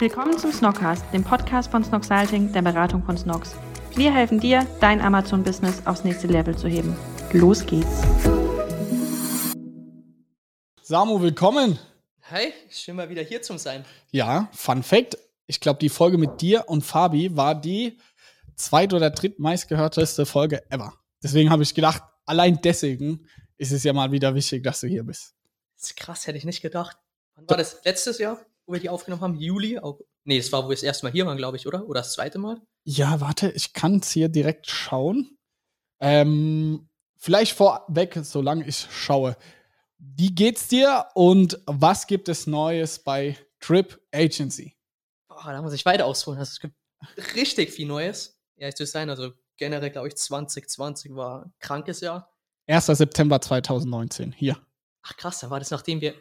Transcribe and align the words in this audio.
Willkommen 0.00 0.36
zum 0.36 0.50
Snockcast, 0.50 1.04
dem 1.12 1.22
Podcast 1.22 1.70
von 1.70 1.84
Snocksalting, 1.84 2.52
der 2.52 2.62
Beratung 2.62 3.04
von 3.04 3.16
Snocks. 3.16 3.54
Wir 3.94 4.12
helfen 4.12 4.40
dir, 4.40 4.66
dein 4.80 5.00
Amazon-Business 5.00 5.86
aufs 5.86 6.02
nächste 6.02 6.26
Level 6.26 6.58
zu 6.58 6.66
heben. 6.66 6.96
Los 7.32 7.64
geht's. 7.64 8.02
Samu, 10.82 11.20
willkommen. 11.20 11.78
Hi, 12.22 12.52
schön 12.68 12.96
mal 12.96 13.08
wieder 13.08 13.22
hier 13.22 13.40
zu 13.40 13.56
sein. 13.56 13.84
Ja, 14.10 14.48
Fun 14.52 14.82
Fact: 14.82 15.16
Ich 15.46 15.60
glaube, 15.60 15.78
die 15.78 15.88
Folge 15.88 16.18
mit 16.18 16.40
dir 16.40 16.68
und 16.68 16.82
Fabi 16.82 17.36
war 17.36 17.54
die 17.54 17.96
zweit- 18.56 18.94
oder 18.94 19.10
drittmeistgehörteste 19.10 20.26
Folge 20.26 20.68
ever. 20.72 20.92
Deswegen 21.22 21.50
habe 21.50 21.62
ich 21.62 21.72
gedacht, 21.72 22.02
allein 22.26 22.58
deswegen 22.60 23.28
ist 23.58 23.70
es 23.70 23.84
ja 23.84 23.92
mal 23.92 24.10
wieder 24.10 24.34
wichtig, 24.34 24.64
dass 24.64 24.80
du 24.80 24.88
hier 24.88 25.04
bist. 25.04 25.36
Das 25.76 25.90
ist 25.90 25.96
krass, 25.96 26.26
hätte 26.26 26.36
ich 26.36 26.44
nicht 26.44 26.62
gedacht. 26.62 26.96
Wann 27.36 27.48
war 27.48 27.56
das? 27.56 27.84
Letztes 27.84 28.18
Jahr, 28.18 28.44
wo 28.66 28.72
wir 28.72 28.80
die 28.80 28.88
aufgenommen 28.88 29.22
haben? 29.22 29.36
Juli? 29.36 29.78
Auch, 29.78 30.00
nee, 30.24 30.38
das 30.38 30.52
war, 30.52 30.64
wo 30.64 30.68
wir 30.68 30.76
das 30.76 30.82
erste 30.82 31.06
Mal 31.06 31.12
hier 31.12 31.26
waren, 31.26 31.36
glaube 31.36 31.56
ich, 31.56 31.66
oder? 31.66 31.86
Oder 31.86 32.00
das 32.00 32.12
zweite 32.12 32.38
Mal? 32.38 32.60
Ja, 32.84 33.20
warte, 33.20 33.50
ich 33.50 33.72
kann 33.72 33.98
es 33.98 34.10
hier 34.10 34.28
direkt 34.28 34.68
schauen. 34.68 35.38
Ähm, 36.00 36.88
vielleicht 37.16 37.52
vorweg, 37.56 38.18
solange 38.22 38.66
ich 38.66 38.86
schaue. 38.90 39.36
Wie 39.98 40.34
geht's 40.34 40.68
dir 40.68 41.06
und 41.14 41.60
was 41.66 42.06
gibt 42.06 42.28
es 42.28 42.46
Neues 42.46 42.98
bei 42.98 43.38
Trip 43.60 44.00
Agency? 44.12 44.76
Boah, 45.28 45.52
da 45.52 45.62
muss 45.62 45.72
ich 45.72 45.84
weiter 45.84 46.06
ausholen. 46.06 46.38
Also, 46.38 46.50
es 46.50 46.60
gibt 46.60 46.74
richtig 47.34 47.72
viel 47.72 47.86
Neues. 47.86 48.38
Ehrlich 48.56 48.76
zu 48.76 48.86
sein, 48.86 49.10
also 49.10 49.32
generell, 49.56 49.90
glaube 49.90 50.08
ich, 50.08 50.16
2020 50.16 51.14
war 51.14 51.46
ein 51.46 51.54
krankes 51.58 52.00
Jahr. 52.00 52.30
1. 52.66 52.86
September 52.86 53.40
2019, 53.40 54.32
hier. 54.32 54.58
Ach 55.02 55.16
krass, 55.16 55.40
da 55.40 55.50
war 55.50 55.58
das 55.58 55.70
nachdem 55.70 56.00
wir, 56.00 56.14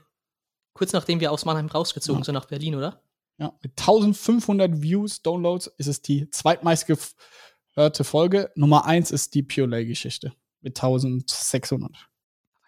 kurz 0.74 0.94
nachdem 0.94 1.20
wir 1.20 1.32
aus 1.32 1.46
Mannheim 1.46 1.68
rausgezogen 1.68 2.22
Ja. 2.22 2.26
sind 2.26 2.34
nach 2.36 2.46
Berlin, 2.46 2.76
oder? 2.76 3.02
Ja, 3.38 3.58
mit 3.62 3.72
1500 3.80 4.82
Views, 4.82 5.22
Downloads 5.22 5.68
ist 5.78 5.88
es 5.88 6.02
die 6.02 6.30
zweitmeistgehörte 6.30 8.04
Folge. 8.04 8.52
Nummer 8.56 8.86
1 8.86 9.12
ist 9.12 9.34
die 9.34 9.44
Pure 9.44 9.68
Lay-Geschichte 9.68 10.34
mit 10.62 10.78
1600. 10.78 11.92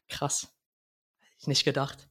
Krass. 0.09 0.47
Hätte 1.21 1.35
ich 1.41 1.47
nicht 1.47 1.65
gedacht. 1.65 2.07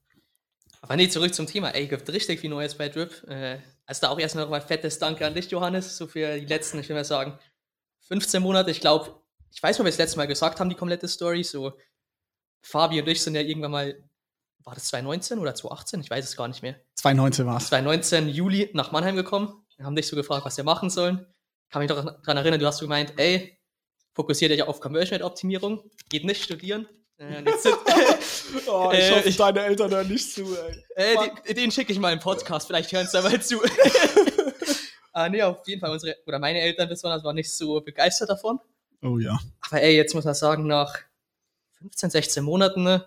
Aber 0.80 0.96
nee, 0.96 1.08
zurück 1.08 1.34
zum 1.34 1.46
Thema. 1.46 1.70
Ey, 1.70 1.86
gibt 1.88 2.08
richtig 2.10 2.40
viel 2.40 2.50
Neues 2.50 2.74
bei 2.76 2.88
Drip. 2.88 3.22
Äh, 3.26 3.58
also 3.86 4.02
da 4.02 4.10
auch 4.10 4.18
erstmal 4.18 4.44
nochmal 4.44 4.60
fettes 4.60 4.98
Danke 4.98 5.26
an 5.26 5.34
dich, 5.34 5.50
Johannes, 5.50 5.96
so 5.96 6.06
für 6.06 6.38
die 6.38 6.46
letzten, 6.46 6.78
ich 6.78 6.88
will 6.88 6.96
mal 6.96 7.04
sagen, 7.04 7.38
15 8.00 8.42
Monate. 8.42 8.70
Ich 8.70 8.80
glaube, 8.80 9.20
ich 9.50 9.62
weiß 9.62 9.76
nicht, 9.76 9.80
ob 9.80 9.86
wir 9.86 9.90
das 9.90 9.98
letzte 9.98 10.16
Mal 10.18 10.26
gesagt 10.26 10.60
haben, 10.60 10.68
die 10.68 10.76
komplette 10.76 11.08
Story. 11.08 11.42
So, 11.42 11.72
Fabi 12.62 13.00
und 13.00 13.08
ich 13.08 13.22
sind 13.22 13.34
ja 13.34 13.40
irgendwann 13.40 13.70
mal, 13.70 14.08
war 14.64 14.74
das 14.74 14.84
2019 14.86 15.38
oder 15.38 15.54
2018? 15.54 16.00
Ich 16.00 16.10
weiß 16.10 16.24
es 16.24 16.36
gar 16.36 16.48
nicht 16.48 16.62
mehr. 16.62 16.76
2019 16.94 17.46
war 17.46 17.58
es. 17.58 17.66
2019 17.68 18.28
Juli 18.28 18.70
nach 18.72 18.92
Mannheim 18.92 19.16
gekommen. 19.16 19.64
Wir 19.76 19.84
haben 19.84 19.96
dich 19.96 20.06
so 20.06 20.16
gefragt, 20.16 20.44
was 20.44 20.56
wir 20.56 20.64
machen 20.64 20.90
sollen. 20.90 21.26
Kann 21.70 21.82
mich 21.82 21.90
doch 21.90 22.04
daran 22.04 22.36
erinnern, 22.36 22.60
du 22.60 22.66
hast 22.66 22.78
so 22.78 22.86
gemeint, 22.86 23.14
ey, 23.16 23.58
fokussiert 24.14 24.52
dich 24.52 24.62
auf 24.62 24.80
Conversion 24.80 25.16
Rate 25.16 25.24
Optimierung, 25.24 25.90
geht 26.08 26.24
nicht 26.24 26.42
studieren. 26.42 26.88
Äh, 27.16 27.42
sind, 27.58 27.74
Oh, 28.66 28.90
ich 28.92 29.10
hoffe, 29.10 29.30
deine 29.30 29.64
Eltern 29.64 29.90
hören 29.90 30.08
nicht 30.08 30.32
zu, 30.32 30.56
ey. 30.96 31.14
äh, 31.14 31.16
den, 31.46 31.56
den 31.56 31.70
schicke 31.70 31.92
ich 31.92 31.98
mal 31.98 32.12
im 32.12 32.20
Podcast, 32.20 32.66
vielleicht 32.66 32.92
hören 32.92 33.06
sie 33.06 33.20
mal 33.20 33.40
zu. 33.40 33.60
ah, 35.12 35.28
nee, 35.28 35.42
auf 35.42 35.66
jeden 35.66 35.80
Fall, 35.80 35.90
unsere, 35.90 36.16
oder 36.26 36.38
meine 36.38 36.60
Eltern 36.60 36.88
besonders 36.88 37.22
waren 37.24 37.36
nicht 37.36 37.54
so 37.54 37.80
begeistert 37.80 38.30
davon. 38.30 38.60
Oh 39.02 39.18
ja. 39.18 39.38
Aber 39.60 39.82
ey, 39.82 39.96
jetzt 39.96 40.14
muss 40.14 40.24
man 40.24 40.34
sagen, 40.34 40.66
nach 40.66 40.98
15, 41.78 42.10
16 42.10 42.44
Monaten 42.44 42.84
ne, 42.84 43.06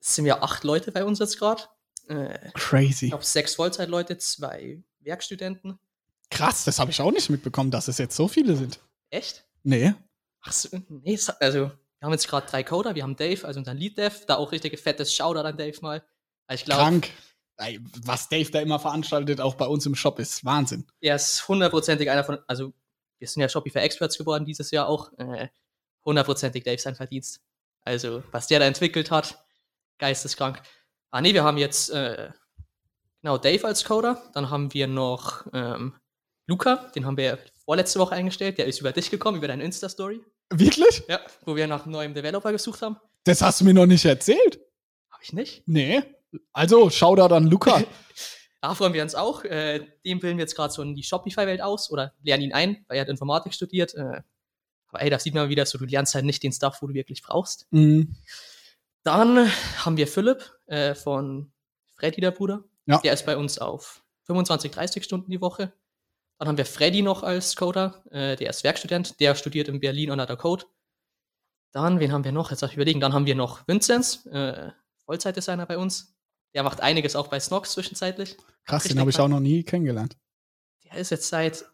sind 0.00 0.24
wir 0.24 0.42
acht 0.42 0.64
Leute 0.64 0.92
bei 0.92 1.04
uns 1.04 1.18
jetzt 1.18 1.38
gerade. 1.38 1.62
Äh, 2.08 2.48
ich 2.48 2.54
Crazy. 2.54 3.08
glaube, 3.08 3.24
sechs 3.24 3.54
Vollzeitleute, 3.54 4.18
zwei 4.18 4.82
Werkstudenten. 5.00 5.78
Krass, 6.30 6.64
das 6.64 6.78
habe 6.78 6.90
ich 6.90 7.00
auch 7.00 7.10
nicht 7.10 7.30
mitbekommen, 7.30 7.70
dass 7.70 7.88
es 7.88 7.98
jetzt 7.98 8.16
so 8.16 8.28
viele 8.28 8.56
sind. 8.56 8.80
Echt? 9.10 9.46
Nee. 9.62 9.94
Ach 10.42 10.52
so, 10.52 10.68
nee, 10.88 11.18
also 11.40 11.70
wir 11.98 12.06
haben 12.06 12.12
jetzt 12.12 12.28
gerade 12.28 12.46
drei 12.46 12.62
Coder, 12.62 12.94
wir 12.94 13.02
haben 13.02 13.16
Dave, 13.16 13.46
also 13.46 13.58
unseren 13.58 13.76
Lead-Dev, 13.76 14.24
da 14.26 14.36
auch 14.36 14.52
richtig 14.52 14.78
fettes 14.78 15.12
Shoutout 15.12 15.40
an 15.40 15.56
Dave 15.56 15.78
mal. 15.80 16.04
Also 16.46 16.60
ich 16.60 16.64
glaube, 16.64 16.82
Krank. 16.82 17.10
Ey, 17.56 17.80
was 18.04 18.28
Dave 18.28 18.50
da 18.52 18.60
immer 18.60 18.78
veranstaltet, 18.78 19.40
auch 19.40 19.56
bei 19.56 19.66
uns 19.66 19.84
im 19.84 19.96
Shop, 19.96 20.20
ist 20.20 20.44
Wahnsinn. 20.44 20.86
er 21.00 21.16
ist 21.16 21.48
hundertprozentig 21.48 22.08
einer 22.08 22.22
von, 22.22 22.38
also 22.46 22.72
wir 23.18 23.26
sind 23.26 23.42
ja 23.42 23.48
Shopify 23.48 23.80
Experts 23.80 24.16
geworden 24.16 24.44
dieses 24.44 24.70
Jahr 24.70 24.86
auch, 24.86 25.12
äh, 25.18 25.48
hundertprozentig 26.04 26.62
Dave 26.62 26.78
sein 26.78 26.94
Verdienst. 26.94 27.40
Also 27.82 28.22
was 28.30 28.46
der 28.46 28.60
da 28.60 28.66
entwickelt 28.66 29.10
hat, 29.10 29.44
geisteskrank. 29.98 30.62
Ah 31.10 31.20
nee, 31.20 31.34
wir 31.34 31.44
haben 31.44 31.58
jetzt 31.58 31.90
äh, 31.90 32.30
genau 33.22 33.38
Dave 33.38 33.66
als 33.66 33.84
Coder, 33.84 34.22
dann 34.34 34.50
haben 34.50 34.72
wir 34.74 34.86
noch 34.86 35.46
ähm, 35.52 35.94
Luca, 36.46 36.90
den 36.94 37.06
haben 37.06 37.16
wir 37.16 37.38
vorletzte 37.64 37.98
Woche 37.98 38.14
eingestellt, 38.14 38.58
der 38.58 38.66
ist 38.66 38.80
über 38.80 38.92
dich 38.92 39.10
gekommen, 39.10 39.38
über 39.38 39.48
deine 39.48 39.64
Insta-Story, 39.64 40.20
Wirklich? 40.50 41.02
ja, 41.08 41.20
wo 41.44 41.56
wir 41.56 41.66
nach 41.66 41.86
neuen 41.86 42.14
Developer 42.14 42.52
gesucht 42.52 42.82
haben. 42.82 42.96
Das 43.24 43.42
hast 43.42 43.60
du 43.60 43.64
mir 43.64 43.74
noch 43.74 43.86
nicht 43.86 44.04
erzählt. 44.04 44.60
Habe 45.10 45.22
ich 45.22 45.32
nicht? 45.32 45.62
Nee. 45.66 46.02
Also, 46.52 46.88
Shoutout 46.90 47.34
an 47.34 47.46
Luca. 47.46 47.82
Da 48.60 48.74
freuen 48.74 48.92
wir 48.92 49.04
uns 49.04 49.14
auch. 49.14 49.44
Äh, 49.44 49.86
dem 50.04 50.18
bilden 50.18 50.36
wir 50.36 50.42
jetzt 50.42 50.56
gerade 50.56 50.72
so 50.72 50.82
in 50.82 50.96
die 50.96 51.04
Shopify-Welt 51.04 51.60
aus 51.60 51.92
oder 51.92 52.14
lernen 52.24 52.42
ihn 52.42 52.52
ein, 52.52 52.84
weil 52.88 52.96
er 52.96 53.02
hat 53.02 53.08
Informatik 53.08 53.54
studiert. 53.54 53.94
Äh, 53.94 54.22
aber 54.88 55.00
ey, 55.00 55.10
da 55.10 55.20
sieht 55.20 55.34
man 55.34 55.48
wieder 55.48 55.64
so, 55.64 55.78
du 55.78 55.84
lernst 55.84 56.16
halt 56.16 56.24
nicht 56.24 56.42
den 56.42 56.52
Stuff, 56.52 56.78
wo 56.80 56.88
du 56.88 56.94
wirklich 56.94 57.22
brauchst. 57.22 57.68
mhm. 57.70 58.16
Dann 59.08 59.50
haben 59.86 59.96
wir 59.96 60.06
Philipp 60.06 60.52
äh, 60.66 60.94
von 60.94 61.50
Freddy, 61.94 62.20
der 62.20 62.30
Bruder. 62.30 62.64
Ja. 62.84 62.98
Der 62.98 63.14
ist 63.14 63.24
bei 63.24 63.38
uns 63.38 63.58
auf 63.58 64.04
25, 64.24 64.70
30 64.70 65.02
Stunden 65.02 65.30
die 65.30 65.40
Woche. 65.40 65.72
Dann 66.38 66.46
haben 66.46 66.58
wir 66.58 66.66
Freddy 66.66 67.00
noch 67.00 67.22
als 67.22 67.56
Coder. 67.56 68.04
Äh, 68.10 68.36
der 68.36 68.50
ist 68.50 68.64
Werkstudent. 68.64 69.18
Der 69.18 69.34
studiert 69.34 69.68
in 69.68 69.80
Berlin 69.80 70.10
unter 70.10 70.26
der 70.26 70.36
Code. 70.36 70.66
Dann, 71.72 72.00
wen 72.00 72.12
haben 72.12 72.22
wir 72.22 72.32
noch? 72.32 72.50
Jetzt 72.50 72.62
darf 72.62 72.70
ich 72.70 72.76
überlegen. 72.76 73.00
Dann 73.00 73.14
haben 73.14 73.24
wir 73.24 73.34
noch 73.34 73.66
Vinzenz, 73.66 74.26
äh, 74.26 74.72
Vollzeitdesigner 75.06 75.64
bei 75.64 75.78
uns. 75.78 76.14
Der 76.52 76.62
macht 76.62 76.82
einiges 76.82 77.16
auch 77.16 77.28
bei 77.28 77.40
Snox 77.40 77.72
zwischenzeitlich. 77.72 78.36
Krass, 78.66 78.84
den 78.84 79.00
habe 79.00 79.08
ich 79.08 79.18
auch 79.18 79.28
noch 79.28 79.40
nie 79.40 79.64
kennengelernt. 79.64 80.18
Der 80.84 80.98
ist 80.98 81.08
jetzt 81.08 81.30
seit 81.30 81.64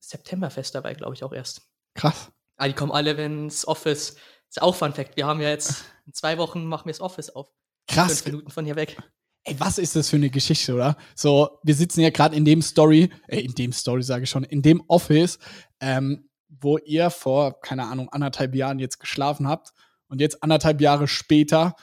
September 0.00 0.50
fest 0.50 0.74
dabei, 0.74 0.94
glaube 0.94 1.14
ich, 1.14 1.22
auch 1.22 1.32
erst. 1.32 1.62
Krass. 1.94 2.32
Ah, 2.56 2.66
die 2.66 2.74
kommen 2.74 2.90
alle, 2.90 3.16
wenn 3.16 3.46
das 3.46 3.68
Office. 3.68 4.16
Ist 4.48 4.62
auch 4.62 4.74
Fun 4.74 4.92
Fact. 4.92 5.16
Wir 5.16 5.26
haben 5.26 5.40
ja 5.40 5.48
jetzt 5.48 5.84
in 6.06 6.12
zwei 6.12 6.38
Wochen 6.38 6.64
machen 6.66 6.86
wir 6.86 6.92
das 6.92 7.00
Office 7.00 7.30
auf. 7.30 7.52
Krass. 7.86 8.22
Fünf 8.22 8.26
Minuten 8.26 8.50
von 8.50 8.64
hier 8.64 8.76
weg. 8.76 8.96
Ey, 9.44 9.58
was 9.60 9.78
ist 9.78 9.94
das 9.94 10.08
für 10.08 10.16
eine 10.16 10.30
Geschichte, 10.30 10.74
oder? 10.74 10.96
So, 11.14 11.60
wir 11.62 11.74
sitzen 11.74 12.00
ja 12.00 12.10
gerade 12.10 12.34
in 12.34 12.44
dem 12.44 12.62
Story, 12.62 13.10
äh, 13.28 13.40
in 13.40 13.54
dem 13.54 13.72
Story 13.72 14.02
sage 14.02 14.24
ich 14.24 14.30
schon, 14.30 14.42
in 14.42 14.60
dem 14.60 14.82
Office, 14.88 15.38
ähm, 15.78 16.28
wo 16.48 16.78
ihr 16.78 17.10
vor, 17.10 17.60
keine 17.60 17.86
Ahnung, 17.86 18.08
anderthalb 18.08 18.54
Jahren 18.54 18.78
jetzt 18.78 18.98
geschlafen 18.98 19.46
habt. 19.46 19.72
Und 20.08 20.20
jetzt 20.20 20.42
anderthalb 20.42 20.80
Jahre 20.80 21.06
später 21.06 21.76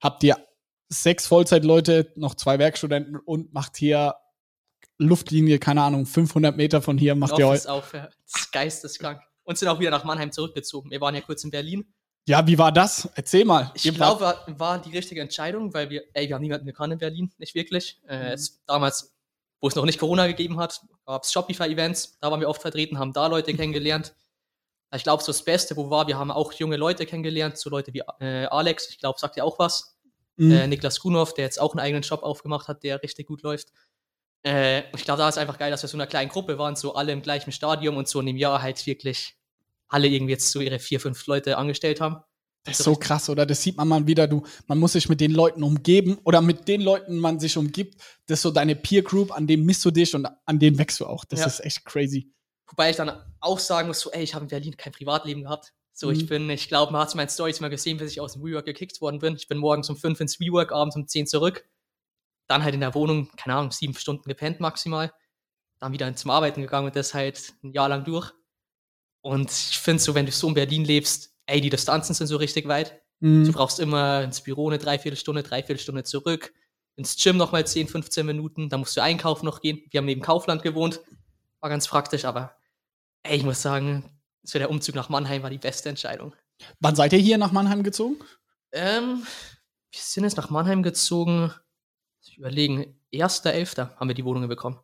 habt 0.00 0.22
ihr 0.24 0.36
sechs 0.88 1.26
Vollzeitleute, 1.26 2.12
noch 2.16 2.34
zwei 2.34 2.58
Werkstudenten 2.58 3.16
und 3.16 3.52
macht 3.52 3.76
hier 3.76 4.14
Luftlinie, 4.98 5.58
keine 5.58 5.82
Ahnung, 5.82 6.06
500 6.06 6.56
Meter 6.56 6.80
von 6.80 6.96
hier, 6.98 7.14
macht 7.14 7.38
ihr 7.38 7.48
Office 7.48 7.64
heute. 7.64 7.72
auf. 7.72 7.92
Ja. 7.94 8.08
Das 8.08 8.42
ist 8.42 8.52
geisteskrank. 8.52 9.20
Und 9.44 9.58
sind 9.58 9.68
auch 9.68 9.78
wieder 9.78 9.90
nach 9.90 10.04
Mannheim 10.04 10.32
zurückgezogen. 10.32 10.90
Wir 10.90 11.00
waren 11.00 11.14
ja 11.14 11.20
kurz 11.20 11.44
in 11.44 11.50
Berlin. 11.50 11.94
Ja, 12.28 12.44
wie 12.46 12.58
war 12.58 12.72
das? 12.72 13.08
Erzähl 13.14 13.44
mal. 13.44 13.70
Ich 13.74 13.82
glaube, 13.94 14.20
war, 14.20 14.44
war 14.58 14.78
die 14.80 14.90
richtige 14.90 15.20
Entscheidung, 15.20 15.72
weil 15.72 15.90
wir, 15.90 16.02
ey, 16.12 16.28
wir 16.28 16.34
haben 16.34 16.42
niemanden 16.42 16.66
gekannt 16.66 16.92
in 16.92 16.98
Berlin, 16.98 17.32
nicht 17.38 17.54
wirklich. 17.54 18.00
Mhm. 18.04 18.10
Äh, 18.10 18.32
es, 18.32 18.60
damals, 18.66 19.14
wo 19.60 19.68
es 19.68 19.76
noch 19.76 19.84
nicht 19.84 20.00
Corona 20.00 20.26
gegeben 20.26 20.58
hat, 20.58 20.80
gab 21.06 21.22
es 21.22 21.32
Shopify-Events, 21.32 22.18
da 22.20 22.30
waren 22.30 22.40
wir 22.40 22.48
oft 22.48 22.60
vertreten, 22.60 22.98
haben 22.98 23.12
da 23.12 23.28
Leute 23.28 23.54
kennengelernt. 23.54 24.12
Ich 24.94 25.04
glaube, 25.04 25.22
so 25.22 25.30
das 25.30 25.44
Beste, 25.44 25.76
wo 25.76 25.88
war, 25.88 26.08
wir 26.08 26.18
haben 26.18 26.30
auch 26.32 26.52
junge 26.52 26.76
Leute 26.76 27.06
kennengelernt, 27.06 27.58
so 27.58 27.70
Leute 27.70 27.94
wie 27.94 28.02
äh, 28.20 28.46
Alex, 28.46 28.90
ich 28.90 28.98
glaube, 28.98 29.18
sagt 29.20 29.36
ja 29.36 29.44
auch 29.44 29.58
was. 29.58 29.96
Mhm. 30.36 30.52
Äh, 30.52 30.66
Niklas 30.66 31.00
Kunov, 31.00 31.32
der 31.34 31.44
jetzt 31.44 31.60
auch 31.60 31.72
einen 31.72 31.80
eigenen 31.80 32.02
Shop 32.02 32.22
aufgemacht 32.22 32.66
hat, 32.66 32.82
der 32.82 33.02
richtig 33.02 33.28
gut 33.28 33.42
läuft. 33.42 33.68
Äh, 34.44 34.82
ich 34.94 35.04
glaube, 35.04 35.18
da 35.18 35.28
ist 35.28 35.38
einfach 35.38 35.58
geil, 35.58 35.70
dass 35.70 35.82
wir 35.82 35.88
so 35.88 35.96
in 35.96 36.00
einer 36.00 36.10
kleinen 36.10 36.28
Gruppe 36.28 36.58
waren, 36.58 36.74
so 36.74 36.94
alle 36.94 37.12
im 37.12 37.22
gleichen 37.22 37.52
Stadium 37.52 37.96
und 37.96 38.08
so 38.08 38.18
in 38.20 38.26
dem 38.26 38.36
Jahr 38.36 38.62
halt 38.62 38.84
wirklich 38.86 39.35
alle 39.88 40.08
irgendwie 40.08 40.32
jetzt 40.32 40.50
so 40.50 40.60
ihre 40.60 40.78
vier, 40.78 41.00
fünf 41.00 41.26
Leute 41.26 41.56
angestellt 41.58 42.00
haben. 42.00 42.16
Das 42.64 42.80
ist 42.80 42.84
so 42.84 42.96
krass, 42.96 43.28
oder? 43.28 43.46
Das 43.46 43.62
sieht 43.62 43.76
man 43.76 43.86
mal 43.86 44.06
wieder, 44.08 44.26
du, 44.26 44.42
man 44.66 44.78
muss 44.78 44.94
sich 44.94 45.08
mit 45.08 45.20
den 45.20 45.30
Leuten 45.30 45.62
umgeben 45.62 46.18
oder 46.24 46.40
mit 46.42 46.66
den 46.66 46.80
Leuten 46.80 47.18
man 47.18 47.38
sich 47.38 47.56
umgibt, 47.56 48.00
das 48.26 48.40
ist 48.40 48.42
so 48.42 48.50
deine 48.50 48.74
Peer 48.74 49.02
Group, 49.02 49.30
an 49.30 49.46
dem 49.46 49.64
misst 49.64 49.84
du 49.84 49.92
dich 49.92 50.12
und 50.16 50.26
an 50.44 50.58
denen 50.58 50.76
wächst 50.76 50.98
du 50.98 51.06
auch. 51.06 51.24
Das 51.24 51.40
Ja. 51.40 51.46
ist 51.46 51.60
echt 51.60 51.84
crazy. 51.84 52.32
Wobei 52.68 52.90
ich 52.90 52.96
dann 52.96 53.12
auch 53.38 53.60
sagen 53.60 53.86
muss, 53.86 54.00
so, 54.00 54.10
ey, 54.10 54.24
ich 54.24 54.34
habe 54.34 54.44
in 54.46 54.48
Berlin 54.48 54.76
kein 54.76 54.92
Privatleben 54.92 55.42
gehabt. 55.44 55.72
So, 55.92 56.10
ich 56.10 56.24
Mhm. 56.24 56.26
bin, 56.26 56.50
ich 56.50 56.66
glaube, 56.66 56.90
man 56.90 57.00
hat 57.02 57.08
es 57.08 57.14
in 57.14 57.18
meinen 57.18 57.28
Stories 57.28 57.60
mal 57.60 57.68
gesehen, 57.70 57.98
bis 57.98 58.10
ich 58.10 58.20
aus 58.20 58.32
dem 58.32 58.42
WeWork 58.42 58.66
gekickt 58.66 59.00
worden 59.00 59.20
bin. 59.20 59.36
Ich 59.36 59.46
bin 59.46 59.58
morgens 59.58 59.88
um 59.88 59.96
fünf 59.96 60.18
ins 60.20 60.40
WeWork, 60.40 60.72
abends 60.72 60.96
um 60.96 61.06
zehn 61.06 61.28
zurück. 61.28 61.64
Dann 62.48 62.64
halt 62.64 62.74
in 62.74 62.80
der 62.80 62.94
Wohnung, 62.94 63.30
keine 63.36 63.56
Ahnung, 63.56 63.70
sieben 63.70 63.94
Stunden 63.94 64.28
gepennt 64.28 64.58
maximal. 64.58 65.12
Dann 65.78 65.92
wieder 65.92 66.12
zum 66.16 66.32
Arbeiten 66.32 66.62
gegangen 66.62 66.86
und 66.88 66.96
das 66.96 67.14
halt 67.14 67.54
ein 67.62 67.72
Jahr 67.72 67.88
lang 67.88 68.04
durch. 68.04 68.32
Und 69.26 69.50
ich 69.50 69.78
finde 69.80 70.00
so, 70.00 70.14
wenn 70.14 70.24
du 70.24 70.30
so 70.30 70.46
in 70.46 70.54
Berlin 70.54 70.84
lebst, 70.84 71.34
ey, 71.46 71.60
die 71.60 71.68
Distanzen 71.68 72.14
sind 72.14 72.28
so 72.28 72.36
richtig 72.36 72.68
weit. 72.68 73.02
Du 73.18 73.26
Mhm. 73.26 73.50
brauchst 73.50 73.80
immer 73.80 74.22
ins 74.22 74.40
Büro 74.40 74.68
eine 74.68 74.78
Dreiviertelstunde, 74.78 75.42
Dreiviertelstunde 75.42 76.04
zurück. 76.04 76.54
ins 76.98 77.16
Gym 77.22 77.36
nochmal 77.36 77.66
10, 77.66 77.88
15 77.88 78.24
Minuten, 78.24 78.70
dann 78.70 78.80
musst 78.80 78.96
du 78.96 79.02
einkaufen 79.02 79.44
noch 79.44 79.60
gehen. 79.60 79.82
Wir 79.90 79.98
haben 79.98 80.06
neben 80.06 80.22
Kaufland 80.22 80.62
gewohnt, 80.62 81.00
war 81.60 81.68
ganz 81.68 81.86
praktisch, 81.88 82.24
aber 82.24 82.56
ey, 83.24 83.36
ich 83.36 83.42
muss 83.42 83.60
sagen, 83.60 84.18
so 84.44 84.58
der 84.58 84.70
Umzug 84.70 84.94
nach 84.94 85.10
Mannheim 85.10 85.42
war 85.42 85.50
die 85.50 85.58
beste 85.58 85.90
Entscheidung. 85.90 86.34
Wann 86.80 86.96
seid 86.96 87.12
ihr 87.12 87.18
hier 87.18 87.36
nach 87.36 87.52
Mannheim 87.52 87.82
gezogen? 87.82 88.16
Ähm, 88.72 89.26
wir 89.90 90.00
sind 90.00 90.24
jetzt 90.24 90.38
nach 90.38 90.48
Mannheim 90.48 90.82
gezogen. 90.82 91.52
Ich 92.22 92.38
überlegen, 92.38 92.98
1.11. 93.12 93.90
haben 93.96 94.08
wir 94.08 94.14
die 94.14 94.24
Wohnungen 94.24 94.48
bekommen. 94.48 94.78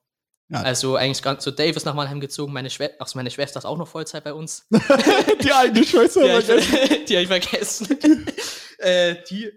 Ja. 0.48 0.60
Also 0.60 0.96
eigentlich 0.96 1.22
ganz 1.22 1.44
so 1.44 1.50
Dave 1.50 1.76
ist 1.76 1.86
nach 1.86 1.94
Mannheim 1.94 2.20
gezogen, 2.20 2.52
meine, 2.52 2.68
Schwe 2.68 2.90
also 2.98 3.18
meine 3.18 3.30
Schwester 3.30 3.58
ist 3.58 3.64
auch 3.64 3.78
noch 3.78 3.88
Vollzeit 3.88 4.24
bei 4.24 4.34
uns. 4.34 4.66
die 4.70 5.52
eine 5.52 5.84
Schwester. 5.84 6.20
die 6.22 6.30
habe 6.30 6.60
ich, 6.60 6.70
hab 6.70 7.08
ich 7.08 7.26
vergessen. 7.26 7.98
äh, 8.78 9.16
die, 9.30 9.50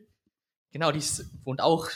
genau, 0.71 0.91
die 0.91 0.99
ist, 0.99 1.25
wohnt 1.43 1.61
auch 1.61 1.89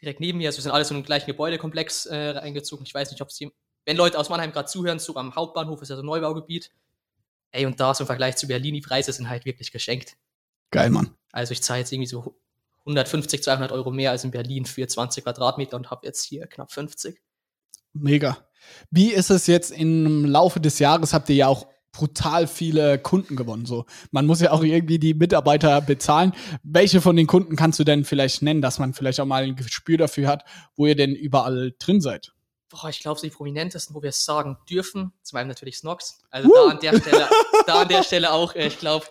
direkt 0.00 0.20
neben 0.20 0.38
mir. 0.38 0.48
Also 0.48 0.58
wir 0.58 0.62
sind 0.62 0.72
alle 0.72 0.84
so 0.84 0.94
in 0.94 1.00
den 1.00 1.06
gleichen 1.06 1.26
Gebäudekomplex 1.26 2.06
äh, 2.06 2.34
eingezogen. 2.40 2.86
Ich 2.86 2.94
weiß 2.94 3.10
nicht, 3.10 3.20
ob 3.20 3.30
sie, 3.30 3.52
wenn 3.84 3.96
Leute 3.96 4.18
aus 4.18 4.30
Mannheim 4.30 4.52
gerade 4.52 4.68
zuhören, 4.68 4.98
so 4.98 5.16
am 5.16 5.34
Hauptbahnhof 5.34 5.82
ist 5.82 5.90
ja 5.90 5.96
so 5.96 6.02
ein 6.02 6.06
Neubaugebiet. 6.06 6.70
Ey, 7.52 7.66
und 7.66 7.78
da 7.80 7.94
so 7.94 8.04
im 8.04 8.06
Vergleich 8.06 8.36
zu 8.36 8.46
Berlin, 8.46 8.74
die 8.74 8.80
Preise 8.80 9.12
sind 9.12 9.28
halt 9.28 9.44
wirklich 9.44 9.70
geschenkt. 9.70 10.16
Geil, 10.70 10.90
Mann. 10.90 11.14
Also 11.32 11.52
ich 11.52 11.62
zahle 11.62 11.80
jetzt 11.80 11.92
irgendwie 11.92 12.08
so 12.08 12.38
150, 12.80 13.42
200 13.42 13.72
Euro 13.72 13.90
mehr 13.90 14.12
als 14.12 14.24
in 14.24 14.30
Berlin 14.30 14.64
für 14.64 14.86
20 14.86 15.24
Quadratmeter 15.24 15.76
und 15.76 15.90
habe 15.90 16.06
jetzt 16.06 16.22
hier 16.22 16.46
knapp 16.46 16.72
50. 16.72 17.20
Mega. 18.00 18.38
Wie 18.90 19.12
ist 19.12 19.30
es 19.30 19.46
jetzt 19.46 19.70
im 19.70 20.24
Laufe 20.24 20.60
des 20.60 20.78
Jahres? 20.78 21.12
Habt 21.12 21.28
ihr 21.28 21.36
ja 21.36 21.46
auch 21.48 21.66
brutal 21.96 22.46
viele 22.46 22.98
Kunden 22.98 23.36
gewonnen. 23.36 23.64
So, 23.64 23.86
man 24.10 24.26
muss 24.26 24.40
ja 24.40 24.52
auch 24.52 24.62
irgendwie 24.62 24.98
die 24.98 25.14
Mitarbeiter 25.14 25.80
bezahlen. 25.80 26.32
Welche 26.62 27.00
von 27.00 27.16
den 27.16 27.26
Kunden 27.26 27.56
kannst 27.56 27.78
du 27.78 27.84
denn 27.84 28.04
vielleicht 28.04 28.42
nennen, 28.42 28.60
dass 28.60 28.78
man 28.78 28.92
vielleicht 28.92 29.18
auch 29.18 29.24
mal 29.24 29.44
ein 29.44 29.56
Gespür 29.56 29.96
dafür 29.96 30.28
hat, 30.28 30.44
wo 30.76 30.86
ihr 30.86 30.94
denn 30.94 31.14
überall 31.14 31.74
drin 31.78 32.02
seid? 32.02 32.32
Boah, 32.68 32.90
ich 32.90 33.00
glaube, 33.00 33.20
die 33.22 33.30
prominentesten, 33.30 33.94
wo 33.94 34.02
wir 34.02 34.10
es 34.10 34.24
sagen 34.24 34.58
dürfen, 34.68 35.12
zum 35.22 35.38
einen 35.38 35.48
natürlich 35.48 35.78
Snox. 35.78 36.18
Also 36.30 36.50
da 36.52 36.72
an 36.72 36.80
der 36.80 37.00
Stelle, 37.00 37.28
da 37.66 37.82
an 37.82 37.88
der 37.88 38.02
Stelle 38.02 38.32
auch, 38.32 38.54
äh, 38.54 38.66
ich 38.66 38.78
glaube, 38.78 39.06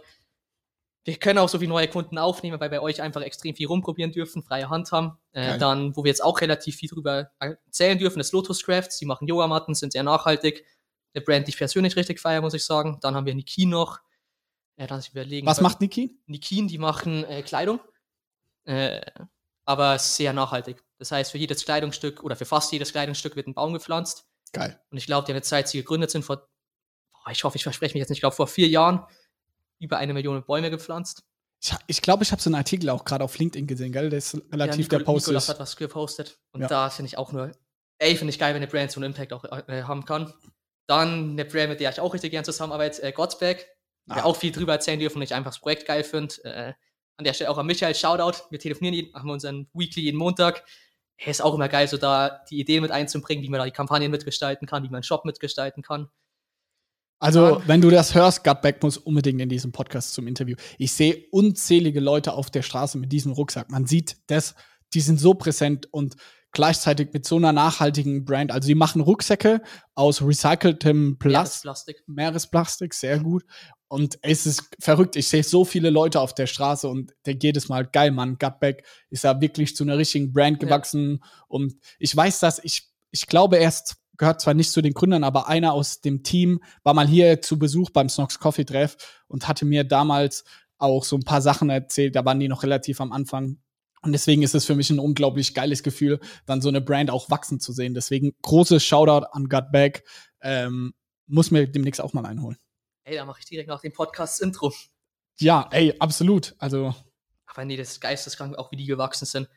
wir 1.06 1.18
können 1.18 1.38
auch 1.38 1.50
so 1.50 1.60
viele 1.60 1.70
neue 1.70 1.88
Kunden 1.88 2.18
aufnehmen, 2.18 2.60
weil 2.60 2.72
wir 2.72 2.82
euch 2.82 3.00
einfach 3.02 3.22
extrem 3.22 3.56
viel 3.56 3.68
rumprobieren 3.68 4.12
dürfen, 4.12 4.42
freie 4.42 4.70
Hand 4.70 4.92
haben. 4.92 5.18
Äh, 5.34 5.60
dann, 5.60 5.96
wo 5.96 6.04
wir 6.04 6.10
jetzt 6.10 6.24
auch 6.24 6.42
relativ 6.42 6.78
viel 6.78 6.90
drüber 6.90 7.30
erzählen 7.40 8.00
dürfen, 8.00 8.20
ist 8.20 8.34
Lotus 8.34 8.64
Crafts. 8.64 8.98
Die 8.98 9.06
machen 9.06 9.28
Yogamatten, 9.28 9.76
sind 9.76 9.94
sehr 9.94 10.02
nachhaltig. 10.02 10.66
Eine 11.14 11.24
Brand, 11.24 11.48
die 11.48 11.52
ich 11.52 11.58
persönlich 11.58 11.96
richtig 11.96 12.20
feiere, 12.20 12.42
muss 12.42 12.56
ich 12.56 12.66
sagen. 12.66 12.98
Dann 13.02 13.16
haben 13.16 13.28
wir 13.28 13.36
Nikin 13.36 13.70
noch. 13.70 14.00
Ja, 14.78 14.88
dann 14.88 15.02
überlegen. 15.10 15.46
Was 15.46 15.62
macht 15.62 15.80
Niki? 15.80 16.20
Nikin, 16.26 16.68
die 16.68 16.80
machen 16.80 17.24
äh, 17.26 17.44
Kleidung, 17.44 17.80
äh, 18.66 19.00
aber 19.64 20.00
sehr 20.00 20.34
nachhaltig. 20.34 20.84
Das 20.98 21.12
heißt, 21.12 21.32
für 21.32 21.38
jedes 21.38 21.64
Kleidungsstück 21.64 22.24
oder 22.24 22.36
für 22.36 22.46
fast 22.46 22.72
jedes 22.74 22.92
Kleidungsstück 22.92 23.36
wird 23.36 23.48
ein 23.48 23.54
Baum 23.54 23.74
gepflanzt. 23.74 24.26
Geil. 24.54 24.80
Und 24.90 24.98
ich 24.98 25.06
glaube, 25.06 25.26
die 25.26 25.32
haben 25.32 25.38
jetzt, 25.38 25.50
seit 25.50 25.70
sie 25.70 25.78
gegründet 25.78 26.12
sind, 26.12 26.26
vor, 26.26 26.48
boah, 27.12 27.32
ich 27.32 27.44
hoffe, 27.44 27.58
ich 27.58 27.64
verspreche 27.64 27.94
mich 27.94 28.02
jetzt 28.02 28.10
nicht, 28.10 28.18
ich 28.18 28.22
glaube, 28.22 28.36
vor 28.36 28.48
vier 28.48 28.68
Jahren 28.68 29.06
über 29.80 29.98
eine 29.98 30.14
Million 30.14 30.44
Bäume 30.46 30.70
gepflanzt. 30.70 31.24
Ich 31.62 31.70
glaube, 31.70 31.84
ich, 31.88 32.02
glaub, 32.02 32.22
ich 32.22 32.32
habe 32.32 32.42
so 32.42 32.50
einen 32.50 32.56
Artikel 32.56 32.90
auch 32.90 33.06
gerade 33.06 33.24
auf 33.24 33.38
LinkedIn 33.38 33.66
gesehen, 33.66 33.92
gell? 33.92 34.10
Der 34.10 34.20
ist 34.20 34.36
relativ 34.52 34.86
ja, 34.86 34.98
der 34.98 35.06
Post 35.06 35.28
Nikolas 35.28 35.50
hat 35.50 35.60
was 35.60 35.76
gepostet. 35.76 36.38
Und 36.52 36.62
Ja. 36.62 36.68
da 36.68 36.90
finde 36.90 37.08
ich 37.08 37.18
auch 37.18 37.32
nur, 37.32 37.52
ey, 37.98 38.16
finde 38.16 38.32
ich 38.32 38.40
geil, 38.40 38.54
wenn 38.54 38.62
eine 38.62 38.72
Brand 38.72 38.92
so 38.92 39.00
einen 39.00 39.12
Impact 39.12 39.34
auch 39.34 39.44
äh, 39.46 39.84
haben 39.84 40.06
kann. 40.06 40.34
Dann 40.88 41.32
eine 41.32 41.46
Brand, 41.46 41.70
mit 41.70 41.80
der 41.80 41.90
ich 41.90 42.00
auch 42.00 42.14
richtig 42.14 42.32
gern 42.32 42.46
zusammenarbeite, 42.46 43.02
äh, 43.02 43.12
Godsback. 43.12 43.68
Ah. 44.08 44.18
Wir 44.18 44.26
auch 44.26 44.36
viel 44.36 44.52
drüber 44.52 44.74
erzählen 44.74 45.00
dürfen 45.00 45.18
und 45.18 45.24
ich 45.24 45.34
einfach 45.34 45.52
das 45.52 45.60
Projekt 45.60 45.88
geil 45.88 46.04
finde. 46.04 46.36
Äh, 46.44 46.74
an 47.18 47.24
der 47.24 47.34
Stelle 47.34 47.50
auch 47.50 47.58
an 47.58 47.66
Michael, 47.66 47.96
Shoutout. 47.96 48.44
Wir 48.50 48.60
telefonieren, 48.60 48.94
jeden, 48.94 49.12
machen 49.12 49.28
wir 49.28 49.34
unseren 49.34 49.68
Weekly 49.74 50.04
jeden 50.04 50.18
Montag. 50.18 50.64
Er 51.18 51.32
ist 51.32 51.42
auch 51.42 51.54
immer 51.56 51.70
geil, 51.70 51.88
so 51.88 51.98
da 51.98 52.44
die 52.50 52.60
Ideen 52.60 52.82
mit 52.82 52.92
einzubringen, 52.92 53.44
wie 53.44 53.50
man 53.50 53.60
da 53.60 53.66
die 53.66 53.72
Kampagnen 53.72 54.12
mitgestalten 54.12 54.68
kann, 54.68 54.84
wie 54.84 54.88
man 54.90 54.96
einen 54.96 55.04
Shop 55.04 55.24
mitgestalten 55.24 55.82
kann. 55.82 56.10
Also, 57.26 57.62
wenn 57.66 57.82
du 57.82 57.90
das 57.90 58.14
hörst, 58.16 58.44
Gutback 58.44 58.82
muss 58.84 58.98
unbedingt 58.98 59.42
in 59.42 59.50
diesem 59.50 59.72
Podcast 59.72 60.14
zum 60.14 60.28
Interview. 60.28 60.56
Ich 60.78 60.92
sehe 60.94 61.26
unzählige 61.32 62.00
Leute 62.00 62.34
auf 62.34 62.50
der 62.50 62.62
Straße 62.62 62.98
mit 62.98 63.12
diesem 63.12 63.32
Rucksack. 63.32 63.70
Man 63.72 63.86
sieht 63.86 64.18
das, 64.28 64.56
die 64.94 65.02
sind 65.02 65.20
so 65.20 65.34
präsent 65.34 65.88
und 65.92 66.16
gleichzeitig 66.52 67.10
mit 67.12 67.26
so 67.26 67.36
einer 67.36 67.52
nachhaltigen 67.52 68.24
Brand. 68.26 68.52
Also, 68.52 68.68
die 68.68 68.76
machen 68.76 69.02
Rucksäcke 69.02 69.62
aus 69.96 70.22
recyceltem 70.22 71.18
Plastik. 71.18 71.64
Plastik. 71.64 72.04
Meeresplastik, 72.08 72.94
sehr 72.94 73.20
gut. 73.20 73.44
Und 73.88 74.18
es 74.22 74.46
ist 74.46 74.64
verrückt. 74.80 75.16
Ich 75.16 75.28
sehe 75.28 75.44
so 75.44 75.64
viele 75.66 75.90
Leute 75.90 76.20
auf 76.20 76.34
der 76.34 76.48
Straße 76.48 76.88
und 76.88 77.14
der 77.26 77.36
jedes 77.42 77.70
Mal, 77.70 77.86
geil, 77.86 78.12
Mann, 78.12 78.38
Gutback 78.40 78.84
ist 79.10 79.24
ja 79.24 79.40
wirklich 79.42 79.76
zu 79.76 79.84
einer 79.84 79.98
richtigen 79.98 80.32
Brand 80.34 80.62
Ja. 80.62 80.68
gewachsen. 80.68 81.24
Und 81.48 81.76
ich 82.00 82.16
weiß, 82.16 82.40
dass 82.40 82.60
ich, 82.64 82.90
ich 83.12 83.28
glaube, 83.28 83.58
er 83.58 83.70
ist, 83.70 83.96
gehört 84.18 84.42
zwar 84.42 84.54
nicht 84.54 84.72
zu 84.72 84.82
den 84.82 84.94
Gründern, 84.94 85.24
aber 85.24 85.48
einer 85.48 85.74
aus 85.74 86.02
dem 86.02 86.24
Team 86.24 86.62
war 86.84 86.94
mal 86.94 87.08
hier 87.08 87.42
zu 87.42 87.60
Besuch 87.60 87.90
beim 87.90 88.10
Snox 88.10 88.40
Coffee 88.40 88.66
Treff 88.66 88.98
und 89.28 89.48
hatte 89.48 89.66
mir 89.66 89.84
damals 89.84 90.44
auch 90.78 91.04
so 91.04 91.16
ein 91.16 91.24
paar 91.24 91.42
Sachen 91.42 91.70
erzählt. 91.70 92.16
Da 92.16 92.26
waren 92.26 92.40
die 92.40 92.48
noch 92.48 92.64
relativ 92.64 93.02
am 93.02 93.12
Anfang. 93.12 93.58
Und 94.02 94.12
deswegen 94.12 94.44
ist 94.44 94.54
es 94.54 94.66
für 94.66 94.76
mich 94.76 94.90
ein 94.92 95.00
unglaublich 95.00 95.54
geiles 95.54 95.82
Gefühl, 95.82 96.20
dann 96.46 96.62
so 96.62 96.70
eine 96.70 96.82
Brand 96.82 97.10
auch 97.10 97.30
wachsen 97.32 97.60
zu 97.60 97.72
sehen. 97.74 97.96
Deswegen 97.96 98.36
großes 98.44 98.84
Shoutout 98.84 99.28
an 99.32 99.50
Gutback. 99.50 100.04
Ähm, 100.42 100.94
muss 101.28 101.50
mir 101.50 101.68
demnächst 101.68 102.02
auch 102.02 102.14
mal 102.14 102.26
einholen. 102.26 102.58
Ey, 103.04 103.16
da 103.16 103.26
mache 103.26 103.40
ich 103.40 103.46
direkt 103.46 103.68
nach 103.68 103.82
dem 103.82 103.94
Podcast 103.94 104.42
Intro. 104.42 104.72
Ja, 105.40 105.68
ey, 105.72 105.96
absolut. 106.00 106.56
Also, 106.60 106.94
Aber 107.48 107.66
nee, 107.66 107.78
das 107.78 107.92
ist 107.92 108.02
geisteskrank, 108.02 108.56
auch 108.58 108.72
wie 108.72 108.78
die 108.78 108.86
gewachsen 108.86 109.26
sind. 109.26 109.50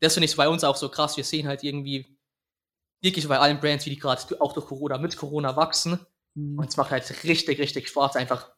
Das 0.00 0.14
finde 0.14 0.26
ich 0.26 0.36
bei 0.36 0.48
uns 0.48 0.64
auch 0.64 0.76
so 0.76 0.90
krass. 0.90 1.16
Wir 1.16 1.24
sehen 1.24 1.48
halt 1.48 1.64
irgendwie 1.64 2.13
wirklich 3.04 3.28
bei 3.28 3.38
allen 3.38 3.60
Brands, 3.60 3.86
wie 3.86 3.90
die 3.90 3.98
gerade 3.98 4.40
auch 4.40 4.54
durch 4.54 4.66
Corona, 4.66 4.98
mit 4.98 5.16
Corona 5.16 5.54
wachsen. 5.56 6.04
Und 6.56 6.68
es 6.68 6.76
macht 6.76 6.90
halt 6.90 7.08
richtig, 7.24 7.60
richtig 7.60 7.88
Spaß, 7.88 8.16
einfach, 8.16 8.50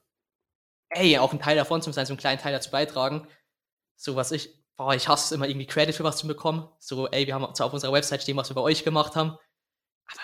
ey, 0.90 1.18
auch 1.18 1.32
ein 1.32 1.40
Teil 1.40 1.56
davon 1.56 1.82
zu 1.82 1.92
sein, 1.92 2.06
so 2.06 2.12
einen 2.14 2.18
kleinen 2.18 2.40
Teil 2.40 2.52
dazu 2.52 2.70
beitragen. 2.70 3.28
So 3.96 4.16
was 4.16 4.32
ich, 4.32 4.50
boah, 4.76 4.94
ich 4.94 5.08
hasse 5.08 5.26
es 5.26 5.32
immer 5.32 5.48
irgendwie 5.48 5.66
Credit 5.66 5.94
für 5.94 6.04
was 6.04 6.18
zu 6.18 6.26
bekommen. 6.26 6.68
So, 6.78 7.08
ey, 7.08 7.26
wir 7.26 7.34
haben 7.34 7.54
zwar 7.54 7.66
auf 7.66 7.72
unserer 7.74 7.92
Website 7.92 8.22
stehen, 8.22 8.36
was 8.36 8.48
wir 8.50 8.54
bei 8.54 8.62
euch 8.62 8.84
gemacht 8.84 9.16
haben. 9.16 9.36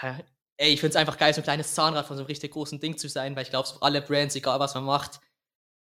Aber, 0.01 0.21
ey, 0.57 0.73
ich 0.73 0.81
finde 0.81 0.91
es 0.91 0.97
einfach 0.97 1.19
geil, 1.19 1.35
so 1.35 1.41
ein 1.41 1.45
kleines 1.45 1.75
Zahnrad 1.75 2.07
von 2.07 2.17
so 2.17 2.23
einem 2.23 2.29
richtig 2.29 2.53
großen 2.53 2.81
Ding 2.81 2.97
zu 2.97 3.09
sein, 3.09 3.37
weil 3.37 3.43
ich 3.43 3.51
glaube, 3.51 3.69
so 3.69 3.81
alle 3.81 4.01
Brands, 4.01 4.37
egal 4.37 4.61
was 4.61 4.75
man 4.75 4.85
macht, 4.85 5.21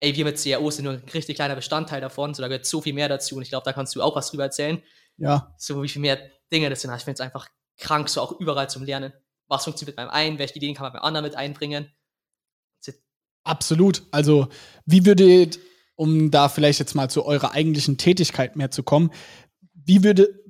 ey, 0.00 0.14
wir 0.16 0.24
mit 0.24 0.42
CRO 0.42 0.70
sind 0.70 0.84
nur 0.84 0.94
ein 0.94 1.08
richtig 1.14 1.36
kleiner 1.36 1.54
Bestandteil 1.54 2.00
davon. 2.00 2.34
So, 2.34 2.42
da 2.42 2.48
gehört 2.48 2.66
so 2.66 2.80
viel 2.80 2.92
mehr 2.92 3.08
dazu 3.08 3.36
und 3.36 3.42
ich 3.42 3.50
glaube, 3.50 3.64
da 3.64 3.72
kannst 3.72 3.94
du 3.94 4.02
auch 4.02 4.16
was 4.16 4.30
drüber 4.30 4.44
erzählen. 4.44 4.82
ja, 5.16 5.54
So, 5.56 5.82
wie 5.82 5.88
viel 5.88 6.02
mehr 6.02 6.18
Dinge 6.52 6.68
das 6.68 6.80
sind. 6.80 6.92
Ich 6.94 7.04
finde 7.04 7.14
es 7.14 7.20
einfach 7.20 7.48
krank, 7.78 8.08
so 8.08 8.20
auch 8.20 8.38
überall 8.40 8.70
zum 8.70 8.84
Lernen. 8.84 9.12
Was 9.48 9.64
funktioniert 9.64 9.96
beim 9.96 10.08
einen, 10.08 10.38
welche 10.38 10.56
Ideen 10.56 10.74
kann 10.74 10.84
man 10.84 10.92
beim 10.94 11.02
anderen 11.02 11.24
mit 11.24 11.36
einbringen. 11.36 11.92
absolut. 13.44 14.02
Also, 14.10 14.48
wie 14.86 15.04
würdet, 15.04 15.58
um 15.94 16.30
da 16.30 16.48
vielleicht 16.48 16.78
jetzt 16.78 16.94
mal 16.94 17.10
zu 17.10 17.24
eurer 17.24 17.52
eigentlichen 17.52 17.98
Tätigkeit 17.98 18.56
mehr 18.56 18.70
zu 18.70 18.82
kommen, 18.82 19.10
wie 19.74 20.04
würde, 20.04 20.41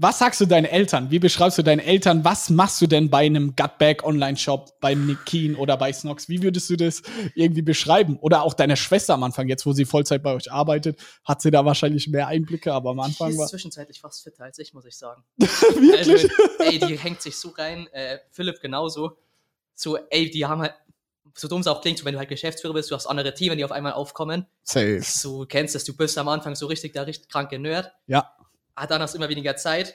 was 0.00 0.20
sagst 0.20 0.40
du 0.40 0.46
deinen 0.46 0.64
Eltern? 0.64 1.10
Wie 1.10 1.18
beschreibst 1.18 1.58
du 1.58 1.62
deinen 1.62 1.80
Eltern? 1.80 2.24
Was 2.24 2.50
machst 2.50 2.80
du 2.80 2.86
denn 2.86 3.10
bei 3.10 3.26
einem 3.26 3.56
Gutback 3.56 4.04
Online-Shop, 4.04 4.80
beim 4.80 5.06
Nikin 5.06 5.56
oder 5.56 5.76
bei 5.76 5.92
Snox? 5.92 6.28
Wie 6.28 6.40
würdest 6.40 6.70
du 6.70 6.76
das 6.76 7.02
irgendwie 7.34 7.62
beschreiben? 7.62 8.16
Oder 8.20 8.44
auch 8.44 8.54
deine 8.54 8.76
Schwester 8.76 9.14
am 9.14 9.24
Anfang, 9.24 9.48
jetzt 9.48 9.66
wo 9.66 9.72
sie 9.72 9.84
Vollzeit 9.84 10.22
bei 10.22 10.32
euch 10.34 10.52
arbeitet, 10.52 11.00
hat 11.24 11.42
sie 11.42 11.50
da 11.50 11.64
wahrscheinlich 11.64 12.06
mehr 12.06 12.28
Einblicke, 12.28 12.72
aber 12.72 12.90
am 12.90 12.98
Die 12.98 13.02
Anfang 13.02 13.30
ist 13.32 13.38
war. 13.38 13.48
zwischenzeitlich 13.48 14.00
fast 14.00 14.22
fitter 14.22 14.44
als 14.44 14.60
ich, 14.60 14.72
muss 14.72 14.84
ich 14.84 14.96
sagen. 14.96 15.24
Wirklich? 15.36 16.30
Also, 16.30 16.42
ey, 16.60 16.78
die 16.78 16.96
hängt 16.96 17.20
sich 17.20 17.36
so 17.36 17.48
rein. 17.50 17.88
Äh, 17.88 18.18
Philipp 18.30 18.60
genauso. 18.60 19.18
So, 19.74 19.96
ey, 19.96 20.30
die 20.30 20.46
haben 20.46 20.62
halt, 20.62 20.74
so 21.34 21.48
dumm 21.48 21.60
es 21.60 21.66
auch 21.66 21.80
klingt, 21.80 21.98
so 21.98 22.04
wenn 22.04 22.12
du 22.12 22.20
halt 22.20 22.28
Geschäftsführer 22.28 22.74
bist, 22.74 22.90
du 22.92 22.94
hast 22.94 23.06
andere 23.06 23.34
Themen, 23.34 23.58
die 23.58 23.64
auf 23.64 23.72
einmal 23.72 23.94
aufkommen. 23.94 24.46
Safe. 24.62 25.00
So, 25.02 25.40
du 25.40 25.46
kennst 25.48 25.74
es, 25.74 25.82
du 25.82 25.96
bist 25.96 26.16
am 26.18 26.28
Anfang 26.28 26.54
so 26.54 26.66
richtig 26.66 26.92
der 26.92 27.06
richtig 27.08 27.28
kranke 27.28 27.58
Nerd. 27.58 27.92
Ja. 28.06 28.32
Hast 28.78 29.14
du 29.14 29.18
immer 29.18 29.28
weniger 29.28 29.56
Zeit. 29.56 29.94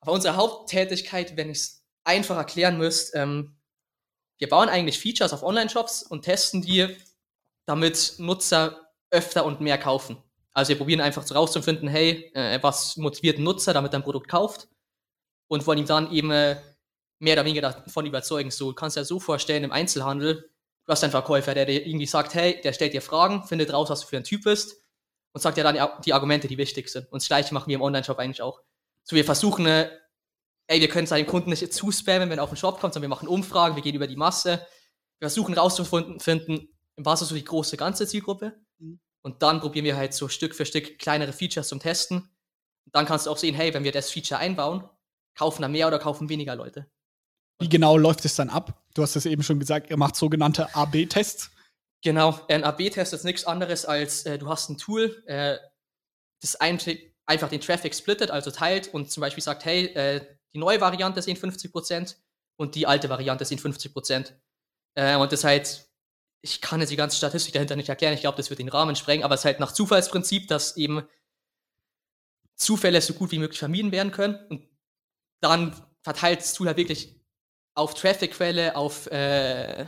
Aber 0.00 0.12
unsere 0.12 0.36
Haupttätigkeit, 0.36 1.36
wenn 1.36 1.50
ich 1.50 1.58
es 1.58 1.84
einfach 2.04 2.36
erklären 2.36 2.78
müsste, 2.78 3.18
ähm, 3.18 3.56
wir 4.38 4.48
bauen 4.48 4.68
eigentlich 4.68 4.98
Features 4.98 5.32
auf 5.32 5.42
Online-Shops 5.42 6.02
und 6.02 6.22
testen 6.22 6.62
die, 6.62 6.96
damit 7.64 8.14
Nutzer 8.18 8.88
öfter 9.10 9.44
und 9.44 9.60
mehr 9.60 9.78
kaufen. 9.78 10.16
Also 10.52 10.70
wir 10.70 10.78
probieren 10.78 11.00
einfach 11.00 11.28
rauszufinden, 11.32 11.88
hey, 11.88 12.30
äh, 12.34 12.58
was 12.62 12.96
motiviert 12.96 13.36
einen 13.36 13.44
Nutzer, 13.44 13.72
damit 13.72 13.92
er 13.92 14.00
ein 14.00 14.02
Produkt 14.02 14.28
kauft 14.28 14.68
und 15.48 15.66
wollen 15.66 15.78
ihm 15.78 15.86
dann 15.86 16.10
eben 16.10 16.30
äh, 16.32 16.60
mehr 17.20 17.34
oder 17.34 17.44
weniger 17.44 17.70
davon 17.70 18.06
überzeugen. 18.06 18.50
So, 18.50 18.70
du 18.70 18.74
kannst 18.74 18.96
dir 18.96 19.04
so 19.04 19.20
vorstellen, 19.20 19.62
im 19.62 19.72
Einzelhandel, 19.72 20.50
du 20.84 20.92
hast 20.92 21.04
einen 21.04 21.12
Verkäufer, 21.12 21.54
der 21.54 21.66
dir 21.66 21.86
irgendwie 21.86 22.06
sagt, 22.06 22.34
hey, 22.34 22.60
der 22.62 22.72
stellt 22.72 22.94
dir 22.94 23.02
Fragen, 23.02 23.44
findet 23.44 23.72
raus, 23.72 23.90
was 23.90 24.00
du 24.00 24.08
für 24.08 24.16
ein 24.16 24.24
Typ 24.24 24.42
bist 24.42 24.81
und 25.32 25.40
sagt 25.40 25.56
dir 25.56 25.64
dann 25.64 25.78
die- 26.04 26.12
Argumente, 26.12 26.48
die 26.48 26.58
wichtig 26.58 26.88
sind. 26.88 27.10
Und 27.10 27.22
das 27.22 27.26
gleiche 27.26 27.54
machen 27.54 27.68
wir 27.68 27.76
im 27.76 27.82
Online-Shop 27.82 28.18
eigentlich 28.18 28.42
auch. 28.42 28.60
So, 29.04 29.16
wir 29.16 29.24
versuchen, 29.24 29.66
äh, 29.66 29.90
ey, 30.66 30.80
wir 30.80 30.88
können 30.88 31.06
seinen 31.06 31.26
Kunden 31.26 31.50
nicht 31.50 31.72
zuspammen, 31.72 32.30
wenn 32.30 32.38
er 32.38 32.44
auf 32.44 32.50
den 32.50 32.56
Shop 32.56 32.80
kommt, 32.80 32.94
sondern 32.94 33.10
wir 33.10 33.14
machen 33.14 33.28
Umfragen, 33.28 33.76
wir 33.76 33.82
gehen 33.82 33.94
über 33.94 34.06
die 34.06 34.16
Masse. 34.16 34.66
Wir 35.18 35.28
versuchen 35.28 35.54
rauszufinden, 35.54 36.68
was 36.96 37.22
ist 37.22 37.28
so 37.28 37.34
die 37.34 37.44
große 37.44 37.76
ganze 37.76 38.06
Zielgruppe. 38.06 38.60
Mhm. 38.78 39.00
Und 39.22 39.42
dann 39.42 39.60
probieren 39.60 39.84
wir 39.84 39.96
halt 39.96 40.14
so 40.14 40.28
Stück 40.28 40.54
für 40.54 40.66
Stück 40.66 40.98
kleinere 40.98 41.32
Features 41.32 41.68
zum 41.68 41.80
Testen. 41.80 42.28
Dann 42.92 43.06
kannst 43.06 43.26
du 43.26 43.30
auch 43.30 43.38
sehen, 43.38 43.54
hey, 43.54 43.72
wenn 43.72 43.84
wir 43.84 43.92
das 43.92 44.10
Feature 44.10 44.40
einbauen, 44.40 44.88
kaufen 45.34 45.62
da 45.62 45.68
mehr 45.68 45.86
oder 45.88 45.98
kaufen 45.98 46.28
weniger 46.28 46.56
Leute. 46.56 46.86
Wie 47.60 47.68
genau 47.68 47.96
läuft 47.96 48.24
es 48.24 48.34
dann 48.34 48.50
ab? 48.50 48.82
Du 48.94 49.02
hast 49.02 49.14
es 49.16 49.24
eben 49.24 49.42
schon 49.42 49.60
gesagt, 49.60 49.88
ihr 49.88 49.96
macht 49.96 50.16
sogenannte 50.16 50.74
AB-Tests. 50.74 51.50
Genau, 52.02 52.38
ein 52.48 52.64
AB-Test 52.64 53.12
ist 53.12 53.24
nichts 53.24 53.44
anderes 53.44 53.84
als, 53.84 54.26
äh, 54.26 54.36
du 54.36 54.48
hast 54.48 54.68
ein 54.68 54.76
Tool, 54.76 55.22
äh, 55.26 55.56
das 56.40 56.56
ein, 56.56 56.80
einfach 57.26 57.48
den 57.48 57.60
Traffic 57.60 57.94
splittet, 57.94 58.32
also 58.32 58.50
teilt 58.50 58.92
und 58.92 59.10
zum 59.10 59.20
Beispiel 59.20 59.42
sagt, 59.42 59.64
hey, 59.64 59.86
äh, 59.94 60.26
die 60.52 60.58
neue 60.58 60.80
Variante 60.80 61.22
sind 61.22 61.38
50% 61.38 62.16
und 62.56 62.74
die 62.74 62.86
alte 62.88 63.08
Variante 63.08 63.44
sind 63.44 63.60
50%. 63.60 64.32
Äh, 64.94 65.16
und 65.16 65.30
das 65.30 65.44
halt, 65.44 65.88
ich 66.42 66.60
kann 66.60 66.80
jetzt 66.80 66.90
die 66.90 66.96
ganze 66.96 67.16
Statistik 67.16 67.54
dahinter 67.54 67.76
nicht 67.76 67.88
erklären, 67.88 68.14
ich 68.14 68.20
glaube, 68.20 68.36
das 68.36 68.50
wird 68.50 68.58
den 68.58 68.68
Rahmen 68.68 68.96
sprengen, 68.96 69.24
aber 69.24 69.36
es 69.36 69.42
ist 69.42 69.44
halt 69.46 69.60
nach 69.60 69.72
Zufallsprinzip, 69.72 70.48
dass 70.48 70.76
eben 70.76 71.06
Zufälle 72.56 73.00
so 73.00 73.14
gut 73.14 73.30
wie 73.30 73.38
möglich 73.38 73.60
vermieden 73.60 73.92
werden 73.92 74.10
können 74.10 74.44
und 74.48 74.68
dann 75.40 75.74
verteilt 76.02 76.40
das 76.40 76.54
Tool 76.54 76.66
halt 76.66 76.76
wirklich 76.76 77.20
auf 77.74 77.94
Traffic-Quelle, 77.94 78.74
auf 78.76 79.06
äh, 79.06 79.86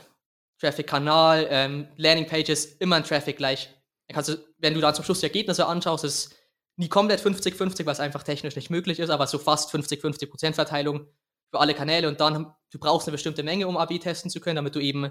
Traffic-Kanal, 0.64 1.46
ähm, 1.50 1.88
Landing-Pages, 1.96 2.64
immer 2.76 2.96
ein 2.96 3.04
Traffic 3.04 3.36
gleich. 3.36 3.68
Dann 4.08 4.14
kannst 4.14 4.30
du, 4.30 4.36
wenn 4.58 4.74
du 4.74 4.80
dann 4.80 4.94
zum 4.94 5.04
Schluss 5.04 5.20
die 5.20 5.26
Ergebnisse 5.26 5.66
anschaust, 5.66 6.04
ist 6.04 6.34
nie 6.76 6.88
komplett 6.88 7.20
50-50, 7.20 7.86
was 7.86 8.00
einfach 8.00 8.22
technisch 8.22 8.56
nicht 8.56 8.70
möglich 8.70 8.98
ist, 8.98 9.10
aber 9.10 9.26
so 9.26 9.38
fast 9.38 9.72
50-50% 9.72 10.54
Verteilung 10.54 11.06
für 11.50 11.60
alle 11.60 11.74
Kanäle 11.74 12.08
und 12.08 12.20
dann, 12.20 12.52
du 12.70 12.78
brauchst 12.78 13.06
eine 13.06 13.12
bestimmte 13.12 13.42
Menge, 13.42 13.68
um 13.68 13.76
AB 13.76 13.98
testen 14.00 14.30
zu 14.30 14.40
können, 14.40 14.56
damit 14.56 14.74
du 14.74 14.80
eben 14.80 15.10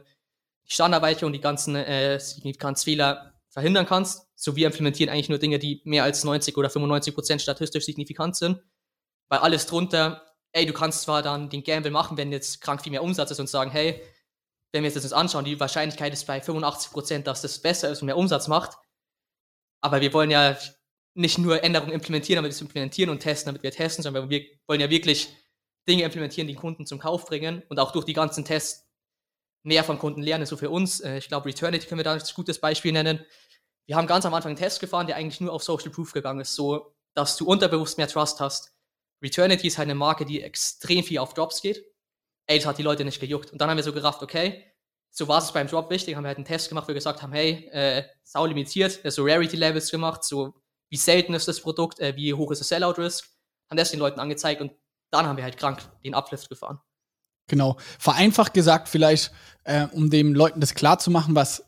die 0.67 0.73
Standardweiche 0.73 1.25
und 1.25 1.33
die 1.33 1.41
ganzen 1.41 1.75
äh, 1.75 2.19
Signifikanzfehler 2.19 3.33
verhindern 3.49 3.85
kannst. 3.85 4.27
So 4.35 4.55
wir 4.55 4.67
implementieren 4.67 5.09
eigentlich 5.09 5.29
nur 5.29 5.37
Dinge, 5.37 5.59
die 5.59 5.81
mehr 5.85 6.03
als 6.03 6.23
90 6.23 6.57
oder 6.57 6.69
95% 6.69 7.39
statistisch 7.39 7.85
signifikant 7.85 8.35
sind, 8.35 8.61
weil 9.29 9.39
alles 9.39 9.67
drunter, 9.67 10.23
ey, 10.51 10.65
du 10.65 10.73
kannst 10.73 11.03
zwar 11.03 11.21
dann 11.21 11.49
den 11.49 11.63
Gamble 11.63 11.91
machen, 11.91 12.17
wenn 12.17 12.31
jetzt 12.31 12.61
krank 12.61 12.81
viel 12.81 12.91
mehr 12.91 13.03
Umsatz 13.03 13.31
ist 13.31 13.39
und 13.39 13.47
sagen, 13.47 13.71
hey, 13.71 14.01
wenn 14.73 14.83
wir 14.83 14.87
uns 14.87 14.95
das 14.95 15.03
jetzt 15.03 15.13
anschauen, 15.13 15.45
die 15.45 15.59
Wahrscheinlichkeit 15.59 16.11
ist 16.11 16.25
bei 16.25 16.41
85%, 16.41 17.19
dass 17.19 17.41
das 17.41 17.61
besser 17.61 17.89
ist 17.89 18.01
und 18.01 18.07
mehr 18.07 18.17
Umsatz 18.17 18.47
macht. 18.47 18.77
Aber 19.81 20.01
wir 20.01 20.11
wollen 20.13 20.31
ja 20.31 20.57
nicht 21.13 21.37
nur 21.37 21.63
Änderungen 21.63 21.93
implementieren, 21.93 22.37
damit 22.37 22.49
wir 22.49 22.55
es 22.55 22.61
implementieren 22.61 23.11
und 23.11 23.19
testen, 23.19 23.47
damit 23.47 23.61
wir 23.61 23.71
testen, 23.71 24.03
sondern 24.03 24.29
wir 24.29 24.43
wollen 24.67 24.81
ja 24.81 24.89
wirklich 24.89 25.29
Dinge 25.87 26.03
implementieren, 26.03 26.47
die 26.47 26.55
Kunden 26.55 26.87
zum 26.87 26.99
Kauf 26.99 27.25
bringen 27.25 27.61
und 27.69 27.79
auch 27.79 27.91
durch 27.91 28.05
die 28.05 28.13
ganzen 28.13 28.45
Tests 28.45 28.89
mehr 29.63 29.83
vom 29.83 29.99
Kunden 29.99 30.23
lernen. 30.23 30.45
So 30.47 30.57
für 30.57 30.71
uns, 30.71 31.01
äh, 31.01 31.17
ich 31.17 31.27
glaube, 31.27 31.45
Returnity 31.45 31.87
können 31.87 31.99
wir 31.99 32.03
da 32.03 32.13
ein 32.13 32.21
gutes 32.35 32.59
Beispiel 32.59 32.91
nennen. 32.91 33.23
Wir 33.85 33.95
haben 33.95 34.07
ganz 34.07 34.25
am 34.25 34.33
Anfang 34.33 34.51
einen 34.51 34.57
Test 34.57 34.79
gefahren, 34.79 35.07
der 35.07 35.17
eigentlich 35.17 35.39
nur 35.39 35.53
auf 35.53 35.63
Social 35.63 35.91
Proof 35.91 36.13
gegangen 36.13 36.39
ist, 36.39 36.55
so 36.55 36.95
dass 37.13 37.37
du 37.37 37.45
unterbewusst 37.45 37.97
mehr 37.97 38.07
Trust 38.07 38.39
hast. 38.39 38.73
Returnity 39.21 39.67
ist 39.67 39.77
halt 39.77 39.85
eine 39.85 39.95
Marke, 39.95 40.25
die 40.25 40.41
extrem 40.41 41.03
viel 41.03 41.19
auf 41.19 41.33
Drops 41.33 41.61
geht. 41.61 41.85
Das 42.47 42.65
hat 42.65 42.77
die 42.77 42.83
Leute 42.83 43.05
nicht 43.05 43.19
gejuckt. 43.19 43.51
Und 43.51 43.59
dann 43.59 43.69
haben 43.69 43.77
wir 43.77 43.83
so 43.83 43.93
gerafft, 43.93 44.21
okay, 44.21 44.65
so 45.09 45.27
war 45.27 45.37
es 45.37 45.51
beim 45.51 45.67
Drop 45.67 45.89
wichtig, 45.89 46.15
haben 46.15 46.23
wir 46.23 46.29
halt 46.29 46.37
einen 46.37 46.45
Test 46.45 46.69
gemacht, 46.69 46.85
wo 46.85 46.87
wir 46.89 46.95
gesagt 46.95 47.21
haben, 47.21 47.33
hey, 47.33 47.69
äh, 47.71 48.03
sau 48.23 48.45
limitiert, 48.45 48.99
so 49.05 49.23
Rarity 49.23 49.55
Levels 49.55 49.91
gemacht, 49.91 50.23
so 50.23 50.55
wie 50.89 50.97
selten 50.97 51.33
ist 51.33 51.47
das 51.47 51.61
Produkt, 51.61 51.99
äh, 51.99 52.15
wie 52.15 52.33
hoch 52.33 52.51
ist 52.51 52.59
das 52.59 52.69
Sellout-Risk, 52.69 53.25
haben 53.69 53.77
das 53.77 53.91
den 53.91 53.99
Leuten 53.99 54.19
angezeigt 54.19 54.61
und 54.61 54.71
dann 55.11 55.27
haben 55.27 55.37
wir 55.37 55.43
halt 55.43 55.57
krank 55.57 55.79
den 56.03 56.15
Uplift 56.15 56.49
gefahren. 56.49 56.79
Genau. 57.47 57.77
Vereinfacht 57.99 58.53
gesagt, 58.53 58.89
vielleicht, 58.89 59.31
äh, 59.63 59.87
um 59.91 60.09
den 60.09 60.33
Leuten 60.33 60.59
das 60.59 60.73
klar 60.73 60.97
zu 60.97 61.11
machen, 61.11 61.35
was 61.35 61.63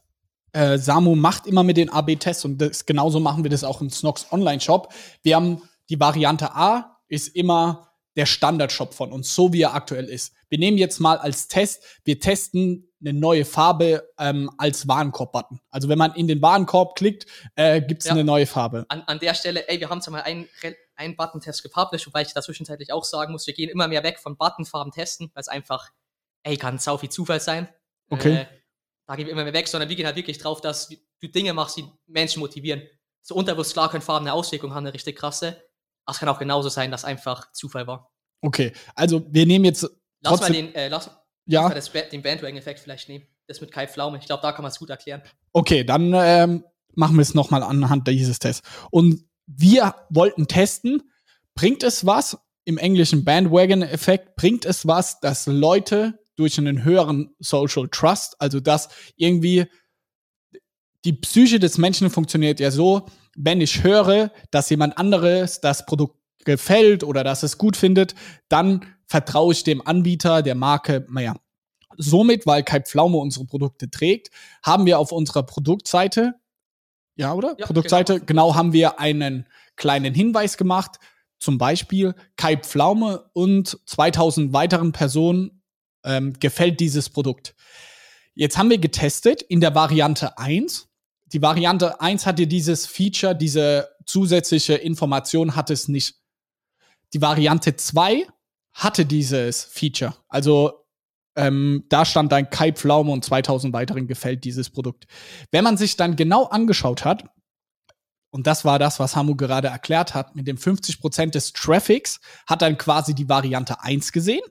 äh, 0.53 0.77
Samu 0.77 1.15
macht 1.15 1.46
immer 1.48 1.63
mit 1.63 1.77
den 1.77 1.89
AB-Tests 1.89 2.46
und 2.46 2.60
das, 2.60 2.86
genauso 2.86 3.20
machen 3.20 3.44
wir 3.44 3.51
das 3.51 3.63
auch 3.63 3.82
im 3.82 3.89
Snox 3.89 4.32
Online-Shop. 4.32 4.91
Wir 5.22 5.36
haben 5.36 5.62
die 5.89 6.00
Variante 6.00 6.55
A, 6.55 7.00
ist 7.08 7.36
immer 7.36 7.91
der 8.15 8.25
Standard-Shop 8.25 8.94
von 8.94 9.12
uns, 9.12 9.36
so 9.36 9.51
wie 9.53 9.62
er 9.62 9.75
aktuell 9.75 10.05
ist. 10.05 10.34
Wir 10.55 10.59
nehmen 10.59 10.77
jetzt 10.77 11.01
mal 11.01 11.17
als 11.17 11.50
Test, 11.50 11.83
wir 12.05 12.17
testen 12.17 12.89
eine 13.01 13.12
neue 13.12 13.43
Farbe 13.43 14.09
ähm, 14.17 14.50
als 14.57 14.88
Warenkorb-Button. 14.88 15.59
Also 15.69 15.89
wenn 15.89 15.97
man 15.97 16.15
in 16.15 16.29
den 16.29 16.41
Warenkorb 16.41 16.95
klickt, 16.95 17.25
äh, 17.57 17.81
gibt 17.81 18.03
es 18.03 18.07
ja. 18.07 18.13
eine 18.13 18.24
neue 18.24 18.45
Farbe. 18.45 18.85
An, 18.88 19.01
an 19.01 19.19
der 19.19 19.33
Stelle, 19.33 19.67
ey, 19.67 19.81
wir 19.81 19.89
haben 19.89 20.01
zwar 20.01 20.13
mal 20.13 20.21
einen, 20.21 20.47
einen 20.95 21.17
Button-Test 21.17 21.62
gepublished, 21.62 22.07
wobei 22.07 22.21
ich 22.21 22.33
da 22.33 22.41
zwischenzeitlich 22.41 22.93
auch 22.93 23.03
sagen 23.03 23.33
muss, 23.33 23.45
wir 23.47 23.53
gehen 23.53 23.69
immer 23.69 23.89
mehr 23.89 24.01
weg 24.03 24.17
von 24.17 24.38
Buttonfarben 24.38 24.93
testen, 24.93 25.29
weil 25.33 25.41
es 25.41 25.50
einfach, 25.50 25.89
ey, 26.43 26.55
kann 26.55 26.79
sau 26.79 26.97
viel 26.97 27.09
Zufall 27.09 27.41
sein. 27.41 27.67
Okay. 28.09 28.35
Äh, 28.35 28.45
da 29.07 29.17
gehen 29.17 29.25
wir 29.25 29.33
immer 29.33 29.43
mehr 29.43 29.51
weg, 29.51 29.67
sondern 29.67 29.89
wir 29.89 29.97
gehen 29.97 30.05
halt 30.05 30.15
wirklich 30.15 30.38
drauf, 30.38 30.62
dass 30.62 30.88
du 30.88 31.27
Dinge 31.27 31.51
machst, 31.51 31.75
die 31.75 31.83
Menschen 32.07 32.39
motivieren. 32.39 32.81
So 33.21 33.35
unterbewusst 33.35 33.74
klar 33.74 33.91
können 33.91 34.03
Farben 34.03 34.25
eine 34.25 34.33
Auswirkung 34.33 34.74
haben, 34.74 34.85
eine 34.85 34.93
richtig 34.93 35.17
krasse. 35.17 35.62
Aber 36.05 36.13
es 36.13 36.19
kann 36.19 36.29
auch 36.29 36.39
genauso 36.39 36.69
sein, 36.69 36.91
dass 36.91 37.03
einfach 37.03 37.51
Zufall 37.51 37.88
war. 37.88 38.09
Okay, 38.39 38.71
also 38.95 39.25
wir 39.29 39.45
nehmen 39.45 39.65
jetzt. 39.65 39.85
Lass 40.22 40.39
mal 40.39 40.51
den, 40.51 40.74
äh, 40.75 40.88
lass, 40.88 41.10
ja. 41.45 41.69
Das, 41.69 41.91
den 41.91 42.22
Bandwagon-Effekt 42.22 42.79
vielleicht 42.79 43.10
nehmen. 43.10 43.25
Das 43.48 43.62
mit 43.62 43.72
Kai 43.72 43.88
Pflaume. 43.88 44.17
Ich 44.17 44.25
glaube, 44.25 44.41
da 44.41 44.51
kann 44.51 44.63
man 44.63 44.72
es 44.72 44.79
gut 44.79 44.89
erklären. 44.89 45.22
Okay, 45.53 45.84
dann 45.84 46.13
ähm, 46.15 46.63
machen 46.95 47.15
wir 47.15 47.22
es 47.22 47.36
nochmal 47.36 47.62
anhand 47.62 48.07
dieses 48.07 48.39
Tests. 48.39 48.67
Und 48.89 49.25
wir 49.45 49.95
wollten 50.10 50.48
testen, 50.48 51.03
bringt 51.53 51.84
es 51.84 52.05
was, 52.05 52.38
im 52.63 52.79
englischen 52.79 53.24
Bandwagon-Effekt, 53.24 54.36
bringt 54.36 54.65
es 54.65 54.88
was, 54.88 55.19
dass 55.19 55.45
Leute 55.45 56.19
durch 56.36 56.57
einen 56.57 56.84
höheren 56.84 57.36
Social 57.39 57.88
Trust, 57.89 58.36
also 58.39 58.60
dass 58.60 58.89
irgendwie 59.15 59.67
die 61.05 61.13
Psyche 61.13 61.60
des 61.60 61.77
Menschen 61.77 62.10
funktioniert 62.10 62.60
ja 62.60 62.72
so, 62.72 63.05
wenn 63.36 63.62
ich 63.62 63.84
höre, 63.84 64.31
dass 64.50 64.69
jemand 64.69 64.98
anderes 64.98 65.62
das 65.62 65.86
Produkt 65.86 66.17
gefällt 66.43 67.03
oder 67.03 67.24
dass 67.24 67.43
es 67.43 67.57
gut 67.57 67.77
findet, 67.77 68.15
dann 68.50 68.86
vertraue 69.07 69.53
ich 69.53 69.63
dem 69.63 69.85
Anbieter 69.85 70.41
der 70.41 70.55
Marke 70.55 71.05
mehr. 71.09 71.35
Somit, 71.97 72.45
weil 72.45 72.63
Kai 72.63 72.81
Pflaume 72.81 73.17
unsere 73.17 73.45
Produkte 73.45 73.89
trägt, 73.89 74.29
haben 74.63 74.85
wir 74.85 75.00
auf 75.00 75.12
unserer 75.12 75.43
Produktseite, 75.43 76.35
ja, 77.15 77.33
oder? 77.33 77.55
Ja, 77.57 77.65
Produktseite, 77.65 78.15
genau. 78.15 78.25
genau, 78.25 78.55
haben 78.55 78.74
wir 78.74 79.00
einen 79.00 79.47
kleinen 79.75 80.13
Hinweis 80.13 80.57
gemacht. 80.57 81.00
Zum 81.39 81.57
Beispiel 81.57 82.15
Kai 82.35 82.57
Pflaume 82.57 83.29
und 83.33 83.79
2000 83.85 84.53
weiteren 84.53 84.91
Personen 84.91 85.62
ähm, 86.03 86.33
gefällt 86.39 86.79
dieses 86.79 87.09
Produkt. 87.09 87.55
Jetzt 88.33 88.57
haben 88.57 88.69
wir 88.69 88.77
getestet 88.77 89.41
in 89.41 89.62
der 89.62 89.75
Variante 89.75 90.38
1. 90.38 90.89
Die 91.27 91.41
Variante 91.41 92.01
1 92.01 92.25
hatte 92.25 92.47
dieses 92.47 92.85
Feature, 92.85 93.35
diese 93.35 93.89
zusätzliche 94.05 94.75
Information 94.75 95.55
hat 95.55 95.69
es 95.69 95.88
nicht. 95.88 96.17
Die 97.13 97.21
Variante 97.21 97.75
2 97.75 98.27
hatte 98.75 99.05
dieses 99.05 99.63
Feature. 99.63 100.13
Also 100.27 100.86
ähm, 101.36 101.86
da 101.89 102.05
stand 102.05 102.32
dann 102.32 102.50
Kai 102.50 102.72
Pflaume 102.72 103.12
und 103.12 103.25
2000 103.25 103.74
weiteren 103.74 104.08
gefällt 104.08 104.44
dieses 104.44 104.70
Produkt. 104.70 105.05
Wenn 105.51 105.63
man 105.63 105.77
sich 105.77 105.98
dann 105.98 106.15
genau 106.15 106.46
angeschaut 106.46 107.03
hat, 107.03 107.25
und 108.29 108.48
das 108.48 108.65
war 108.65 108.79
das, 108.79 109.00
was 109.00 109.15
Hamu 109.15 109.36
gerade 109.36 109.70
erklärt 109.70 110.13
hat, 110.13 110.36
mit 110.36 110.46
dem 110.46 110.58
50% 110.58 111.32
des 111.32 111.53
Traffics 111.53 112.20
hat 112.48 112.62
dann 112.62 112.77
quasi 112.77 113.15
die 113.15 113.29
Variante 113.29 113.82
1 113.82 114.12
gesehen, 114.12 114.44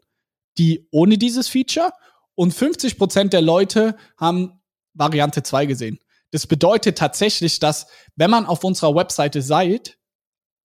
die 0.57 0.89
ohne 0.91 1.19
dieses 1.19 1.49
Feature, 1.49 1.93
und 2.35 2.55
50% 2.55 3.29
der 3.29 3.43
Leute 3.43 3.97
haben 4.17 4.61
Variante 4.95 5.43
2 5.43 5.67
gesehen. 5.67 5.99
Das 6.31 6.47
bedeutet 6.47 6.99
tatsächlich, 6.99 7.61
dass 7.61 7.87
wenn 8.17 8.31
man 8.31 8.47
auf 8.47 8.65
unserer 8.65 8.95
Webseite 8.95 9.43
seid, 9.43 9.99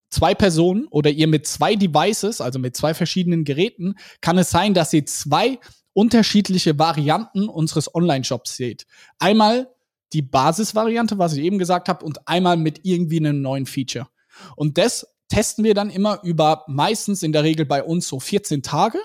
zwei 0.10 0.34
Personen 0.36 0.88
oder 0.88 1.10
ihr 1.10 1.28
mit 1.28 1.48
zwei 1.48 1.76
Devices, 1.76 2.42
also 2.42 2.60
mit 2.60 2.76
zwei 2.76 2.94
verschiedenen 2.94 3.44
Geräten, 3.44 3.96
kann 4.22 4.38
es 4.38 4.50
sein, 4.50 4.74
dass 4.74 4.94
ihr 4.94 5.06
zwei 5.06 5.60
unterschiedliche 5.94 6.78
Varianten 6.80 7.50
unseres 7.50 7.94
Online-Shops 7.94 8.56
seht. 8.56 8.86
Einmal 9.18 9.70
die 10.14 10.22
Basisvariante, 10.22 11.18
was 11.18 11.34
ich 11.34 11.44
eben 11.44 11.60
gesagt 11.60 11.90
habe, 11.90 12.06
und 12.06 12.28
einmal 12.28 12.58
mit 12.58 12.82
irgendwie 12.84 13.18
einem 13.18 13.42
neuen 13.42 13.66
Feature. 13.66 14.08
Und 14.56 14.78
das 14.78 15.08
testen 15.28 15.64
wir 15.64 15.74
dann 15.74 15.90
immer 15.90 16.22
über 16.24 16.64
meistens 16.68 17.22
in 17.24 17.32
der 17.32 17.44
Regel 17.44 17.66
bei 17.66 17.84
uns 17.84 18.08
so 18.08 18.20
14 18.20 18.64
Tage. 18.64 19.00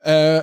Äh, 0.00 0.42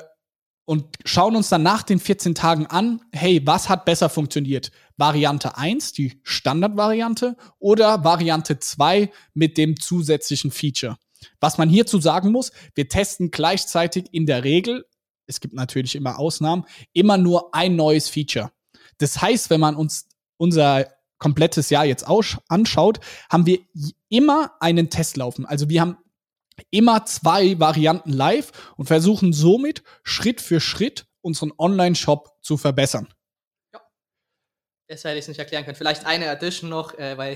und 0.71 0.85
schauen 1.03 1.35
uns 1.35 1.49
dann 1.49 1.63
nach 1.63 1.83
den 1.83 1.99
14 1.99 2.33
Tagen 2.33 2.65
an, 2.65 3.01
hey, 3.11 3.45
was 3.45 3.67
hat 3.67 3.83
besser 3.83 4.07
funktioniert? 4.07 4.71
Variante 4.95 5.57
1, 5.57 5.91
die 5.91 6.21
Standardvariante, 6.23 7.35
oder 7.59 8.05
Variante 8.05 8.57
2 8.57 9.11
mit 9.33 9.57
dem 9.57 9.77
zusätzlichen 9.77 10.49
Feature? 10.49 10.95
Was 11.41 11.57
man 11.57 11.67
hierzu 11.67 11.99
sagen 11.99 12.31
muss, 12.31 12.53
wir 12.73 12.87
testen 12.87 13.31
gleichzeitig 13.31 14.05
in 14.13 14.25
der 14.25 14.45
Regel, 14.45 14.85
es 15.25 15.41
gibt 15.41 15.55
natürlich 15.55 15.93
immer 15.93 16.17
Ausnahmen, 16.17 16.63
immer 16.93 17.17
nur 17.17 17.53
ein 17.53 17.75
neues 17.75 18.07
Feature. 18.07 18.53
Das 18.97 19.21
heißt, 19.21 19.49
wenn 19.49 19.59
man 19.59 19.75
uns 19.75 20.07
unser 20.37 20.87
komplettes 21.17 21.69
Jahr 21.69 21.83
jetzt 21.83 22.05
anschaut, 22.47 23.01
haben 23.29 23.45
wir 23.45 23.59
immer 24.07 24.53
einen 24.61 24.89
Test 24.89 25.17
laufen. 25.17 25.45
Also 25.45 25.67
wir 25.67 25.81
haben 25.81 25.97
immer 26.69 27.05
zwei 27.05 27.59
Varianten 27.59 28.11
live 28.11 28.51
und 28.77 28.85
versuchen 28.85 29.33
somit 29.33 29.83
Schritt 30.03 30.41
für 30.41 30.59
Schritt 30.59 31.05
unseren 31.21 31.51
Online-Shop 31.57 32.37
zu 32.41 32.57
verbessern. 32.57 33.13
Ja. 33.73 33.81
Das 34.87 35.03
hätte 35.03 35.19
ich 35.19 35.27
nicht 35.27 35.39
erklären 35.39 35.63
können. 35.63 35.75
Vielleicht 35.75 36.05
eine 36.05 36.29
Addition 36.29 36.69
noch, 36.69 36.97
äh, 36.97 37.17
weil 37.17 37.33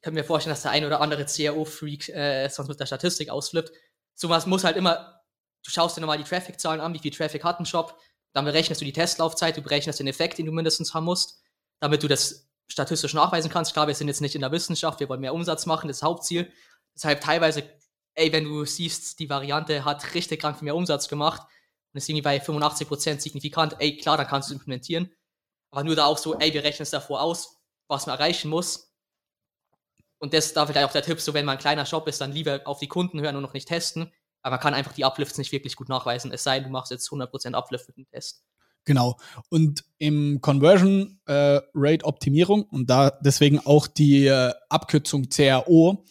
Ich 0.00 0.04
kann 0.04 0.14
mir 0.14 0.24
vorstellen, 0.24 0.54
dass 0.54 0.62
der 0.62 0.70
ein 0.70 0.86
oder 0.86 1.02
andere 1.02 1.26
CRO-Freak 1.26 2.08
äh, 2.08 2.48
sonst 2.48 2.68
mit 2.68 2.80
der 2.80 2.86
Statistik 2.86 3.28
ausflippt. 3.28 3.70
Sowas 4.14 4.46
muss 4.46 4.64
halt 4.64 4.78
immer, 4.78 5.22
du 5.62 5.70
schaust 5.70 5.96
dir 5.96 6.00
nochmal 6.00 6.16
die 6.16 6.24
Traffic-Zahlen 6.24 6.80
an, 6.80 6.94
wie 6.94 6.98
viel 6.98 7.10
Traffic 7.10 7.44
hat 7.44 7.60
ein 7.60 7.66
Shop, 7.66 8.00
dann 8.32 8.46
berechnest 8.46 8.80
du 8.80 8.86
die 8.86 8.94
Testlaufzeit, 8.94 9.56
du 9.56 9.62
berechnest 9.62 10.00
den 10.00 10.06
Effekt, 10.06 10.38
den 10.38 10.46
du 10.46 10.52
mindestens 10.52 10.94
haben 10.94 11.04
musst, 11.04 11.42
damit 11.80 12.02
du 12.02 12.08
das 12.08 12.48
statistisch 12.66 13.12
nachweisen 13.12 13.50
kannst. 13.50 13.74
Klar, 13.74 13.88
wir 13.88 13.94
sind 13.94 14.08
jetzt 14.08 14.20
nicht 14.20 14.34
in 14.34 14.40
der 14.40 14.52
Wissenschaft, 14.52 15.00
wir 15.00 15.08
wollen 15.08 15.20
mehr 15.20 15.34
Umsatz 15.34 15.66
machen, 15.66 15.88
das 15.88 15.98
ist 15.98 16.02
das 16.02 16.08
Hauptziel. 16.08 16.50
Deshalb 16.94 17.20
teilweise, 17.20 17.62
ey, 18.14 18.32
wenn 18.32 18.44
du 18.44 18.64
siehst, 18.64 19.18
die 19.18 19.30
Variante 19.30 19.84
hat 19.84 20.14
richtig 20.14 20.40
krank 20.40 20.58
viel 20.58 20.66
mehr 20.66 20.76
Umsatz 20.76 21.08
gemacht 21.08 21.42
und 21.92 21.98
ist 21.98 22.08
irgendwie 22.08 22.22
bei 22.22 22.38
85% 22.42 23.20
signifikant, 23.20 23.76
ey, 23.78 23.96
klar, 23.96 24.16
dann 24.16 24.26
kannst 24.26 24.48
du 24.48 24.54
es 24.54 24.60
implementieren. 24.60 25.10
Aber 25.70 25.84
nur 25.84 25.96
da 25.96 26.06
auch 26.06 26.18
so, 26.18 26.38
ey, 26.38 26.52
wir 26.52 26.64
rechnen 26.64 26.82
es 26.82 26.90
davor 26.90 27.22
aus, 27.22 27.60
was 27.88 28.06
man 28.06 28.16
erreichen 28.16 28.50
muss. 28.50 28.92
Und 30.18 30.34
das 30.34 30.52
da 30.52 30.66
vielleicht 30.66 30.86
auch 30.86 30.92
der 30.92 31.02
Tipp, 31.02 31.20
so 31.20 31.32
wenn 31.32 31.46
man 31.46 31.56
ein 31.56 31.60
kleiner 31.60 31.86
Shop 31.86 32.06
ist, 32.06 32.20
dann 32.20 32.32
lieber 32.32 32.60
auf 32.64 32.78
die 32.78 32.88
Kunden 32.88 33.20
hören 33.20 33.36
und 33.36 33.42
noch 33.42 33.54
nicht 33.54 33.68
testen. 33.68 34.12
Aber 34.42 34.56
man 34.56 34.60
kann 34.60 34.74
einfach 34.74 34.92
die 34.92 35.04
Uplifts 35.04 35.38
nicht 35.38 35.52
wirklich 35.52 35.76
gut 35.76 35.88
nachweisen, 35.88 36.32
es 36.32 36.42
sei 36.42 36.58
denn, 36.58 36.68
du 36.68 36.70
machst 36.70 36.90
jetzt 36.90 37.08
100% 37.10 37.54
Uplift 37.54 37.88
mit 37.88 37.96
dem 37.96 38.06
Test. 38.06 38.42
Genau. 38.84 39.18
Und 39.50 39.84
im 39.98 40.40
Conversion 40.40 41.20
äh, 41.26 41.60
Rate 41.74 42.04
Optimierung 42.04 42.62
und 42.64 42.88
da 42.88 43.10
deswegen 43.10 43.58
auch 43.60 43.86
die 43.86 44.26
äh, 44.26 44.52
Abkürzung 44.68 45.28
CRO 45.28 46.04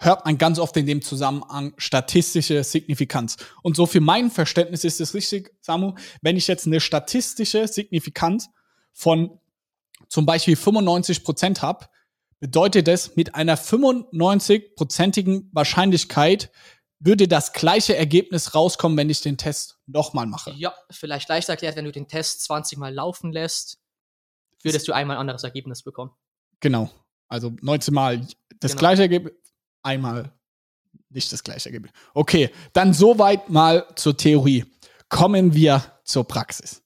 hört 0.00 0.24
man 0.24 0.38
ganz 0.38 0.58
oft 0.58 0.76
in 0.76 0.86
dem 0.86 1.02
Zusammenhang 1.02 1.74
statistische 1.76 2.64
Signifikanz. 2.64 3.36
Und 3.62 3.76
so 3.76 3.86
für 3.86 4.00
mein 4.00 4.30
Verständnis 4.30 4.82
ist 4.84 5.00
es 5.00 5.14
richtig, 5.14 5.54
Samu, 5.60 5.94
wenn 6.22 6.36
ich 6.36 6.48
jetzt 6.48 6.66
eine 6.66 6.80
statistische 6.80 7.68
Signifikanz 7.68 8.48
von 8.92 9.38
zum 10.08 10.26
Beispiel 10.26 10.56
95 10.56 11.22
Prozent 11.22 11.62
habe, 11.62 11.86
bedeutet 12.40 12.88
das 12.88 13.14
mit 13.16 13.34
einer 13.34 13.56
95-prozentigen 13.56 15.48
Wahrscheinlichkeit 15.52 16.50
würde 17.00 17.26
das 17.26 17.52
gleiche 17.54 17.96
Ergebnis 17.96 18.54
rauskommen, 18.54 18.96
wenn 18.96 19.08
ich 19.08 19.22
den 19.22 19.38
Test 19.38 19.78
nochmal 19.86 20.26
mache. 20.26 20.52
Ja, 20.52 20.74
vielleicht 20.90 21.28
leichter 21.30 21.54
erklärt, 21.54 21.76
wenn 21.76 21.86
du 21.86 21.92
den 21.92 22.06
Test 22.06 22.42
20 22.44 22.78
Mal 22.78 22.92
laufen 22.94 23.32
lässt, 23.32 23.80
würdest 24.62 24.86
du 24.86 24.92
einmal 24.92 25.16
ein 25.16 25.20
anderes 25.20 25.42
Ergebnis 25.42 25.82
bekommen. 25.82 26.10
Genau. 26.60 26.90
Also 27.26 27.52
19 27.62 27.94
Mal 27.94 28.26
das 28.60 28.72
Genau. 28.72 28.80
gleiche 28.80 29.02
Ergebnis, 29.02 29.32
einmal 29.82 30.32
nicht 31.08 31.32
das 31.32 31.42
gleiche 31.42 31.68
Ergebnis. 31.68 31.92
Okay, 32.14 32.50
dann 32.72 32.94
soweit 32.94 33.50
mal 33.50 33.86
zur 33.96 34.16
Theorie. 34.16 34.64
Kommen 35.08 35.54
wir 35.54 35.82
zur 36.04 36.26
Praxis. 36.26 36.82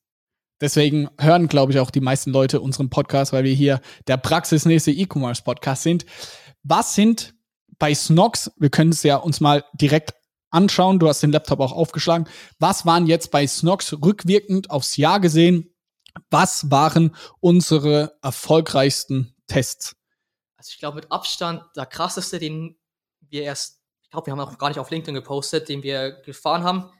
Deswegen 0.61 1.11
hören, 1.21 1.49
glaube 1.49 1.73
ich, 1.73 1.79
auch 1.79 1.91
die 1.91 2.01
meisten 2.01 2.31
Leute 2.31 2.61
unseren 2.61 2.89
Podcast, 2.89 3.33
weil 3.33 3.45
wir 3.45 3.55
hier 3.55 3.81
der 4.07 4.17
praxisnächste 4.17 4.93
E-Commerce-Podcast 4.93 5.83
sind. 5.83 6.07
Was 6.63 6.95
sind 6.95 7.35
bei 7.79 7.95
Snox, 7.95 8.51
wir 8.57 8.71
können 8.71 8.91
es 8.91 9.03
ja 9.03 9.17
uns 9.17 9.41
mal 9.41 9.65
direkt 9.75 10.15
anschauen, 10.51 11.01
du 11.01 11.09
hast 11.09 11.23
den 11.23 11.33
Laptop 11.33 11.61
auch 11.61 11.73
aufgeschlagen, 11.73 12.29
was 12.59 12.87
waren 12.87 13.07
jetzt 13.07 13.31
bei 13.31 13.47
Snox 13.47 13.93
rückwirkend 13.93 14.71
aufs 14.71 14.97
Jahr 14.97 15.21
gesehen, 15.21 15.75
was 16.31 16.71
waren 16.71 17.15
unsere 17.41 18.17
erfolgreichsten 18.23 19.35
Tests? 19.49 19.97
Also 20.57 20.71
ich 20.71 20.79
glaube 20.79 20.97
mit 20.97 21.11
Abstand 21.11 21.63
der 21.77 21.87
krasseste, 21.87 22.39
den 22.39 22.77
wir 23.31 23.43
erst, 23.43 23.81
ich 24.03 24.11
glaube, 24.11 24.27
wir 24.27 24.33
haben 24.33 24.41
auch 24.41 24.59
gar 24.59 24.69
nicht 24.69 24.79
auf 24.79 24.91
LinkedIn 24.91 25.15
gepostet, 25.15 25.69
den 25.69 25.83
wir 25.83 26.13
gefahren 26.23 26.65
haben, 26.65 26.91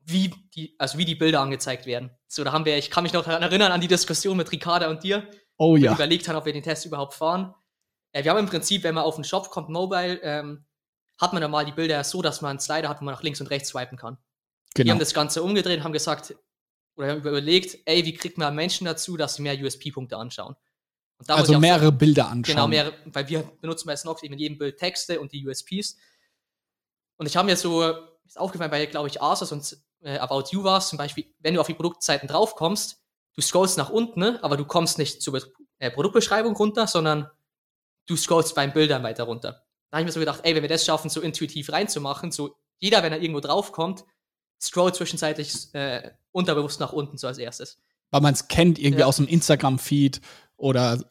wie 0.00 0.32
die, 0.54 0.74
also 0.78 0.98
wie 0.98 1.04
die 1.04 1.14
Bilder 1.14 1.40
angezeigt 1.40 1.86
werden. 1.86 2.10
So, 2.28 2.44
da 2.44 2.52
haben 2.52 2.64
wir, 2.64 2.78
ich 2.78 2.90
kann 2.90 3.02
mich 3.02 3.12
noch 3.12 3.24
daran 3.24 3.42
erinnern 3.42 3.72
an 3.72 3.80
die 3.80 3.88
Diskussion 3.88 4.36
mit 4.36 4.50
Ricarda 4.52 4.88
und 4.88 5.02
dir, 5.02 5.28
Oh 5.58 5.70
wo 5.70 5.76
wir 5.76 5.84
ja, 5.84 5.92
überlegt 5.92 6.28
haben, 6.28 6.36
ob 6.36 6.44
wir 6.44 6.52
den 6.52 6.62
Test 6.62 6.86
überhaupt 6.86 7.14
fahren. 7.14 7.54
Äh, 8.12 8.24
wir 8.24 8.30
haben 8.30 8.38
im 8.38 8.46
Prinzip, 8.46 8.82
wenn 8.84 8.94
man 8.94 9.04
auf 9.04 9.16
den 9.16 9.24
Shop 9.24 9.50
kommt, 9.50 9.68
Mobile, 9.68 10.20
ähm, 10.22 10.64
hat 11.18 11.32
man 11.32 11.42
dann 11.42 11.50
mal 11.50 11.64
die 11.64 11.72
Bilder 11.72 12.04
so, 12.04 12.22
dass 12.22 12.40
man 12.40 12.50
einen 12.50 12.60
Slider 12.60 12.88
hat, 12.88 13.00
wo 13.00 13.04
man 13.04 13.14
nach 13.14 13.22
links 13.22 13.40
und 13.40 13.48
rechts 13.48 13.70
swipen 13.70 13.98
kann. 13.98 14.18
Wir 14.74 14.84
genau. 14.84 14.92
haben 14.92 15.00
das 15.00 15.14
Ganze 15.14 15.42
umgedreht 15.42 15.78
und 15.78 15.84
haben 15.84 15.92
gesagt, 15.92 16.36
oder 16.96 17.08
haben 17.08 17.18
überlegt, 17.18 17.78
ey, 17.86 18.04
wie 18.04 18.14
kriegt 18.14 18.38
man 18.38 18.54
Menschen 18.54 18.84
dazu, 18.84 19.16
dass 19.16 19.36
sie 19.36 19.42
mehr 19.42 19.58
USP-Punkte 19.58 20.16
anschauen? 20.16 20.56
Also 21.26 21.58
mehrere 21.58 21.92
Bilder 21.92 22.28
anschauen. 22.28 22.54
Genau, 22.56 22.68
mehrere, 22.68 22.94
weil 23.06 23.28
wir 23.28 23.42
benutzen 23.60 23.86
bei 23.86 23.96
Snox 23.96 24.22
eben 24.22 24.34
in 24.34 24.40
jedem 24.40 24.58
Bild 24.58 24.76
Texte 24.78 25.20
und 25.20 25.32
die 25.32 25.46
USPs. 25.46 25.96
Und 27.16 27.26
ich 27.26 27.36
habe 27.36 27.46
mir 27.46 27.56
so, 27.56 27.82
ist 28.26 28.38
aufgefallen, 28.38 28.70
bei, 28.70 28.84
glaube 28.86 29.08
ich, 29.08 29.22
Asus 29.22 29.50
und 29.52 29.78
äh, 30.02 30.18
About 30.18 30.44
You 30.50 30.62
war 30.62 30.80
zum 30.80 30.98
Beispiel, 30.98 31.26
wenn 31.40 31.54
du 31.54 31.60
auf 31.60 31.66
die 31.66 31.74
Produktseiten 31.74 32.28
draufkommst, 32.28 33.00
du 33.34 33.40
scrollst 33.40 33.78
nach 33.78 33.90
unten, 33.90 34.20
ne, 34.20 34.38
aber 34.42 34.56
du 34.56 34.64
kommst 34.64 34.98
nicht 34.98 35.22
zur 35.22 35.40
äh, 35.78 35.90
Produktbeschreibung 35.90 36.54
runter, 36.54 36.86
sondern 36.86 37.30
du 38.06 38.16
scrollst 38.16 38.54
beim 38.54 38.72
Bildern 38.72 39.02
weiter 39.02 39.24
runter. 39.24 39.62
Da 39.90 39.98
habe 39.98 40.02
ich 40.02 40.06
mir 40.06 40.12
so 40.12 40.20
gedacht, 40.20 40.40
ey, 40.42 40.54
wenn 40.54 40.62
wir 40.62 40.68
das 40.68 40.84
schaffen, 40.84 41.08
so 41.08 41.20
intuitiv 41.20 41.72
reinzumachen, 41.72 42.30
so 42.30 42.56
jeder, 42.78 43.02
wenn 43.02 43.12
er 43.12 43.20
irgendwo 43.22 43.40
draufkommt, 43.40 44.04
scrollt 44.60 44.94
zwischenzeitlich 44.96 45.74
äh, 45.74 46.10
unterbewusst 46.32 46.80
nach 46.80 46.92
unten 46.92 47.16
so 47.16 47.26
als 47.26 47.38
erstes. 47.38 47.78
Weil 48.10 48.20
man 48.20 48.34
es 48.34 48.48
kennt 48.48 48.78
irgendwie 48.78 49.00
Ja. 49.00 49.06
aus 49.06 49.16
dem 49.16 49.26
Instagram-Feed 49.26 50.20
oder 50.56 51.02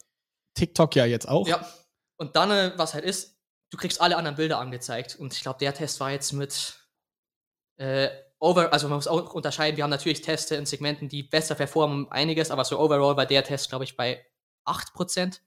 TikTok 0.54 0.94
ja 0.96 1.04
jetzt 1.04 1.28
auch. 1.28 1.46
Ja. 1.46 1.66
Und 2.16 2.36
dann, 2.36 2.50
äh, 2.50 2.72
was 2.76 2.94
halt 2.94 3.04
ist, 3.04 3.36
du 3.70 3.76
kriegst 3.76 4.00
alle 4.00 4.16
anderen 4.16 4.36
Bilder 4.36 4.58
angezeigt. 4.58 5.16
Und 5.16 5.34
ich 5.34 5.42
glaube, 5.42 5.58
der 5.58 5.74
Test 5.74 6.00
war 6.00 6.10
jetzt 6.10 6.32
mit 6.32 6.80
äh, 7.76 8.08
over, 8.38 8.72
also 8.72 8.88
man 8.88 8.96
muss 8.96 9.06
auch 9.06 9.34
unterscheiden, 9.34 9.76
wir 9.76 9.84
haben 9.84 9.90
natürlich 9.90 10.22
Teste 10.22 10.56
in 10.56 10.66
Segmenten, 10.66 11.08
die 11.08 11.22
besser 11.22 11.54
performen, 11.54 12.04
um 12.04 12.12
einiges, 12.12 12.50
aber 12.50 12.64
so 12.64 12.78
overall 12.78 13.16
war 13.16 13.26
der 13.26 13.44
Test, 13.44 13.68
glaube 13.68 13.84
ich, 13.84 13.96
bei 13.96 14.24
8%. 14.66 15.40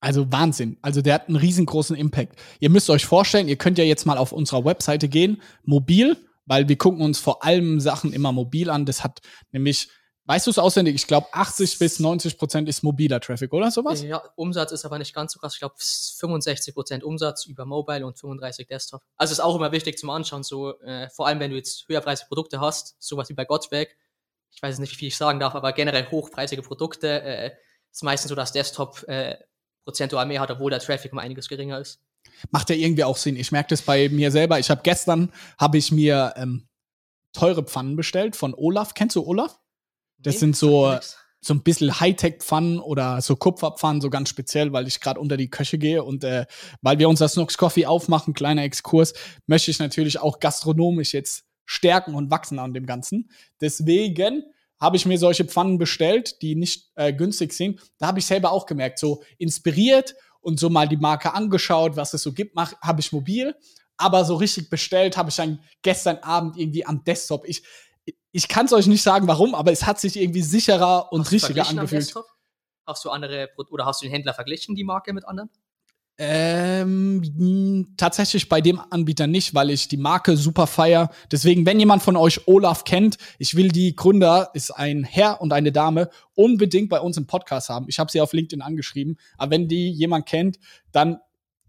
Also 0.00 0.30
Wahnsinn. 0.30 0.78
Also 0.82 1.00
der 1.02 1.14
hat 1.14 1.28
einen 1.28 1.36
riesengroßen 1.36 1.96
Impact. 1.96 2.38
Ihr 2.60 2.70
müsst 2.70 2.90
euch 2.90 3.06
vorstellen, 3.06 3.48
ihr 3.48 3.56
könnt 3.56 3.78
ja 3.78 3.84
jetzt 3.84 4.06
mal 4.06 4.18
auf 4.18 4.32
unserer 4.32 4.64
Webseite 4.64 5.08
gehen, 5.08 5.42
mobil, 5.64 6.16
weil 6.44 6.68
wir 6.68 6.76
gucken 6.76 7.00
uns 7.00 7.18
vor 7.18 7.44
allem 7.44 7.80
Sachen 7.80 8.12
immer 8.12 8.32
mobil 8.32 8.70
an. 8.70 8.84
Das 8.86 9.02
hat 9.02 9.20
nämlich, 9.52 9.88
weißt 10.26 10.46
du 10.46 10.50
es 10.50 10.58
auswendig, 10.58 10.94
ich 10.94 11.06
glaube 11.06 11.28
80 11.32 11.78
bis 11.78 12.00
90 12.00 12.38
Prozent 12.38 12.68
ist 12.68 12.82
mobiler 12.82 13.20
Traffic, 13.20 13.52
oder 13.52 13.70
sowas? 13.70 14.02
Ja, 14.02 14.22
Umsatz 14.36 14.72
ist 14.72 14.84
aber 14.84 14.98
nicht 14.98 15.14
ganz 15.14 15.32
so 15.32 15.38
krass. 15.38 15.54
Ich 15.54 15.60
glaube, 15.60 15.76
65% 15.76 17.02
Umsatz 17.02 17.46
über 17.46 17.64
Mobile 17.64 18.06
und 18.06 18.18
35 18.18 18.66
Desktop. 18.66 19.02
Also 19.16 19.32
ist 19.32 19.40
auch 19.40 19.56
immer 19.56 19.72
wichtig 19.72 19.98
zum 19.98 20.10
Anschauen, 20.10 20.42
so 20.42 20.78
äh, 20.80 21.08
vor 21.10 21.26
allem 21.26 21.40
wenn 21.40 21.50
du 21.50 21.56
jetzt 21.56 21.88
höherpreisige 21.88 22.28
Produkte 22.28 22.60
hast, 22.60 22.96
sowas 22.98 23.28
wie 23.28 23.34
bei 23.34 23.44
Gottwerk. 23.44 23.96
Ich 24.50 24.62
weiß 24.62 24.70
jetzt 24.70 24.80
nicht, 24.80 24.92
wie 24.92 24.96
viel 24.96 25.08
ich 25.08 25.16
sagen 25.16 25.40
darf, 25.40 25.54
aber 25.54 25.72
generell 25.72 26.10
hochpreisige 26.10 26.62
Produkte 26.62 27.22
äh, 27.22 27.50
ist 27.92 28.02
meistens 28.02 28.28
so, 28.28 28.34
dass 28.34 28.52
Desktop 28.52 29.02
äh, 29.08 29.36
prozentual 29.84 30.26
mehr 30.26 30.40
hat, 30.40 30.50
obwohl 30.50 30.70
der 30.70 30.80
Traffic 30.80 31.12
um 31.12 31.18
einiges 31.18 31.48
geringer 31.48 31.78
ist. 31.78 32.00
Macht 32.50 32.70
ja 32.70 32.76
irgendwie 32.76 33.04
auch 33.04 33.16
Sinn. 33.16 33.36
Ich 33.36 33.52
merke 33.52 33.68
das 33.68 33.82
bei 33.82 34.08
mir 34.08 34.30
selber. 34.30 34.58
Ich 34.58 34.68
habe 34.68 34.80
gestern, 34.82 35.32
habe 35.58 35.78
ich 35.78 35.92
mir 35.92 36.34
ähm, 36.36 36.68
teure 37.32 37.62
Pfannen 37.62 37.96
bestellt 37.96 38.34
von 38.34 38.54
Olaf. 38.54 38.94
Kennst 38.94 39.16
du 39.16 39.24
Olaf? 39.24 39.60
Das 40.26 40.40
sind 40.40 40.56
so- 40.56 40.86
so 41.40 41.54
ein 41.54 41.62
bisschen 41.62 42.00
Hightech-Pfannen 42.00 42.80
oder 42.80 43.20
so 43.20 43.36
Kupferpfannen, 43.36 44.00
so 44.02 44.10
ganz 44.10 44.28
speziell, 44.30 44.72
weil 44.72 44.88
ich 44.88 45.00
gerade 45.00 45.20
unter 45.20 45.36
die 45.36 45.48
Köche 45.48 45.78
gehe 45.78 46.02
und 46.02 46.24
äh, 46.24 46.44
weil 46.82 46.98
wir 46.98 47.08
unser 47.08 47.28
Snooks 47.28 47.56
Coffee 47.56 47.86
aufmachen, 47.86 48.34
kleiner 48.34 48.64
Exkurs, 48.64 49.14
möchte 49.46 49.70
ich 49.70 49.78
natürlich 49.78 50.18
auch 50.18 50.40
gastronomisch 50.40 51.14
jetzt 51.14 51.44
stärken 51.64 52.14
und 52.14 52.30
wachsen 52.32 52.58
an 52.58 52.74
dem 52.74 52.84
Ganzen. 52.86 53.30
Deswegen 53.60 54.42
habe 54.80 54.96
ich 54.96 55.06
mir 55.06 55.18
solche 55.18 55.44
Pfannen 55.44 55.78
bestellt, 55.78 56.42
die 56.42 56.54
nicht 56.56 56.90
äh, 56.96 57.12
günstig 57.12 57.52
sind. 57.52 57.80
Da 57.98 58.08
habe 58.08 58.18
ich 58.18 58.26
selber 58.26 58.50
auch 58.52 58.66
gemerkt, 58.66 58.98
so 58.98 59.22
inspiriert 59.38 60.14
und 60.40 60.58
so 60.60 60.68
mal 60.68 60.88
die 60.88 60.96
Marke 60.96 61.32
angeschaut, 61.34 61.96
was 61.96 62.12
es 62.14 62.22
so 62.22 62.32
gibt, 62.32 62.56
habe 62.56 63.00
ich 63.00 63.12
mobil. 63.12 63.54
Aber 63.98 64.24
so 64.24 64.34
richtig 64.36 64.68
bestellt 64.68 65.16
habe 65.16 65.30
ich 65.30 65.36
dann 65.36 65.60
gestern 65.82 66.18
Abend 66.18 66.58
irgendwie 66.58 66.84
am 66.84 67.02
Desktop. 67.04 67.46
Ich, 67.48 67.62
ich 68.36 68.48
kann 68.48 68.66
es 68.66 68.72
euch 68.74 68.86
nicht 68.86 69.02
sagen, 69.02 69.26
warum, 69.28 69.54
aber 69.54 69.72
es 69.72 69.86
hat 69.86 69.98
sich 69.98 70.14
irgendwie 70.20 70.42
sicherer 70.42 71.10
und 71.10 71.20
Hast 71.20 71.32
richtiger 71.32 71.66
angefühlt. 71.66 72.14
Hast 72.86 73.02
du 73.02 73.08
andere 73.08 73.48
oder 73.70 73.86
hast 73.86 74.02
du 74.02 74.06
den 74.06 74.12
Händler 74.12 74.34
verglichen, 74.34 74.74
die 74.74 74.84
Marke 74.84 75.14
mit 75.14 75.26
anderen? 75.26 75.48
Ähm, 76.18 77.94
tatsächlich 77.96 78.50
bei 78.50 78.60
dem 78.60 78.78
Anbieter 78.90 79.26
nicht, 79.26 79.54
weil 79.54 79.70
ich 79.70 79.88
die 79.88 79.96
Marke 79.96 80.36
super 80.36 80.66
feier. 80.66 81.10
Deswegen, 81.32 81.64
wenn 81.64 81.80
jemand 81.80 82.02
von 82.02 82.14
euch 82.14 82.46
Olaf 82.46 82.84
kennt, 82.84 83.16
ich 83.38 83.54
will 83.54 83.68
die 83.68 83.96
Gründer, 83.96 84.50
ist 84.52 84.70
ein 84.70 85.02
Herr 85.04 85.40
und 85.40 85.54
eine 85.54 85.72
Dame, 85.72 86.10
unbedingt 86.34 86.90
bei 86.90 87.00
uns 87.00 87.16
im 87.16 87.26
Podcast 87.26 87.70
haben. 87.70 87.86
Ich 87.88 87.98
habe 87.98 88.10
sie 88.10 88.20
auf 88.20 88.34
LinkedIn 88.34 88.60
angeschrieben. 88.60 89.16
Aber 89.38 89.52
wenn 89.52 89.66
die 89.66 89.90
jemand 89.90 90.26
kennt, 90.26 90.58
dann 90.92 91.20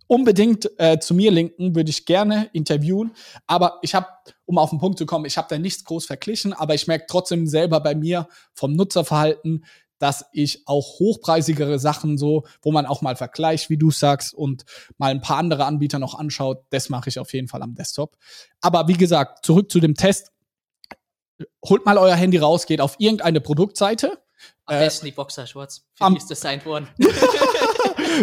unbedingt 0.08 0.70
äh, 0.80 1.00
zu 1.00 1.14
mir 1.14 1.32
linken, 1.32 1.76
würde 1.76 1.90
ich 1.90 2.06
gerne 2.06 2.50
interviewen. 2.54 3.12
Aber 3.46 3.80
ich 3.82 3.94
habe, 3.96 4.08
um 4.46 4.58
auf 4.58 4.70
den 4.72 4.80
Punkt 4.80 4.98
zu 4.98 5.06
kommen, 5.06 5.26
ich 5.26 5.38
habe 5.38 5.48
da 5.50 5.58
nichts 5.60 5.84
groß 5.84 6.06
verglichen, 6.06 6.54
aber 6.54 6.74
ich 6.76 6.88
merke 6.88 7.06
trotzdem 7.08 7.48
selber 7.48 7.80
bei 7.82 7.94
mir 7.96 8.28
vom 8.54 8.74
Nutzerverhalten, 8.74 9.66
dass 10.00 10.26
ich 10.32 10.62
auch 10.68 11.00
hochpreisigere 11.00 11.80
Sachen 11.80 12.18
so, 12.20 12.44
wo 12.62 12.72
man 12.72 12.86
auch 12.86 13.02
mal 13.02 13.16
vergleicht, 13.16 13.70
wie 13.72 13.78
du 13.78 13.90
sagst, 13.90 14.34
und 14.34 14.64
mal 15.00 15.10
ein 15.10 15.22
paar 15.22 15.38
andere 15.38 15.66
Anbieter 15.66 15.98
noch 15.98 16.14
anschaut, 16.14 16.64
das 16.70 16.90
mache 16.90 17.10
ich 17.10 17.18
auf 17.18 17.34
jeden 17.34 17.48
Fall 17.48 17.64
am 17.64 17.74
Desktop. 17.74 18.16
Aber 18.62 18.88
wie 18.88 18.94
gesagt, 18.94 19.44
zurück 19.46 19.72
zu 19.72 19.80
dem 19.80 19.96
Test. 19.96 20.32
Holt 21.66 21.86
mal 21.86 21.98
euer 21.98 22.16
Handy 22.16 22.38
raus, 22.38 22.66
geht 22.66 22.80
auf 22.82 22.96
irgendeine 23.00 23.42
Produktseite. 23.42 24.20
Am 24.66 24.76
Äh, 24.76 24.80
besten 24.82 25.06
die 25.08 25.12
Boxershorts. 25.12 25.86
Für 25.96 26.04
am- 26.04 26.16
ist 26.16 26.30
designt 26.30 26.66
worden. 26.66 26.88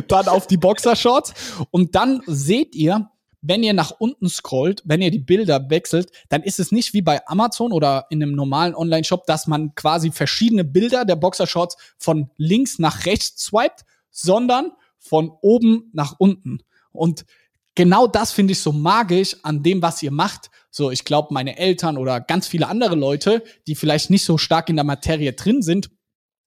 dann 0.09 0.29
auf 0.29 0.47
die 0.47 0.57
Boxershorts 0.57 1.35
und 1.71 1.95
dann 1.95 2.23
seht 2.27 2.75
ihr, 2.75 3.11
wenn 3.47 3.63
ihr 3.63 3.75
nach 3.75 3.91
unten 3.91 4.29
scrollt, 4.29 4.83
wenn 4.87 5.03
ihr 5.03 5.11
die 5.11 5.19
Bilder 5.19 5.69
wechselt, 5.69 6.11
dann 6.31 6.43
ist 6.43 6.59
es 6.59 6.73
nicht 6.73 6.95
wie 6.95 7.03
bei 7.03 7.27
Amazon 7.27 7.73
oder 7.73 8.07
in 8.09 8.23
einem 8.23 8.33
normalen 8.33 8.75
Online-Shop, 8.75 9.27
dass 9.27 9.47
man 9.47 9.75
quasi 9.75 10.11
verschiedene 10.11 10.65
Bilder 10.65 11.05
der 11.05 11.17
Boxershorts 11.17 11.77
von 11.99 12.31
links 12.39 12.79
nach 12.79 13.05
rechts 13.05 13.45
swiped, 13.45 13.85
sondern 14.11 14.73
von 14.99 15.31
oben 15.43 15.91
nach 15.93 16.15
unten. 16.19 16.61
Und 16.93 17.27
genau 17.75 18.07
das 18.07 18.33
finde 18.33 18.53
ich 18.53 18.61
so 18.61 18.73
magisch 18.73 19.37
an 19.43 19.63
dem, 19.63 19.83
was 19.83 20.03
ihr 20.03 20.11
macht. 20.11 20.51
So, 20.71 20.91
ich 20.91 21.05
glaube, 21.05 21.35
meine 21.35 21.59
Eltern 21.59 21.99
oder 21.99 22.21
ganz 22.21 22.47
viele 22.47 22.69
andere 22.69 22.95
Leute, 22.95 23.45
die 23.67 23.75
vielleicht 23.75 24.09
nicht 24.09 24.25
so 24.25 24.39
stark 24.39 24.71
in 24.71 24.77
der 24.77 24.85
Materie 24.85 25.35
drin 25.35 25.61
sind, 25.61 25.91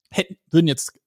hätten, 0.10 0.38
würden 0.50 0.68
jetzt 0.68 1.00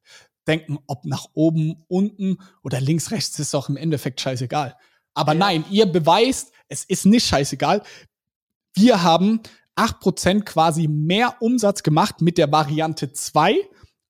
denken, 0.47 0.79
ob 0.87 1.05
nach 1.05 1.27
oben, 1.35 1.85
unten 1.89 2.39
oder 2.63 2.81
links, 2.81 3.11
rechts 3.11 3.39
ist 3.39 3.55
doch 3.55 3.69
im 3.69 3.77
Endeffekt 3.77 4.21
scheißegal. 4.21 4.77
Aber 5.15 5.33
ja. 5.33 5.39
nein, 5.39 5.65
ihr 5.71 5.87
beweist, 5.87 6.53
es 6.69 6.85
ist 6.85 7.07
nicht 7.07 7.27
scheißegal. 7.27 7.83
Wir 8.75 9.03
haben 9.03 9.41
8% 9.77 10.43
quasi 10.43 10.89
mehr 10.89 11.37
Umsatz 11.41 11.83
gemacht 11.83 12.21
mit 12.21 12.39
der 12.39 12.51
Variante 12.53 13.13
2 13.13 13.57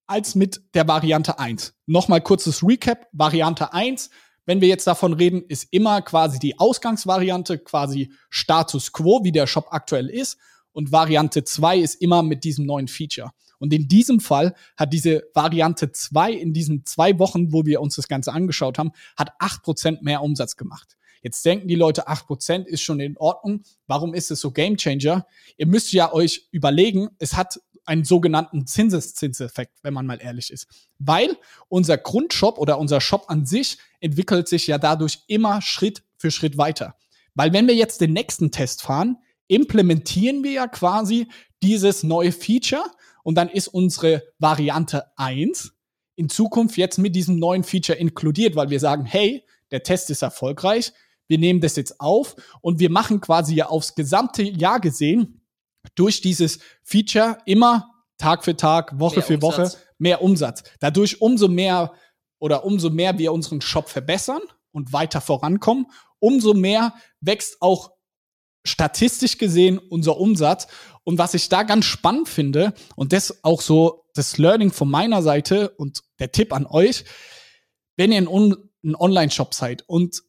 als 0.07 0.35
mit 0.35 0.61
der 0.75 0.89
Variante 0.89 1.39
1. 1.39 1.75
Nochmal 1.87 2.21
kurzes 2.21 2.63
Recap. 2.63 3.07
Variante 3.13 3.73
1, 3.73 4.11
wenn 4.45 4.61
wir 4.61 4.69
jetzt 4.69 4.87
davon 4.87 5.13
reden, 5.13 5.43
ist 5.47 5.69
immer 5.71 6.03
quasi 6.03 6.41
die 6.41 6.59
Ausgangsvariante, 6.59 7.59
quasi 7.59 8.13
Status 8.29 8.93
quo, 8.93 9.21
wie 9.23 9.31
der 9.33 9.47
Shop 9.47 9.69
aktuell 9.71 10.09
ist. 10.09 10.39
Und 10.73 10.91
Variante 10.91 11.45
2 11.45 11.79
ist 11.79 11.95
immer 11.97 12.23
mit 12.25 12.43
diesem 12.43 12.67
neuen 12.67 12.89
Feature. 12.89 13.31
Und 13.61 13.73
in 13.73 13.87
diesem 13.87 14.19
Fall 14.19 14.55
hat 14.77 14.93
diese 14.93 15.23
Variante 15.35 15.93
2 15.93 16.33
in 16.33 16.53
diesen 16.53 16.85
zwei 16.85 17.19
Wochen, 17.21 17.53
wo 17.53 17.65
wir 17.67 17.81
uns 17.81 17.95
das 17.95 18.09
Ganze 18.09 18.33
angeschaut 18.33 18.79
haben, 18.79 18.91
hat 19.17 19.31
8% 19.39 20.03
mehr 20.03 20.23
Umsatz 20.23 20.57
gemacht. 20.57 20.97
Jetzt 21.23 21.45
denken 21.45 21.69
die 21.69 21.75
Leute, 21.75 22.09
8% 22.09 22.65
ist 22.65 22.81
schon 22.81 22.99
in 22.99 23.17
Ordnung. 23.19 23.63
Warum 23.87 24.15
ist 24.15 24.31
es 24.31 24.41
so 24.41 24.51
Game 24.51 24.77
Changer? 24.77 25.27
Ihr 25.59 25.67
müsst 25.67 25.93
ja 25.93 26.13
euch 26.13 26.49
überlegen, 26.51 27.11
es 27.19 27.37
hat 27.37 27.61
einen 27.85 28.05
sogenannten 28.05 28.67
Zinseszinseffekt, 28.67 29.79
wenn 29.83 29.93
man 29.95 30.07
mal 30.07 30.19
ehrlich 30.21 30.51
ist. 30.51 30.67
Weil 30.99 31.37
unser 31.69 31.99
Grundshop 31.99 32.59
oder 32.59 32.79
unser 32.79 33.01
Shop 33.01 33.25
an 33.29 33.45
sich 33.45 33.79
entwickelt 34.01 34.49
sich 34.49 34.67
ja 34.67 34.79
dadurch 34.79 35.21
immer 35.27 35.61
Schritt 35.61 36.03
für 36.17 36.31
Schritt 36.31 36.57
weiter. 36.57 36.97
Weil 37.35 37.53
wenn 37.53 37.67
wir 37.67 37.75
jetzt 37.75 38.01
den 38.01 38.13
nächsten 38.13 38.51
Test 38.51 38.83
fahren, 38.83 39.19
implementieren 39.49 40.45
wir 40.45 40.53
ja 40.53 40.69
quasi 40.69 41.29
dieses 41.63 42.03
neue 42.03 42.33
Feature 42.33 42.85
und 43.23 43.35
dann 43.37 43.49
ist 43.49 43.69
unsere 43.69 44.23
Variante 44.39 45.05
1 45.17 45.73
in 46.17 46.29
Zukunft 46.29 46.77
jetzt 46.77 46.99
mit 46.99 47.17
diesem 47.17 47.39
neuen 47.39 47.65
Feature 47.65 47.99
inkludiert, 47.99 48.57
weil 48.57 48.71
wir 48.71 48.81
sagen, 48.81 49.05
hey, 49.05 49.45
der 49.71 49.83
Test 49.83 50.11
ist 50.11 50.23
erfolgreich, 50.23 50.93
wir 51.29 51.39
nehmen 51.39 51.61
das 51.61 51.77
jetzt 51.77 52.01
auf 52.01 52.37
und 52.61 52.81
wir 52.81 52.91
machen 52.91 53.21
quasi 53.21 53.55
ja 53.55 53.67
aufs 53.67 53.95
gesamte 53.95 54.43
Jahr 54.43 54.81
gesehen 54.81 55.41
durch 55.95 56.21
dieses 56.21 56.59
Feature 56.83 57.39
immer 57.47 57.91
Tag 58.19 58.45
für 58.45 58.57
Tag, 58.57 58.99
Woche 58.99 59.17
mehr 59.17 59.25
für 59.25 59.35
Umsatz. 59.35 59.75
Woche 59.75 59.83
mehr 59.99 60.23
Umsatz. 60.23 60.63
Dadurch 60.81 61.21
umso 61.21 61.49
mehr 61.49 61.93
oder 62.39 62.65
umso 62.65 62.91
mehr 62.91 63.19
wir 63.19 63.33
unseren 63.33 63.61
Shop 63.61 63.89
verbessern 63.89 64.43
und 64.73 64.93
weiter 64.93 65.21
vorankommen, 65.21 65.87
umso 66.19 66.53
mehr 66.53 66.95
wächst 67.21 67.63
auch 67.63 67.93
statistisch 68.65 69.39
gesehen 69.39 69.79
unser 69.79 70.19
Umsatz. 70.19 70.67
Und 71.05 71.19
was 71.19 71.35
ich 71.35 71.49
da 71.49 71.63
ganz 71.63 71.85
spannend 71.87 72.29
finde, 72.29 72.75
und 72.97 73.13
das 73.13 73.43
auch 73.43 73.61
so 73.61 74.05
das 74.15 74.39
Learning 74.39 74.71
von 74.71 74.91
meiner 74.91 75.23
Seite 75.23 75.71
und 75.71 76.03
der 76.19 76.33
Tipp 76.33 76.53
an 76.53 76.67
euch, 76.67 77.05
wenn 77.97 78.13
ihr 78.13 78.19
ein, 78.19 78.57
ein 78.85 78.95
Online-Shop 78.95 79.55
seid 79.55 79.83
und 79.89 80.23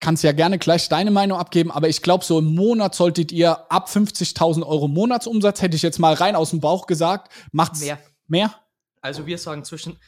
kannst 0.00 0.22
ja 0.22 0.32
gerne 0.32 0.58
gleich 0.58 0.88
deine 0.88 1.10
Meinung 1.10 1.38
abgeben, 1.38 1.70
aber 1.70 1.88
ich 1.88 2.02
glaube, 2.02 2.24
so 2.24 2.38
im 2.38 2.54
Monat 2.54 2.94
solltet 2.94 3.32
ihr 3.32 3.70
ab 3.72 3.88
50.000 3.88 4.64
Euro 4.66 4.86
Monatsumsatz, 4.86 5.62
hätte 5.62 5.76
ich 5.76 5.82
jetzt 5.82 5.98
mal 5.98 6.12
rein 6.14 6.36
aus 6.36 6.50
dem 6.50 6.60
Bauch 6.60 6.86
gesagt, 6.86 7.32
macht's 7.52 7.80
mehr. 7.80 7.98
Mehr? 8.26 8.54
Also 9.00 9.26
wir 9.26 9.38
sagen 9.38 9.64
zwischen 9.64 9.98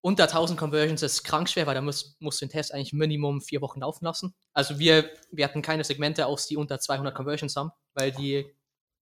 unter 0.00 0.24
1000 0.24 0.58
Conversions 0.58 1.02
ist 1.02 1.24
krank 1.24 1.48
schwer, 1.48 1.66
weil 1.66 1.74
da 1.74 1.80
musst, 1.80 2.20
musst 2.20 2.40
du 2.40 2.46
den 2.46 2.52
Test 2.52 2.74
eigentlich 2.74 2.92
Minimum 2.92 3.40
vier 3.40 3.62
Wochen 3.62 3.80
laufen 3.80 4.04
lassen. 4.04 4.34
Also 4.52 4.78
wir, 4.78 5.10
wir 5.30 5.46
hatten 5.46 5.62
keine 5.62 5.84
Segmente 5.84 6.26
aus, 6.26 6.46
die 6.46 6.58
unter 6.58 6.78
200 6.78 7.14
Conversions 7.14 7.56
haben, 7.56 7.70
weil 7.94 8.12
die 8.12 8.46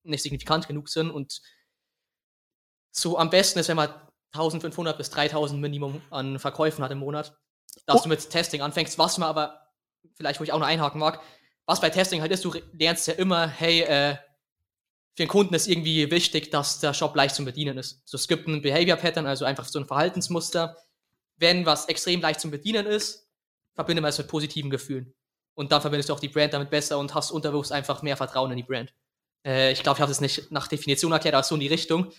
nicht 0.04 0.22
signifikant 0.22 0.68
genug 0.68 0.88
sind 0.88 1.10
und 1.10 1.40
so 2.90 3.18
am 3.18 3.30
besten 3.30 3.58
ist, 3.58 3.68
wenn 3.68 3.76
man 3.76 3.90
1500 4.32 4.96
bis 4.96 5.10
3000 5.10 5.60
Minimum 5.60 6.00
an 6.10 6.38
Verkäufen 6.38 6.84
hat 6.84 6.90
im 6.90 6.98
Monat, 6.98 7.36
dass 7.86 8.00
oh. 8.00 8.02
du 8.04 8.08
mit 8.08 8.28
Testing 8.30 8.62
anfängst, 8.62 8.98
was 8.98 9.18
man 9.18 9.28
aber, 9.28 9.72
vielleicht 10.14 10.40
wo 10.40 10.44
ich 10.44 10.52
auch 10.52 10.58
noch 10.58 10.66
einhaken 10.66 11.00
mag, 11.00 11.20
was 11.66 11.80
bei 11.80 11.90
Testing 11.90 12.20
halt 12.20 12.32
ist, 12.32 12.44
du 12.44 12.52
lernst 12.72 13.06
ja 13.06 13.14
immer, 13.14 13.46
hey, 13.46 13.82
äh, 13.82 14.16
für 15.14 15.24
den 15.24 15.28
Kunden 15.28 15.54
ist 15.54 15.68
irgendwie 15.68 16.10
wichtig, 16.10 16.50
dass 16.50 16.80
der 16.80 16.94
Shop 16.94 17.14
leicht 17.14 17.34
zu 17.34 17.44
bedienen 17.44 17.76
ist. 17.76 18.02
So, 18.06 18.16
es 18.16 18.28
gibt 18.28 18.48
ein 18.48 18.62
Behavior 18.62 18.96
Pattern, 18.96 19.26
also 19.26 19.44
einfach 19.44 19.66
so 19.66 19.78
ein 19.78 19.86
Verhaltensmuster, 19.86 20.76
wenn 21.36 21.66
was 21.66 21.86
extrem 21.86 22.20
leicht 22.20 22.40
zu 22.40 22.50
bedienen 22.50 22.86
ist, 22.86 23.28
verbinde 23.74 24.00
man 24.00 24.08
es 24.08 24.18
mit 24.18 24.28
positiven 24.28 24.70
Gefühlen. 24.70 25.14
Und 25.54 25.72
dann 25.72 25.80
verbindest 25.80 26.08
du 26.08 26.14
auch 26.14 26.20
die 26.20 26.28
Brand 26.28 26.54
damit 26.54 26.70
besser 26.70 26.98
und 26.98 27.14
hast 27.14 27.30
unterbewusst 27.30 27.72
einfach 27.72 28.02
mehr 28.02 28.16
Vertrauen 28.16 28.50
in 28.50 28.56
die 28.56 28.62
Brand. 28.62 28.94
Äh, 29.46 29.72
ich 29.72 29.82
glaube, 29.82 29.98
ich 29.98 30.00
habe 30.00 30.10
das 30.10 30.20
nicht 30.20 30.50
nach 30.50 30.68
Definition 30.68 31.12
erklärt, 31.12 31.34
aber 31.34 31.44
so 31.44 31.54
in 31.54 31.60
die 31.60 31.68
Richtung. 31.68 32.12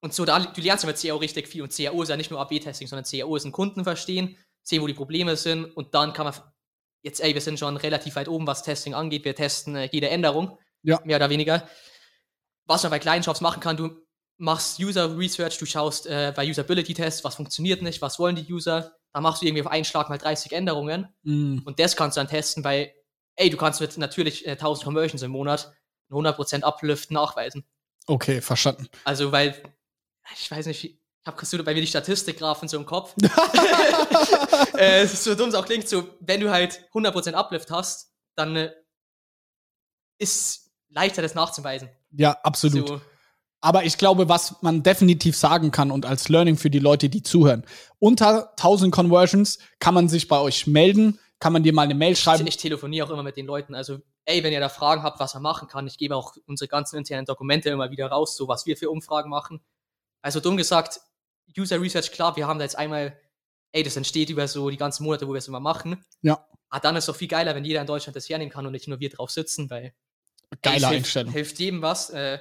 Und 0.00 0.14
so, 0.14 0.24
da, 0.24 0.38
du 0.38 0.60
lernst 0.60 0.84
ja 0.84 0.88
mit 0.88 1.00
CAO 1.00 1.16
richtig 1.16 1.48
viel. 1.48 1.62
Und 1.62 1.76
CAO 1.76 2.02
ist 2.02 2.08
ja 2.08 2.16
nicht 2.16 2.30
nur 2.30 2.40
AB-Testing, 2.40 2.86
sondern 2.86 3.04
CAO 3.04 3.36
ist 3.36 3.44
ein 3.44 3.52
Kunden 3.52 3.84
verstehen, 3.84 4.36
sehen, 4.62 4.82
wo 4.82 4.86
die 4.86 4.94
Probleme 4.94 5.36
sind. 5.36 5.64
Und 5.76 5.94
dann 5.94 6.12
kann 6.12 6.26
man 6.26 6.34
jetzt, 7.02 7.20
ey, 7.20 7.34
wir 7.34 7.40
sind 7.40 7.58
schon 7.58 7.76
relativ 7.76 8.16
weit 8.16 8.28
oben, 8.28 8.46
was 8.46 8.62
Testing 8.62 8.94
angeht. 8.94 9.24
Wir 9.24 9.34
testen 9.34 9.76
äh, 9.76 9.88
jede 9.90 10.08
Änderung. 10.08 10.58
Ja. 10.82 11.00
Mehr 11.04 11.16
oder 11.16 11.30
weniger. 11.30 11.68
Was 12.66 12.84
man 12.84 12.90
bei 12.90 12.98
kleinen 12.98 13.22
Shops 13.22 13.40
machen 13.40 13.60
kann, 13.60 13.76
du 13.76 14.06
machst 14.38 14.78
User 14.80 15.16
Research, 15.18 15.58
du 15.58 15.66
schaust 15.66 16.06
äh, 16.06 16.32
bei 16.34 16.48
Usability 16.48 16.94
Tests, 16.94 17.24
was 17.24 17.34
funktioniert 17.34 17.82
nicht, 17.82 18.00
was 18.00 18.18
wollen 18.18 18.36
die 18.36 18.52
User, 18.52 18.92
dann 19.12 19.22
machst 19.22 19.42
du 19.42 19.46
irgendwie 19.46 19.62
auf 19.62 19.70
einen 19.70 19.84
Schlag 19.84 20.08
mal 20.08 20.18
30 20.18 20.52
Änderungen 20.52 21.08
mm. 21.22 21.58
und 21.64 21.78
das 21.78 21.96
kannst 21.96 22.16
du 22.16 22.20
dann 22.20 22.28
testen, 22.28 22.64
weil, 22.64 22.92
ey, 23.36 23.50
du 23.50 23.56
kannst 23.56 23.80
mit 23.80 23.96
natürlich 23.98 24.46
äh, 24.46 24.52
1000 24.52 24.84
Conversions 24.84 25.22
im 25.22 25.32
Monat 25.32 25.72
100% 26.10 26.62
Uplift 26.62 27.10
nachweisen. 27.10 27.64
Okay, 28.06 28.40
verstanden. 28.40 28.88
Also, 29.04 29.32
weil, 29.32 29.60
ich 30.34 30.50
weiß 30.50 30.66
nicht, 30.66 30.84
ich 30.84 30.98
habe 31.26 31.64
bei 31.64 31.74
mir 31.74 31.80
die 31.80 31.86
Statistikgrafen 31.86 32.68
so 32.68 32.78
im 32.78 32.86
Kopf. 32.86 33.14
äh, 34.74 35.06
so 35.06 35.34
dumm 35.34 35.50
es 35.50 35.54
auch 35.54 35.66
klingt, 35.66 35.88
so, 35.88 36.08
wenn 36.20 36.40
du 36.40 36.50
halt 36.50 36.88
100% 36.94 37.34
Uplift 37.34 37.70
hast, 37.70 38.14
dann 38.34 38.56
äh, 38.56 38.72
ist 40.18 40.70
leichter 40.88 41.22
das 41.22 41.34
nachzuweisen. 41.34 41.90
Ja, 42.12 42.32
absolut. 42.42 42.88
So, 42.88 43.00
aber 43.60 43.84
ich 43.84 43.98
glaube, 43.98 44.28
was 44.28 44.62
man 44.62 44.82
definitiv 44.82 45.36
sagen 45.36 45.70
kann 45.70 45.90
und 45.90 46.06
als 46.06 46.28
Learning 46.28 46.56
für 46.56 46.70
die 46.70 46.78
Leute, 46.78 47.08
die 47.08 47.22
zuhören, 47.22 47.64
unter 47.98 48.50
1000 48.50 48.92
Conversions 48.92 49.58
kann 49.80 49.94
man 49.94 50.08
sich 50.08 50.28
bei 50.28 50.38
euch 50.38 50.66
melden, 50.66 51.18
kann 51.40 51.52
man 51.52 51.62
dir 51.62 51.72
mal 51.72 51.82
eine 51.82 51.94
Mail 51.94 52.16
schreiben. 52.16 52.46
Ich, 52.46 52.54
ich 52.54 52.60
telefoniere 52.60 53.06
auch 53.06 53.10
immer 53.10 53.22
mit 53.22 53.36
den 53.36 53.46
Leuten. 53.46 53.74
Also, 53.74 53.98
ey, 54.24 54.42
wenn 54.42 54.52
ihr 54.52 54.60
da 54.60 54.68
Fragen 54.68 55.02
habt, 55.02 55.20
was 55.20 55.34
man 55.34 55.42
machen 55.42 55.68
kann, 55.68 55.86
ich 55.86 55.98
gebe 55.98 56.14
auch 56.14 56.36
unsere 56.46 56.68
ganzen 56.68 56.96
internen 56.96 57.26
Dokumente 57.26 57.70
immer 57.70 57.90
wieder 57.90 58.08
raus, 58.08 58.36
so 58.36 58.48
was 58.48 58.66
wir 58.66 58.76
für 58.76 58.90
Umfragen 58.90 59.30
machen. 59.30 59.60
Also, 60.22 60.40
dumm 60.40 60.56
gesagt, 60.56 61.00
User 61.56 61.80
Research, 61.80 62.12
klar, 62.12 62.36
wir 62.36 62.46
haben 62.46 62.58
da 62.58 62.64
jetzt 62.64 62.76
einmal, 62.76 63.18
ey, 63.72 63.82
das 63.82 63.96
entsteht 63.96 64.30
über 64.30 64.46
so 64.48 64.70
die 64.70 64.76
ganzen 64.76 65.04
Monate, 65.04 65.26
wo 65.26 65.32
wir 65.32 65.38
es 65.38 65.48
immer 65.48 65.60
machen. 65.60 66.04
Ja. 66.22 66.44
Aber 66.70 66.80
dann 66.80 66.96
ist 66.96 67.04
es 67.04 67.06
doch 67.06 67.16
viel 67.16 67.28
geiler, 67.28 67.54
wenn 67.54 67.64
jeder 67.64 67.80
in 67.80 67.86
Deutschland 67.86 68.16
das 68.16 68.28
hernehmen 68.28 68.52
kann 68.52 68.66
und 68.66 68.72
nicht 68.72 68.88
nur 68.88 69.00
wir 69.00 69.10
drauf 69.10 69.30
sitzen, 69.30 69.70
weil. 69.70 69.94
Geile 70.62 70.86
ey, 70.86 70.96
Einstellung. 70.96 71.32
Hilft, 71.32 71.50
hilft 71.50 71.60
jedem 71.60 71.82
was. 71.82 72.10
Äh, 72.10 72.38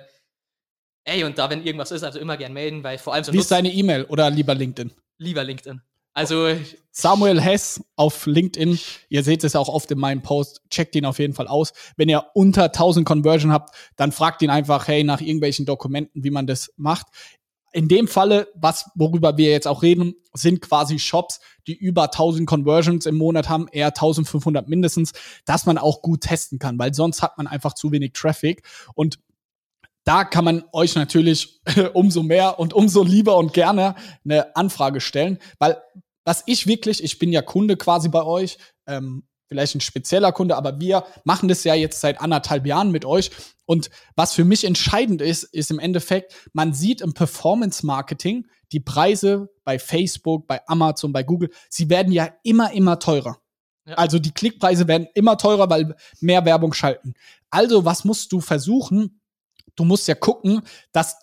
Ey, 1.08 1.24
und 1.24 1.38
da, 1.38 1.50
wenn 1.50 1.64
irgendwas 1.64 1.92
ist, 1.92 2.04
also 2.04 2.20
immer 2.20 2.36
gern 2.36 2.52
melden, 2.52 2.84
weil 2.84 2.98
vor 2.98 3.14
allem 3.14 3.24
so. 3.24 3.32
Wie 3.32 3.38
ist 3.38 3.50
deine 3.50 3.72
E-Mail 3.72 4.04
oder 4.06 4.30
lieber 4.30 4.54
LinkedIn? 4.54 4.92
Lieber 5.18 5.42
LinkedIn. 5.42 5.82
Also. 6.14 6.50
Samuel 6.92 7.40
Hess 7.40 7.82
auf 7.96 8.26
LinkedIn. 8.26 8.78
Ihr 9.08 9.24
seht 9.24 9.46
es 9.46 9.56
auch 9.56 9.70
oft 9.70 9.90
in 9.90 10.00
meinem 10.00 10.22
Post. 10.22 10.64
Checkt 10.70 10.96
ihn 10.96 11.06
auf 11.06 11.20
jeden 11.20 11.34
Fall 11.34 11.48
aus. 11.48 11.72
Wenn 11.96 12.10
ihr 12.10 12.26
unter 12.34 12.66
1000 12.66 13.08
Conversion 13.08 13.54
habt, 13.54 13.74
dann 13.96 14.12
fragt 14.12 14.42
ihn 14.42 14.50
einfach, 14.50 14.90
hey, 14.90 15.06
nach 15.06 15.22
irgendwelchen 15.22 15.66
Dokumenten, 15.66 16.26
wie 16.26 16.30
man 16.30 16.46
das 16.46 16.74
macht. 16.76 17.08
In 17.72 17.88
dem 17.88 18.10
Falle, 18.10 18.50
was, 18.56 18.90
worüber 18.96 19.38
wir 19.38 19.52
jetzt 19.52 19.68
auch 19.68 19.84
reden, 19.84 20.14
sind 20.34 20.60
quasi 20.60 21.00
Shops, 21.00 21.40
die 21.68 21.76
über 21.76 22.06
1000 22.06 22.46
Conversions 22.46 23.06
im 23.06 23.16
Monat 23.16 23.48
haben, 23.48 23.68
eher 23.72 23.88
1500 23.88 24.68
mindestens, 24.68 25.14
dass 25.46 25.66
man 25.66 25.78
auch 25.78 26.02
gut 26.02 26.22
testen 26.22 26.60
kann, 26.60 26.78
weil 26.78 26.94
sonst 26.94 27.22
hat 27.22 27.38
man 27.38 27.48
einfach 27.48 27.76
zu 27.76 27.94
wenig 27.94 28.12
Traffic. 28.12 28.64
Und 28.94 29.20
da 30.08 30.24
kann 30.24 30.46
man 30.46 30.64
euch 30.72 30.96
natürlich 30.96 31.62
umso 31.94 32.24
mehr 32.24 32.60
und 32.60 32.74
umso 32.74 33.04
lieber 33.04 33.36
und 33.36 33.54
gerne 33.54 33.96
eine 34.24 34.56
Anfrage 34.56 35.02
stellen, 35.02 35.38
weil 35.60 35.82
was 36.24 36.44
ich 36.46 36.66
wirklich, 36.66 37.04
ich 37.04 37.20
bin 37.20 37.32
ja 37.32 37.42
Kunde 37.42 37.78
quasi 37.78 38.10
bei 38.10 38.24
euch, 38.24 38.58
ähm, 38.86 39.24
vielleicht 39.48 39.76
ein 39.76 39.82
spezieller 39.82 40.32
Kunde, 40.32 40.56
aber 40.56 40.80
wir 40.80 41.06
machen 41.24 41.50
das 41.50 41.64
ja 41.64 41.74
jetzt 41.74 42.02
seit 42.02 42.22
anderthalb 42.22 42.66
Jahren 42.66 42.92
mit 42.92 43.06
euch. 43.06 43.32
Und 43.66 43.90
was 44.16 44.34
für 44.34 44.44
mich 44.44 44.64
entscheidend 44.64 45.22
ist, 45.22 45.44
ist 45.44 45.72
im 45.72 45.80
Endeffekt, 45.80 46.36
man 46.54 46.74
sieht 46.74 47.02
im 47.02 47.14
Performance-Marketing 47.14 48.48
die 48.72 48.82
Preise 48.82 49.50
bei 49.64 49.80
Facebook, 49.80 50.48
bei 50.48 50.62
Amazon, 50.68 51.14
bei 51.14 51.24
Google, 51.24 51.50
sie 51.70 51.90
werden 51.90 52.12
ja 52.12 52.30
immer, 52.44 52.72
immer 52.74 53.00
teurer. 53.00 53.38
Ja. 53.86 53.96
Also 53.96 54.20
die 54.20 54.32
Klickpreise 54.32 54.88
werden 54.88 55.08
immer 55.16 55.38
teurer, 55.38 55.70
weil 55.70 55.96
mehr 56.20 56.44
Werbung 56.46 56.74
schalten. 56.74 57.14
Also 57.50 57.86
was 57.86 58.04
musst 58.04 58.34
du 58.34 58.42
versuchen? 58.42 59.22
Du 59.78 59.86
musst 59.86 60.08
ja 60.10 60.16
gucken, 60.16 60.62
dass 60.92 61.16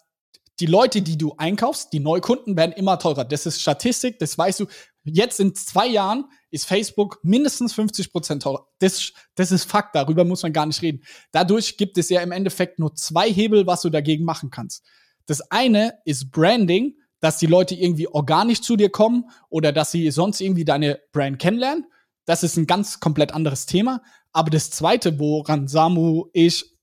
die 0.60 0.66
Leute, 0.66 1.02
die 1.02 1.18
du 1.18 1.34
einkaufst, 1.36 1.92
die 1.92 2.00
Neukunden 2.00 2.56
werden 2.56 2.72
immer 2.72 2.98
teurer. 2.98 3.24
Das 3.24 3.44
ist 3.44 3.60
Statistik, 3.60 4.18
das 4.18 4.38
weißt 4.38 4.60
du. 4.60 4.66
Jetzt 5.02 5.40
in 5.40 5.54
zwei 5.54 5.86
Jahren 5.86 6.26
ist 6.50 6.66
Facebook 6.66 7.18
mindestens 7.22 7.74
50 7.74 8.12
Prozent 8.12 8.42
teurer. 8.42 8.66
Das, 8.78 9.12
das 9.34 9.52
ist 9.52 9.70
Fakt, 9.70 9.94
darüber 9.94 10.24
muss 10.24 10.42
man 10.42 10.52
gar 10.52 10.64
nicht 10.64 10.80
reden. 10.80 11.02
Dadurch 11.32 11.76
gibt 11.76 11.98
es 11.98 12.08
ja 12.08 12.22
im 12.22 12.32
Endeffekt 12.32 12.78
nur 12.78 12.94
zwei 12.94 13.30
Hebel, 13.30 13.66
was 13.66 13.82
du 13.82 13.90
dagegen 13.90 14.24
machen 14.24 14.50
kannst. 14.50 14.84
Das 15.26 15.50
eine 15.50 15.98
ist 16.04 16.30
Branding, 16.30 16.94
dass 17.20 17.38
die 17.38 17.46
Leute 17.46 17.74
irgendwie 17.74 18.06
organisch 18.06 18.60
zu 18.60 18.76
dir 18.76 18.90
kommen 18.90 19.24
oder 19.48 19.72
dass 19.72 19.90
sie 19.90 20.10
sonst 20.10 20.40
irgendwie 20.40 20.64
deine 20.64 21.00
Brand 21.12 21.38
kennenlernen. 21.38 21.86
Das 22.26 22.42
ist 22.42 22.56
ein 22.56 22.66
ganz 22.66 23.00
komplett 23.00 23.32
anderes 23.32 23.66
Thema. 23.66 24.02
Aber 24.32 24.50
das 24.50 24.70
zweite, 24.70 25.18
woran 25.18 25.68
Samu, 25.68 26.26
ich 26.32 26.73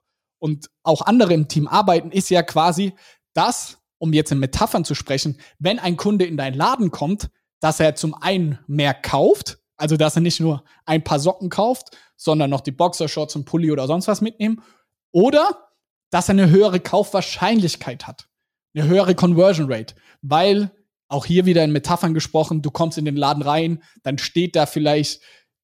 und 0.41 0.69
auch 0.83 1.03
andere 1.03 1.33
im 1.33 1.47
Team 1.47 1.67
arbeiten, 1.67 2.11
ist 2.11 2.29
ja 2.29 2.41
quasi, 2.41 2.93
dass, 3.33 3.77
um 3.99 4.11
jetzt 4.11 4.31
in 4.31 4.39
Metaphern 4.39 4.83
zu 4.83 4.95
sprechen, 4.95 5.37
wenn 5.59 5.77
ein 5.77 5.97
Kunde 5.97 6.25
in 6.25 6.35
deinen 6.35 6.55
Laden 6.55 6.89
kommt, 6.89 7.29
dass 7.59 7.79
er 7.79 7.95
zum 7.95 8.15
einen 8.15 8.57
mehr 8.65 8.95
kauft, 8.95 9.59
also 9.77 9.97
dass 9.97 10.15
er 10.15 10.21
nicht 10.21 10.39
nur 10.39 10.63
ein 10.85 11.03
paar 11.03 11.19
Socken 11.19 11.49
kauft, 11.49 11.95
sondern 12.17 12.49
noch 12.49 12.61
die 12.61 12.71
Boxershorts 12.71 13.35
und 13.35 13.45
Pulli 13.45 13.71
oder 13.71 13.85
sonst 13.85 14.07
was 14.07 14.21
mitnehmen, 14.21 14.63
oder 15.11 15.69
dass 16.09 16.27
er 16.27 16.33
eine 16.33 16.49
höhere 16.49 16.79
Kaufwahrscheinlichkeit 16.79 18.07
hat, 18.07 18.27
eine 18.73 18.87
höhere 18.87 19.13
Conversion 19.13 19.71
Rate, 19.71 19.93
weil 20.23 20.71
auch 21.07 21.25
hier 21.25 21.45
wieder 21.45 21.63
in 21.63 21.71
Metaphern 21.71 22.15
gesprochen, 22.15 22.63
du 22.63 22.71
kommst 22.71 22.97
in 22.97 23.05
den 23.05 23.15
Laden 23.15 23.43
rein, 23.43 23.83
dann 24.01 24.17
steht 24.17 24.55
da 24.55 24.65
vielleicht 24.65 25.21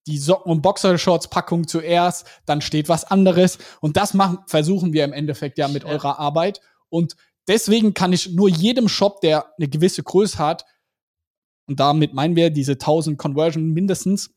die 0.07 0.17
Socken- 0.17 0.51
und 0.51 0.61
Boxershorts-Packung 0.61 1.67
zuerst, 1.67 2.25
dann 2.45 2.61
steht 2.61 2.89
was 2.89 3.03
anderes. 3.03 3.59
Und 3.81 3.97
das 3.97 4.13
machen, 4.13 4.39
versuchen 4.47 4.93
wir 4.93 5.03
im 5.03 5.13
Endeffekt 5.13 5.57
ja 5.57 5.67
mit 5.67 5.83
ja. 5.83 5.89
eurer 5.89 6.19
Arbeit. 6.19 6.61
Und 6.89 7.15
deswegen 7.47 7.93
kann 7.93 8.13
ich 8.13 8.31
nur 8.31 8.49
jedem 8.49 8.87
Shop, 8.87 9.21
der 9.21 9.53
eine 9.57 9.67
gewisse 9.67 10.03
Größe 10.03 10.39
hat, 10.39 10.65
und 11.67 11.81
damit 11.81 12.13
meinen 12.13 12.37
wir 12.37 12.49
diese 12.49 12.73
1000 12.73 13.17
Conversion 13.17 13.73
mindestens, 13.73 14.33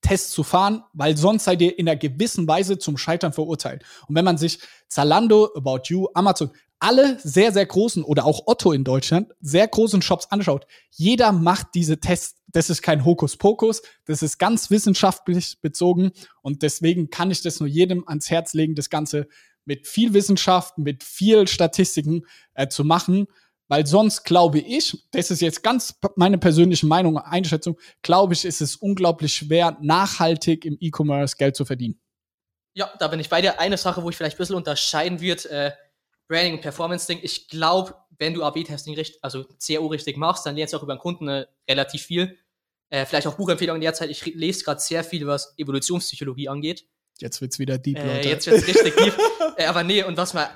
Tests 0.00 0.30
zu 0.30 0.42
fahren, 0.42 0.82
weil 0.94 1.18
sonst 1.18 1.44
seid 1.44 1.60
ihr 1.60 1.78
in 1.78 1.86
einer 1.86 1.98
gewissen 1.98 2.48
Weise 2.48 2.78
zum 2.78 2.96
Scheitern 2.96 3.34
verurteilt. 3.34 3.84
Und 4.08 4.14
wenn 4.14 4.24
man 4.24 4.38
sich 4.38 4.58
Zalando, 4.88 5.50
About 5.54 5.82
You, 5.88 6.06
Amazon, 6.14 6.50
alle 6.82 7.18
sehr, 7.22 7.52
sehr 7.52 7.64
großen 7.64 8.02
oder 8.02 8.24
auch 8.24 8.42
Otto 8.46 8.72
in 8.72 8.82
Deutschland, 8.82 9.32
sehr 9.40 9.68
großen 9.68 10.02
Shops 10.02 10.26
anschaut, 10.30 10.66
jeder 10.90 11.30
macht 11.30 11.68
diese 11.74 12.00
Tests. 12.00 12.42
Das 12.48 12.70
ist 12.70 12.82
kein 12.82 13.04
Hokuspokus, 13.04 13.82
das 14.04 14.22
ist 14.22 14.38
ganz 14.38 14.70
wissenschaftlich 14.70 15.60
bezogen 15.60 16.10
und 16.42 16.62
deswegen 16.62 17.08
kann 17.08 17.30
ich 17.30 17.40
das 17.40 17.60
nur 17.60 17.68
jedem 17.68 18.06
ans 18.08 18.30
Herz 18.30 18.52
legen, 18.52 18.74
das 18.74 18.90
Ganze 18.90 19.28
mit 19.64 19.86
viel 19.86 20.12
Wissenschaft, 20.12 20.76
mit 20.76 21.04
viel 21.04 21.46
Statistiken 21.46 22.26
äh, 22.54 22.66
zu 22.66 22.82
machen, 22.82 23.26
weil 23.68 23.86
sonst 23.86 24.24
glaube 24.24 24.58
ich, 24.58 25.06
das 25.12 25.30
ist 25.30 25.40
jetzt 25.40 25.62
ganz 25.62 25.94
meine 26.16 26.36
persönliche 26.36 26.86
Meinung, 26.86 27.16
Einschätzung, 27.16 27.78
glaube 28.02 28.34
ich, 28.34 28.44
ist 28.44 28.60
es 28.60 28.74
unglaublich 28.74 29.32
schwer, 29.32 29.78
nachhaltig 29.80 30.64
im 30.64 30.76
E-Commerce 30.80 31.36
Geld 31.36 31.54
zu 31.54 31.64
verdienen. 31.64 32.00
Ja, 32.74 32.90
da 32.98 33.08
bin 33.08 33.20
ich 33.20 33.28
bei 33.28 33.40
dir. 33.40 33.60
Eine 33.60 33.76
Sache, 33.76 34.02
wo 34.02 34.10
ich 34.10 34.16
vielleicht 34.16 34.36
ein 34.36 34.38
bisschen 34.38 34.56
unterscheiden 34.56 35.20
wird, 35.20 35.46
äh, 35.46 35.72
Branding 36.32 36.54
und 36.54 36.62
Performance-Ding. 36.62 37.20
Ich 37.22 37.48
glaube, 37.48 37.94
wenn 38.18 38.32
du 38.32 38.42
AB-Testing 38.42 38.94
richtig, 38.94 39.22
also 39.22 39.44
CRO 39.64 39.88
richtig 39.88 40.16
machst, 40.16 40.46
dann 40.46 40.56
lernst 40.56 40.72
du 40.72 40.78
auch 40.78 40.82
über 40.82 40.94
den 40.94 40.98
Kunden 40.98 41.28
äh, 41.28 41.46
relativ 41.68 42.04
viel. 42.04 42.38
Äh, 42.88 43.04
vielleicht 43.04 43.26
auch 43.26 43.34
Buchempfehlungen 43.34 43.82
derzeit. 43.82 44.08
Ich 44.08 44.24
lese 44.24 44.64
gerade 44.64 44.80
sehr 44.80 45.04
viel, 45.04 45.26
was 45.26 45.52
Evolutionspsychologie 45.58 46.48
angeht. 46.48 46.86
Jetzt 47.18 47.42
wird's 47.42 47.58
wieder 47.58 47.76
deep, 47.76 47.98
äh, 47.98 48.16
Leute. 48.16 48.28
jetzt 48.30 48.46
wird's 48.46 48.66
richtig 48.66 48.96
deep. 48.96 49.14
Äh, 49.58 49.66
aber 49.66 49.84
nee, 49.84 50.02
und 50.02 50.16
was 50.16 50.32
man, 50.32 50.48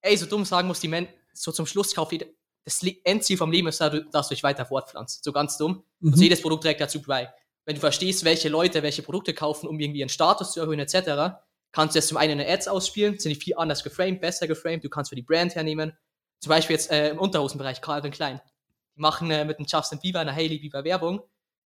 ey, 0.00 0.16
so 0.16 0.26
dumm 0.26 0.44
sagen 0.44 0.68
muss, 0.68 0.78
die 0.78 0.86
Men 0.86 1.08
so 1.32 1.50
zum 1.50 1.66
Schluss 1.66 1.92
kauft 1.92 2.12
jeder, 2.12 2.26
das 2.64 2.80
Endziel 3.02 3.36
vom 3.36 3.50
Leben 3.50 3.66
ist, 3.66 3.80
dass 3.80 4.28
du 4.28 4.34
dich 4.34 4.44
weiter 4.44 4.64
fortpflanzt. 4.64 5.24
So 5.24 5.32
ganz 5.32 5.58
dumm. 5.58 5.82
Mhm. 5.98 6.12
Also 6.12 6.22
jedes 6.22 6.40
Produkt 6.40 6.62
trägt 6.62 6.80
dazu 6.80 7.02
bei. 7.02 7.32
Wenn 7.64 7.74
du 7.74 7.80
verstehst, 7.80 8.24
welche 8.24 8.48
Leute 8.48 8.84
welche 8.84 9.02
Produkte 9.02 9.34
kaufen, 9.34 9.66
um 9.66 9.80
irgendwie 9.80 9.98
ihren 9.98 10.08
Status 10.08 10.52
zu 10.52 10.60
erhöhen, 10.60 10.78
etc., 10.78 11.42
kannst 11.72 11.94
du 11.94 11.98
jetzt 11.98 12.08
zum 12.08 12.16
einen 12.16 12.40
in 12.40 12.46
Ads 12.46 12.68
ausspielen, 12.68 13.18
sind 13.18 13.34
die 13.34 13.40
viel 13.40 13.54
anders 13.56 13.84
geframed, 13.84 14.20
besser 14.20 14.46
geframed, 14.46 14.84
du 14.84 14.88
kannst 14.88 15.10
für 15.10 15.16
die 15.16 15.22
Brand 15.22 15.54
hernehmen. 15.54 15.92
Zum 16.40 16.50
Beispiel 16.50 16.74
jetzt 16.74 16.90
äh, 16.90 17.10
im 17.10 17.18
Unterhosenbereich, 17.18 17.80
Calvin 17.80 18.12
Klein. 18.12 18.40
Die 18.96 19.00
machen 19.00 19.30
äh, 19.30 19.44
mit 19.44 19.58
einem 19.58 19.66
Justin 19.68 19.98
Bieber, 20.00 20.20
einer 20.20 20.34
Hailey 20.34 20.58
Bieber 20.58 20.84
Werbung. 20.84 21.22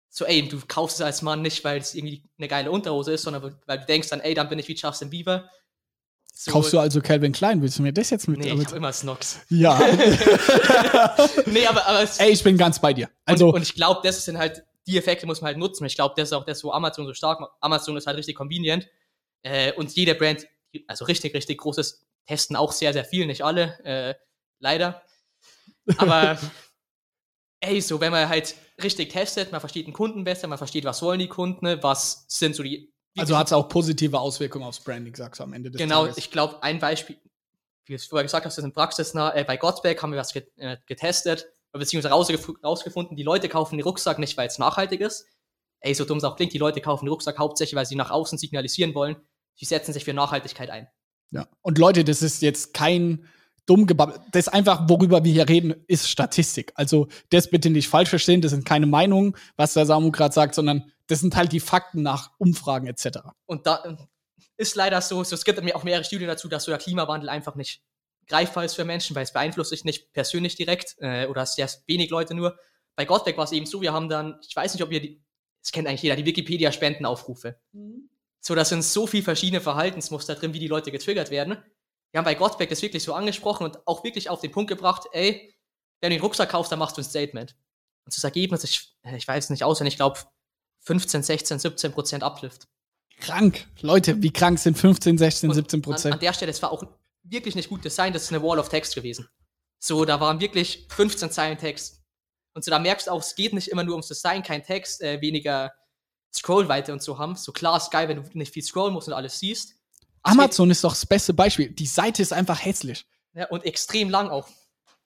So, 0.09 0.25
ey, 0.25 0.47
du 0.47 0.59
kaufst 0.67 0.99
es 0.99 1.05
als 1.05 1.21
Mann 1.21 1.41
nicht, 1.41 1.63
weil 1.63 1.79
es 1.79 1.95
irgendwie 1.95 2.23
eine 2.37 2.47
geile 2.47 2.69
Unterhose 2.71 3.13
ist, 3.13 3.23
sondern 3.23 3.55
weil 3.65 3.79
du 3.79 3.85
denkst 3.85 4.09
dann, 4.09 4.19
ey, 4.19 4.33
dann 4.33 4.47
bin 4.47 4.59
ich 4.59 4.67
wie 4.67 4.75
Justin 4.75 5.09
Bieber. 5.09 5.49
So, 6.33 6.51
Kaufst 6.51 6.73
du 6.73 6.79
also 6.79 7.01
Calvin 7.01 7.31
Klein? 7.31 7.61
Willst 7.61 7.79
du 7.79 7.83
mir 7.83 7.93
das 7.93 8.09
jetzt 8.09 8.27
mit? 8.27 8.39
Nee, 8.39 8.53
ich 8.53 8.65
hab 8.65 8.73
immer 8.73 8.91
Snox. 8.91 9.39
Ja. 9.49 9.79
nee, 11.45 11.65
aber, 11.67 11.85
aber 11.85 12.07
Ey, 12.17 12.31
ich 12.31 12.43
bin 12.43 12.57
ganz 12.57 12.79
bei 12.79 12.93
dir. 12.93 13.09
Also 13.25 13.49
und, 13.49 13.55
und 13.55 13.61
ich 13.61 13.75
glaube, 13.75 14.01
das 14.03 14.23
sind 14.25 14.37
halt 14.37 14.63
die 14.87 14.97
Effekte 14.97 15.25
muss 15.25 15.41
man 15.41 15.49
halt 15.49 15.57
nutzen. 15.57 15.85
Ich 15.85 15.95
glaube, 15.95 16.13
das 16.17 16.29
ist 16.29 16.33
auch 16.33 16.45
das, 16.45 16.63
wo 16.63 16.71
Amazon 16.71 17.05
so 17.05 17.13
stark 17.13 17.39
macht. 17.39 17.51
Amazon 17.61 17.95
ist 17.97 18.07
halt 18.07 18.17
richtig 18.17 18.35
convenient 18.35 18.87
äh, 19.43 19.73
und 19.73 19.93
jede 19.95 20.15
Brand, 20.15 20.47
also 20.87 21.05
richtig, 21.05 21.33
richtig 21.33 21.59
großes, 21.59 22.05
testen 22.25 22.55
auch 22.55 22.71
sehr, 22.71 22.93
sehr 22.93 23.05
viel, 23.05 23.25
nicht 23.25 23.43
alle, 23.43 23.79
äh, 23.83 24.15
leider. 24.59 25.03
Aber 25.97 26.37
ey, 27.59 27.81
so 27.81 27.99
wenn 27.99 28.11
man 28.11 28.29
halt 28.29 28.55
richtig 28.81 29.11
testet, 29.11 29.51
man 29.51 29.61
versteht 29.61 29.87
den 29.87 29.93
Kunden 29.93 30.23
besser, 30.23 30.47
man 30.47 30.57
versteht, 30.57 30.85
was 30.85 31.01
wollen 31.01 31.19
die 31.19 31.27
Kunden, 31.27 31.81
was 31.83 32.25
sind 32.27 32.55
so 32.55 32.63
die 32.63 32.93
also 33.17 33.37
hat 33.37 33.47
es 33.47 33.53
auch 33.53 33.69
positive 33.69 34.19
Auswirkungen 34.19 34.65
aufs 34.65 34.79
Branding, 34.79 35.15
sagst 35.15 35.39
du 35.39 35.43
am 35.43 35.53
Ende 35.53 35.69
des 35.69 35.79
genau, 35.79 36.01
Tages. 36.01 36.15
Genau, 36.15 36.25
ich 36.25 36.31
glaube, 36.31 36.63
ein 36.63 36.79
Beispiel, 36.79 37.17
wie 37.85 37.93
du 37.93 37.95
es 37.95 38.05
vorher 38.05 38.23
gesagt 38.23 38.45
hast, 38.45 38.57
ist 38.57 38.63
in 38.63 38.73
praxisnah. 38.73 39.35
Äh, 39.35 39.43
bei 39.43 39.57
Gottberg 39.57 40.01
haben 40.01 40.11
wir 40.11 40.19
was 40.19 40.35
äh, 40.35 40.77
getestet, 40.87 41.45
beziehungsweise 41.71 42.13
rausgef 42.13 42.51
rausgefunden, 42.63 43.15
die 43.15 43.23
Leute 43.23 43.49
kaufen 43.49 43.77
den 43.77 43.83
Rucksack 43.83 44.17
nicht, 44.19 44.35
weil 44.37 44.47
es 44.47 44.57
nachhaltig 44.57 45.01
ist. 45.01 45.27
Ey, 45.79 45.93
so 45.93 46.05
dumm 46.05 46.17
es 46.17 46.23
auch 46.23 46.35
klingt, 46.35 46.53
die 46.53 46.57
Leute 46.57 46.81
kaufen 46.81 47.05
den 47.05 47.11
Rucksack 47.11 47.37
hauptsächlich, 47.37 47.75
weil 47.75 47.85
sie 47.85 47.95
nach 47.95 48.09
außen 48.09 48.37
signalisieren 48.37 48.95
wollen, 48.95 49.17
sie 49.55 49.65
setzen 49.65 49.93
sich 49.93 50.05
für 50.05 50.13
Nachhaltigkeit 50.13 50.69
ein. 50.69 50.87
Ja, 51.31 51.47
und 51.61 51.77
Leute, 51.77 52.03
das 52.03 52.21
ist 52.21 52.41
jetzt 52.41 52.73
kein 52.73 53.27
dumm 53.65 53.87
gebabbelt. 53.87 54.21
Das 54.31 54.47
ist 54.47 54.53
einfach, 54.53 54.87
worüber 54.89 55.23
wir 55.23 55.31
hier 55.31 55.47
reden, 55.49 55.73
ist 55.87 56.09
Statistik. 56.09 56.73
Also 56.75 57.07
das 57.29 57.49
bitte 57.49 57.69
nicht 57.69 57.87
falsch 57.87 58.09
verstehen, 58.09 58.41
das 58.41 58.51
sind 58.51 58.65
keine 58.65 58.85
Meinungen, 58.85 59.35
was 59.55 59.73
der 59.73 59.85
Samu 59.85 60.11
gerade 60.11 60.33
sagt, 60.33 60.55
sondern 60.55 60.91
das 61.07 61.21
sind 61.21 61.35
halt 61.35 61.51
die 61.51 61.59
Fakten 61.59 62.01
nach 62.01 62.31
Umfragen 62.37 62.87
etc. 62.87 63.19
Und 63.45 63.65
da 63.65 63.97
ist 64.57 64.75
leider 64.75 65.01
so, 65.01 65.23
so 65.23 65.35
es 65.35 65.45
gibt 65.45 65.59
auch 65.73 65.83
mehrere 65.83 66.03
Studien 66.03 66.27
dazu, 66.27 66.47
dass 66.47 66.65
so 66.65 66.71
der 66.71 66.79
Klimawandel 66.79 67.29
einfach 67.29 67.55
nicht 67.55 67.83
greifbar 68.27 68.65
ist 68.65 68.75
für 68.75 68.85
Menschen, 68.85 69.15
weil 69.15 69.23
es 69.23 69.33
beeinflusst 69.33 69.71
sich 69.71 69.83
nicht 69.83 70.13
persönlich 70.13 70.55
direkt 70.55 70.95
äh, 70.99 71.27
oder 71.27 71.45
sehr 71.45 71.69
wenig 71.87 72.09
Leute 72.09 72.33
nur. 72.33 72.57
Bei 72.95 73.05
Gottbeck 73.05 73.37
war 73.37 73.45
es 73.45 73.51
eben 73.51 73.65
so, 73.65 73.81
wir 73.81 73.91
haben 73.91 74.07
dann, 74.07 74.39
ich 74.47 74.55
weiß 74.55 74.73
nicht, 74.73 74.83
ob 74.83 74.91
ihr 74.91 75.01
die, 75.01 75.21
das 75.61 75.71
kennt 75.71 75.87
eigentlich 75.87 76.03
jeder, 76.03 76.15
die 76.15 76.25
Wikipedia-Spendenaufrufe. 76.25 77.59
Mhm. 77.71 78.09
So, 78.45 78.55
da 78.55 78.65
sind 78.65 78.83
so 78.83 79.07
viele 79.07 79.23
verschiedene 79.23 79.61
Verhaltensmuster 79.61 80.35
drin, 80.35 80.53
wie 80.53 80.59
die 80.59 80.67
Leute 80.67 80.91
getriggert 80.91 81.31
werden. 81.31 81.57
Wir 82.11 82.17
haben 82.17 82.25
bei 82.25 82.35
Gottbeck 82.35 82.69
das 82.69 82.81
wirklich 82.81 83.01
so 83.01 83.13
angesprochen 83.13 83.63
und 83.63 83.87
auch 83.87 84.03
wirklich 84.03 84.29
auf 84.29 84.41
den 84.41 84.51
Punkt 84.51 84.69
gebracht, 84.69 85.05
ey, 85.13 85.55
wenn 86.01 86.09
du 86.09 86.17
den 86.17 86.21
Rucksack 86.21 86.49
kaufst, 86.49 86.69
dann 86.71 86.79
machst 86.79 86.97
du 86.97 87.01
ein 87.01 87.05
Statement. 87.05 87.55
Und 88.05 88.13
das 88.13 88.23
Ergebnis, 88.23 88.65
ich, 88.65 88.97
ich 89.15 89.27
weiß 89.27 89.49
nicht 89.49 89.63
auswendig, 89.63 89.93
ich 89.93 89.97
glaube, 89.97 90.19
15, 90.81 91.23
16, 91.23 91.59
17 91.59 91.91
Prozent 91.93 92.23
Uplift. 92.23 92.67
Krank. 93.21 93.65
Leute, 93.79 94.21
wie 94.21 94.33
krank 94.33 94.59
sind 94.59 94.77
15, 94.77 95.17
16, 95.17 95.49
und 95.49 95.55
17 95.55 95.81
Prozent? 95.81 96.05
An, 96.07 96.13
an, 96.13 96.19
der 96.19 96.33
Stelle, 96.33 96.51
es 96.51 96.61
war 96.61 96.73
auch 96.73 96.83
wirklich 97.23 97.55
nicht 97.55 97.69
gut 97.69 97.85
Design, 97.85 98.11
das 98.11 98.23
ist 98.23 98.33
eine 98.33 98.43
Wall 98.43 98.59
of 98.59 98.67
Text 98.67 98.93
gewesen. 98.93 99.29
So, 99.79 100.03
da 100.03 100.19
waren 100.19 100.41
wirklich 100.41 100.85
15 100.89 101.31
Zeilen 101.31 101.57
Text. 101.57 102.03
Und 102.53 102.65
so, 102.65 102.71
da 102.71 102.79
merkst 102.79 103.07
du 103.07 103.11
auch, 103.11 103.21
es 103.21 103.35
geht 103.35 103.53
nicht 103.53 103.69
immer 103.69 103.85
nur 103.85 103.93
ums 103.93 104.09
Design, 104.09 104.43
kein 104.43 104.63
Text, 104.63 105.01
äh, 105.01 105.21
weniger 105.21 105.71
Scrollweite 106.33 106.93
und 106.93 107.01
so 107.01 107.17
haben. 107.19 107.35
So 107.35 107.51
klar 107.51 107.77
ist 107.77 107.91
geil, 107.91 108.07
wenn 108.07 108.23
du 108.23 108.37
nicht 108.37 108.53
viel 108.53 108.63
scrollen 108.63 108.93
musst 108.93 109.07
und 109.07 109.13
alles 109.13 109.39
siehst. 109.39 109.75
Amazon 110.23 110.71
ist 110.71 110.83
doch 110.83 110.93
das 110.93 111.05
beste 111.05 111.33
Beispiel. 111.33 111.69
Die 111.69 111.85
Seite 111.85 112.21
ist 112.21 112.33
einfach 112.33 112.63
hässlich. 112.63 113.05
Ja, 113.33 113.47
und 113.49 113.65
extrem 113.65 114.09
lang 114.09 114.29
auch. 114.29 114.47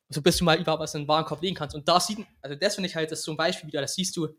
So 0.10 0.22
bis 0.22 0.38
du 0.38 0.46
mal 0.46 0.60
überhaupt 0.60 0.82
was 0.82 0.96
in 0.96 1.02
den 1.02 1.08
Warenkorb 1.08 1.42
legen 1.42 1.56
kannst. 1.56 1.76
Und 1.76 1.88
da 1.88 2.00
sieht, 2.00 2.26
also 2.42 2.56
das 2.56 2.76
finde 2.76 2.90
ich 2.90 2.96
halt, 2.96 3.12
das 3.12 3.20
ist 3.20 3.26
so 3.26 3.32
ein 3.32 3.38
Beispiel 3.38 3.68
wieder, 3.68 3.82
das 3.82 3.96
siehst 3.96 4.16
du, 4.16 4.30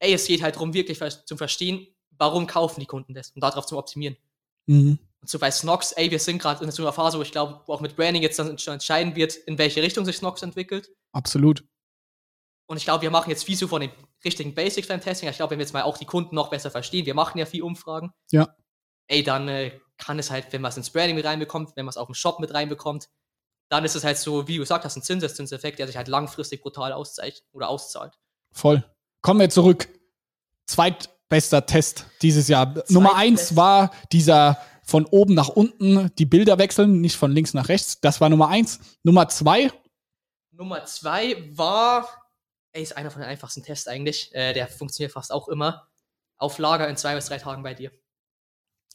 ey, 0.00 0.12
es 0.12 0.26
geht 0.26 0.42
halt 0.42 0.56
darum, 0.56 0.74
wirklich 0.74 0.98
zum 1.24 1.38
Verstehen, 1.38 1.86
warum 2.10 2.46
kaufen 2.46 2.80
die 2.80 2.86
Kunden 2.86 3.14
das 3.14 3.30
und 3.30 3.40
darauf 3.42 3.66
zu 3.66 3.78
optimieren. 3.78 4.16
Mhm. 4.66 4.98
Und 5.20 5.28
so 5.28 5.38
bei 5.38 5.50
Snox, 5.50 5.92
ey, 5.92 6.10
wir 6.10 6.18
sind 6.18 6.40
gerade 6.40 6.64
in 6.64 6.70
so 6.70 6.82
einer 6.82 6.92
Phase, 6.92 7.18
wo 7.18 7.22
ich 7.22 7.32
glaube, 7.32 7.60
wo 7.66 7.74
auch 7.74 7.80
mit 7.80 7.96
Branding 7.96 8.22
jetzt 8.22 8.38
dann 8.38 8.50
entscheiden 8.50 9.14
wird, 9.14 9.34
in 9.34 9.58
welche 9.58 9.82
Richtung 9.82 10.04
sich 10.04 10.16
Snox 10.16 10.42
entwickelt. 10.42 10.90
Absolut. 11.12 11.64
Und 12.66 12.76
ich 12.76 12.84
glaube, 12.84 13.02
wir 13.02 13.10
machen 13.10 13.30
jetzt 13.30 13.44
viel 13.44 13.56
so 13.56 13.66
von 13.66 13.80
den 13.80 13.90
richtigen 14.24 14.54
Basics 14.54 14.88
beim 14.88 15.00
Testing. 15.00 15.28
Ich 15.28 15.36
glaube, 15.36 15.52
wenn 15.52 15.58
wir 15.58 15.64
jetzt 15.64 15.72
mal 15.72 15.82
auch 15.82 15.98
die 15.98 16.04
Kunden 16.04 16.34
noch 16.34 16.50
besser 16.50 16.70
verstehen, 16.70 17.06
wir 17.06 17.14
machen 17.14 17.38
ja 17.38 17.46
viel 17.46 17.62
Umfragen. 17.62 18.12
Ja. 18.30 18.54
Ey, 19.06 19.22
dann 19.22 19.48
äh, 19.48 19.78
kann 19.96 20.18
es 20.18 20.30
halt, 20.30 20.52
wenn 20.52 20.60
man 20.60 20.70
es 20.70 20.76
ins 20.76 20.90
Branding 20.90 21.16
mit 21.16 21.24
reinbekommt, 21.24 21.76
wenn 21.76 21.84
man 21.84 21.90
es 21.90 21.96
auf 21.96 22.06
dem 22.06 22.14
Shop 22.14 22.40
mit 22.40 22.52
reinbekommt, 22.52 23.08
dann 23.70 23.84
ist 23.84 23.96
es 23.96 24.04
halt 24.04 24.18
so, 24.18 24.48
wie 24.48 24.54
du 24.54 24.60
gesagt 24.60 24.84
hast, 24.84 24.96
ein 24.96 25.02
Zinseszinseffekt, 25.02 25.78
der 25.78 25.86
sich 25.86 25.96
halt 25.96 26.08
langfristig 26.08 26.62
brutal 26.62 26.92
auszeichnet 26.92 27.44
oder 27.52 27.68
auszahlt. 27.68 28.18
Voll. 28.52 28.84
Kommen 29.20 29.40
wir 29.40 29.50
zurück. 29.50 29.88
Zweitbester 30.66 31.66
Test 31.66 32.06
dieses 32.22 32.48
Jahr. 32.48 32.82
Nummer 32.88 33.16
eins 33.16 33.56
war 33.56 33.90
dieser 34.12 34.58
von 34.82 35.04
oben 35.04 35.34
nach 35.34 35.48
unten 35.50 36.14
die 36.16 36.24
Bilder 36.24 36.58
wechseln, 36.58 37.00
nicht 37.02 37.16
von 37.16 37.30
links 37.30 37.52
nach 37.52 37.68
rechts. 37.68 38.00
Das 38.00 38.20
war 38.20 38.30
Nummer 38.30 38.48
eins. 38.48 38.80
Nummer 39.02 39.28
zwei. 39.28 39.70
Nummer 40.50 40.84
zwei 40.86 41.36
war, 41.56 42.08
ey, 42.72 42.82
ist 42.82 42.96
einer 42.96 43.10
von 43.10 43.20
den 43.22 43.30
einfachsten 43.30 43.62
Tests 43.62 43.88
eigentlich. 43.88 44.34
Äh, 44.34 44.52
der 44.52 44.68
funktioniert 44.68 45.12
fast 45.12 45.32
auch 45.32 45.48
immer. 45.48 45.88
Auf 46.36 46.58
Lager 46.58 46.88
in 46.88 46.96
zwei 46.96 47.14
bis 47.14 47.26
drei 47.26 47.38
Tagen 47.38 47.62
bei 47.62 47.74
dir. 47.74 47.90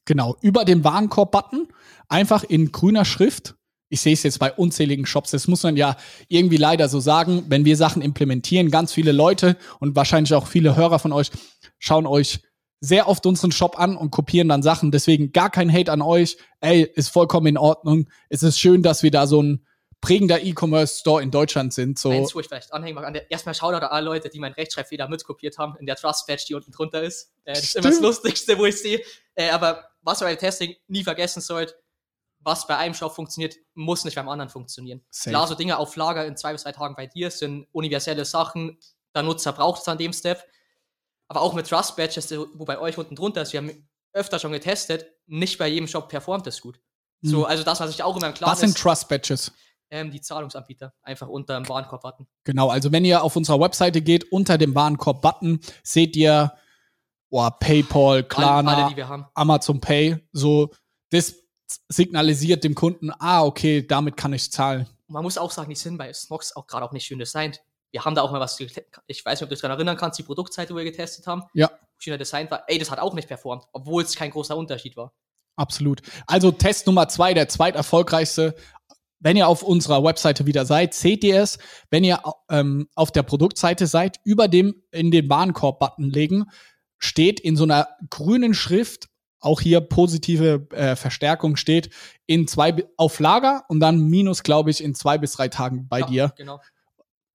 Genau, 0.05 0.36
über 0.41 0.65
dem 0.65 0.83
Warenkorb-Button, 0.83 1.67
einfach 2.09 2.43
in 2.43 2.71
grüner 2.71 3.05
Schrift. 3.05 3.55
Ich 3.89 4.01
sehe 4.01 4.13
es 4.13 4.23
jetzt 4.23 4.39
bei 4.39 4.51
unzähligen 4.51 5.05
Shops. 5.05 5.31
Das 5.31 5.47
muss 5.47 5.63
man 5.63 5.77
ja 5.77 5.97
irgendwie 6.27 6.57
leider 6.57 6.89
so 6.89 6.99
sagen. 6.99 7.45
Wenn 7.47 7.63
wir 7.63 7.77
Sachen 7.77 8.01
implementieren, 8.01 8.71
ganz 8.71 8.91
viele 8.91 9.12
Leute 9.12 9.55
und 9.79 9.95
wahrscheinlich 9.95 10.33
auch 10.33 10.47
viele 10.47 10.75
Hörer 10.75 10.99
von 10.99 11.13
euch 11.13 11.31
schauen 11.79 12.07
euch 12.07 12.41
sehr 12.79 13.07
oft 13.07 13.25
unseren 13.25 13.51
Shop 13.51 13.79
an 13.79 13.95
und 13.95 14.12
kopieren 14.12 14.49
dann 14.49 14.63
Sachen. 14.63 14.91
Deswegen 14.91 15.31
gar 15.31 15.49
kein 15.49 15.71
Hate 15.71 15.91
an 15.91 16.01
euch. 16.01 16.38
Ey, 16.59 16.81
ist 16.95 17.09
vollkommen 17.09 17.47
in 17.47 17.57
Ordnung. 17.57 18.07
Es 18.29 18.43
ist 18.43 18.59
schön, 18.59 18.83
dass 18.83 19.03
wir 19.03 19.12
da 19.12 19.25
so 19.25 19.41
ein 19.41 19.65
prägender 20.03 20.43
E-Commerce-Store 20.43 21.23
in 21.23 21.31
Deutschland 21.31 21.73
sind. 21.73 21.97
So. 21.97 22.09
Eins, 22.09 22.35
wo 22.35 22.41
ich 22.41 22.47
vielleicht 22.47 22.73
anhängen 22.73 22.95
mag. 22.95 23.05
An 23.05 23.13
der, 23.13 23.31
erstmal 23.31 23.55
Shoutout 23.55 23.85
an 23.85 23.91
alle 23.91 24.05
Leute, 24.05 24.27
die 24.27 24.37
meinen 24.37 24.53
Rechtschreibfehler 24.53 25.07
mitkopiert 25.07 25.57
haben, 25.57 25.77
in 25.77 25.85
der 25.85 25.95
Trust-Badge, 25.95 26.43
die 26.49 26.55
unten 26.55 26.71
drunter 26.73 27.01
ist. 27.01 27.31
Äh, 27.45 27.53
das 27.53 27.63
ist 27.63 27.75
immer 27.77 27.89
das 27.89 28.01
Lustigste, 28.01 28.57
wo 28.57 28.65
ich 28.65 28.77
sehe. 28.77 29.01
Äh, 29.35 29.49
aber 29.51 29.85
was 30.01 30.21
ihr 30.21 30.25
beim 30.25 30.37
Testing 30.37 30.75
nie 30.87 31.05
vergessen 31.05 31.39
sollt, 31.39 31.77
was 32.39 32.67
bei 32.67 32.75
einem 32.75 32.93
Shop 32.93 33.15
funktioniert, 33.15 33.55
muss 33.75 34.03
nicht 34.03 34.15
beim 34.15 34.27
anderen 34.27 34.49
funktionieren. 34.49 35.01
Safe. 35.09 35.29
Klar, 35.29 35.47
so 35.47 35.55
Dinge 35.55 35.77
auf 35.77 35.95
Lager 35.95 36.25
in 36.25 36.35
zwei 36.35 36.51
bis 36.51 36.63
drei 36.63 36.73
Tagen 36.73 36.95
bei 36.95 37.07
dir 37.07 37.31
sind 37.31 37.67
universelle 37.71 38.25
Sachen. 38.25 38.77
Der 39.15 39.23
Nutzer 39.23 39.53
braucht 39.53 39.81
es 39.81 39.87
an 39.87 39.97
dem 39.97 40.11
Step. 40.11 40.45
Aber 41.29 41.39
auch 41.39 41.53
mit 41.53 41.69
Trust 41.69 41.95
Badges, 41.95 42.29
wo 42.55 42.65
bei 42.65 42.77
euch 42.77 42.97
unten 42.97 43.15
drunter 43.15 43.41
ist, 43.41 43.53
wir 43.53 43.61
haben 43.61 43.87
öfter 44.11 44.37
schon 44.37 44.51
getestet, 44.51 45.07
nicht 45.27 45.57
bei 45.57 45.69
jedem 45.69 45.87
Shop 45.87 46.09
performt 46.09 46.45
es 46.47 46.59
gut. 46.59 46.81
So, 47.21 47.39
hm. 47.39 47.45
also 47.45 47.63
das, 47.63 47.79
was 47.79 47.89
ich 47.89 48.03
auch 48.03 48.17
immer 48.17 48.27
im 48.27 48.33
Klaren 48.33 48.51
Was 48.51 48.59
sind 48.59 48.77
Trust 48.77 49.07
Badges? 49.07 49.53
Ähm, 49.93 50.10
die 50.10 50.21
Zahlungsanbieter, 50.21 50.91
einfach 51.03 51.27
unter 51.27 51.56
dem 51.56 51.69
Warenkorb-Button. 51.69 52.25
Genau, 52.45 52.69
also 52.69 52.91
wenn 52.91 53.06
ihr 53.06 53.21
auf 53.21 53.36
unserer 53.36 53.60
Webseite 53.60 54.01
geht, 54.01 54.32
unter 54.32 54.58
dem 54.58 54.73
Warenkorb-Button 54.73 55.60
seht 55.84 56.15
ihr 56.15 56.51
oh, 57.29 57.47
PayPal, 57.60 58.23
Klarna, 58.23 58.88
alle, 58.88 59.06
alle, 59.06 59.27
Amazon 59.36 59.79
Pay, 59.79 60.17
so 60.32 60.71
das 61.12 61.36
signalisiert 61.89 62.63
dem 62.63 62.73
Kunden, 62.73 63.12
ah, 63.19 63.43
okay, 63.43 63.86
damit 63.86 64.17
kann 64.17 64.34
ich 64.34 64.51
zahlen. 64.51 64.89
Man 65.06 65.21
muss 65.21 65.38
auch 65.38 65.51
sagen, 65.51 65.69
die 65.69 65.75
sind 65.75 65.99
bei 65.99 66.12
Snox 66.12 66.56
auch 66.56 66.65
gerade 66.65 66.84
auch 66.88 66.91
nicht 66.91 67.06
schön 67.06 67.19
designt. 67.19 67.62
Wir 67.91 68.03
haben 68.03 68.15
da 68.15 68.23
auch 68.23 68.32
mal 68.32 68.39
was, 68.39 68.60
ich 68.60 68.75
weiß 68.75 69.39
nicht, 69.39 69.43
ob 69.43 69.49
du 69.49 69.53
dich 69.53 69.62
daran 69.62 69.77
erinnern 69.77 69.95
kannst, 69.95 70.17
die 70.17 70.23
Produktseite, 70.23 70.73
wo 70.73 70.77
wir 70.77 70.86
getestet 70.86 71.27
haben. 71.27 71.43
Ja. 71.53 71.69
Schöner 71.99 72.17
Design 72.17 72.49
war, 72.49 72.63
ey, 72.65 72.79
das 72.79 72.89
hat 72.89 72.97
auch 72.97 73.13
nicht 73.13 73.27
performt, 73.27 73.65
obwohl 73.73 74.01
es 74.01 74.15
kein 74.15 74.32
großer 74.32 74.58
Unterschied 74.58 74.97
war. 74.97 75.13
Absolut. 75.56 76.01
Also 76.25 76.51
Test 76.51 76.88
Nummer 76.88 77.08
zwei, 77.08 77.36
der 77.36 77.47
zweiterfolgreichste. 77.47 78.56
Wenn 79.23 79.38
ihr 79.38 79.47
auf 79.47 79.63
unserer 79.63 80.03
Webseite 80.03 80.45
wieder 80.45 80.65
seid, 80.65 80.93
seht 80.93 81.23
ihr 81.23 81.41
es. 81.41 81.57
Wenn 81.89 82.03
ihr 82.03 82.19
ähm, 82.49 82.88
auf 82.93 83.09
der 83.09 83.23
Produktseite 83.23 83.88
seid, 83.88 84.19
über 84.25 84.49
dem 84.49 84.75
in 84.91 85.12
den 85.12 85.29
Warenkorb-Button 85.29 86.09
legen, 86.09 86.45
steht 86.99 87.39
in 87.39 87.55
so 87.55 87.63
einer 87.63 87.88
grünen 88.09 88.53
Schrift 88.53 89.07
auch 89.39 89.62
hier 89.62 89.81
positive 89.81 90.67
äh, 90.71 90.95
Verstärkung 90.95 91.55
steht 91.57 91.89
in 92.25 92.47
zwei 92.47 92.86
auf 92.97 93.19
Lager 93.19 93.65
und 93.67 93.79
dann 93.79 94.09
minus, 94.09 94.43
glaube 94.43 94.71
ich, 94.71 94.83
in 94.83 94.95
zwei 94.95 95.17
bis 95.17 95.33
drei 95.33 95.49
Tagen 95.49 95.88
bei 95.88 95.99
ja, 95.99 96.05
dir. 96.05 96.33
Genau. 96.38 96.62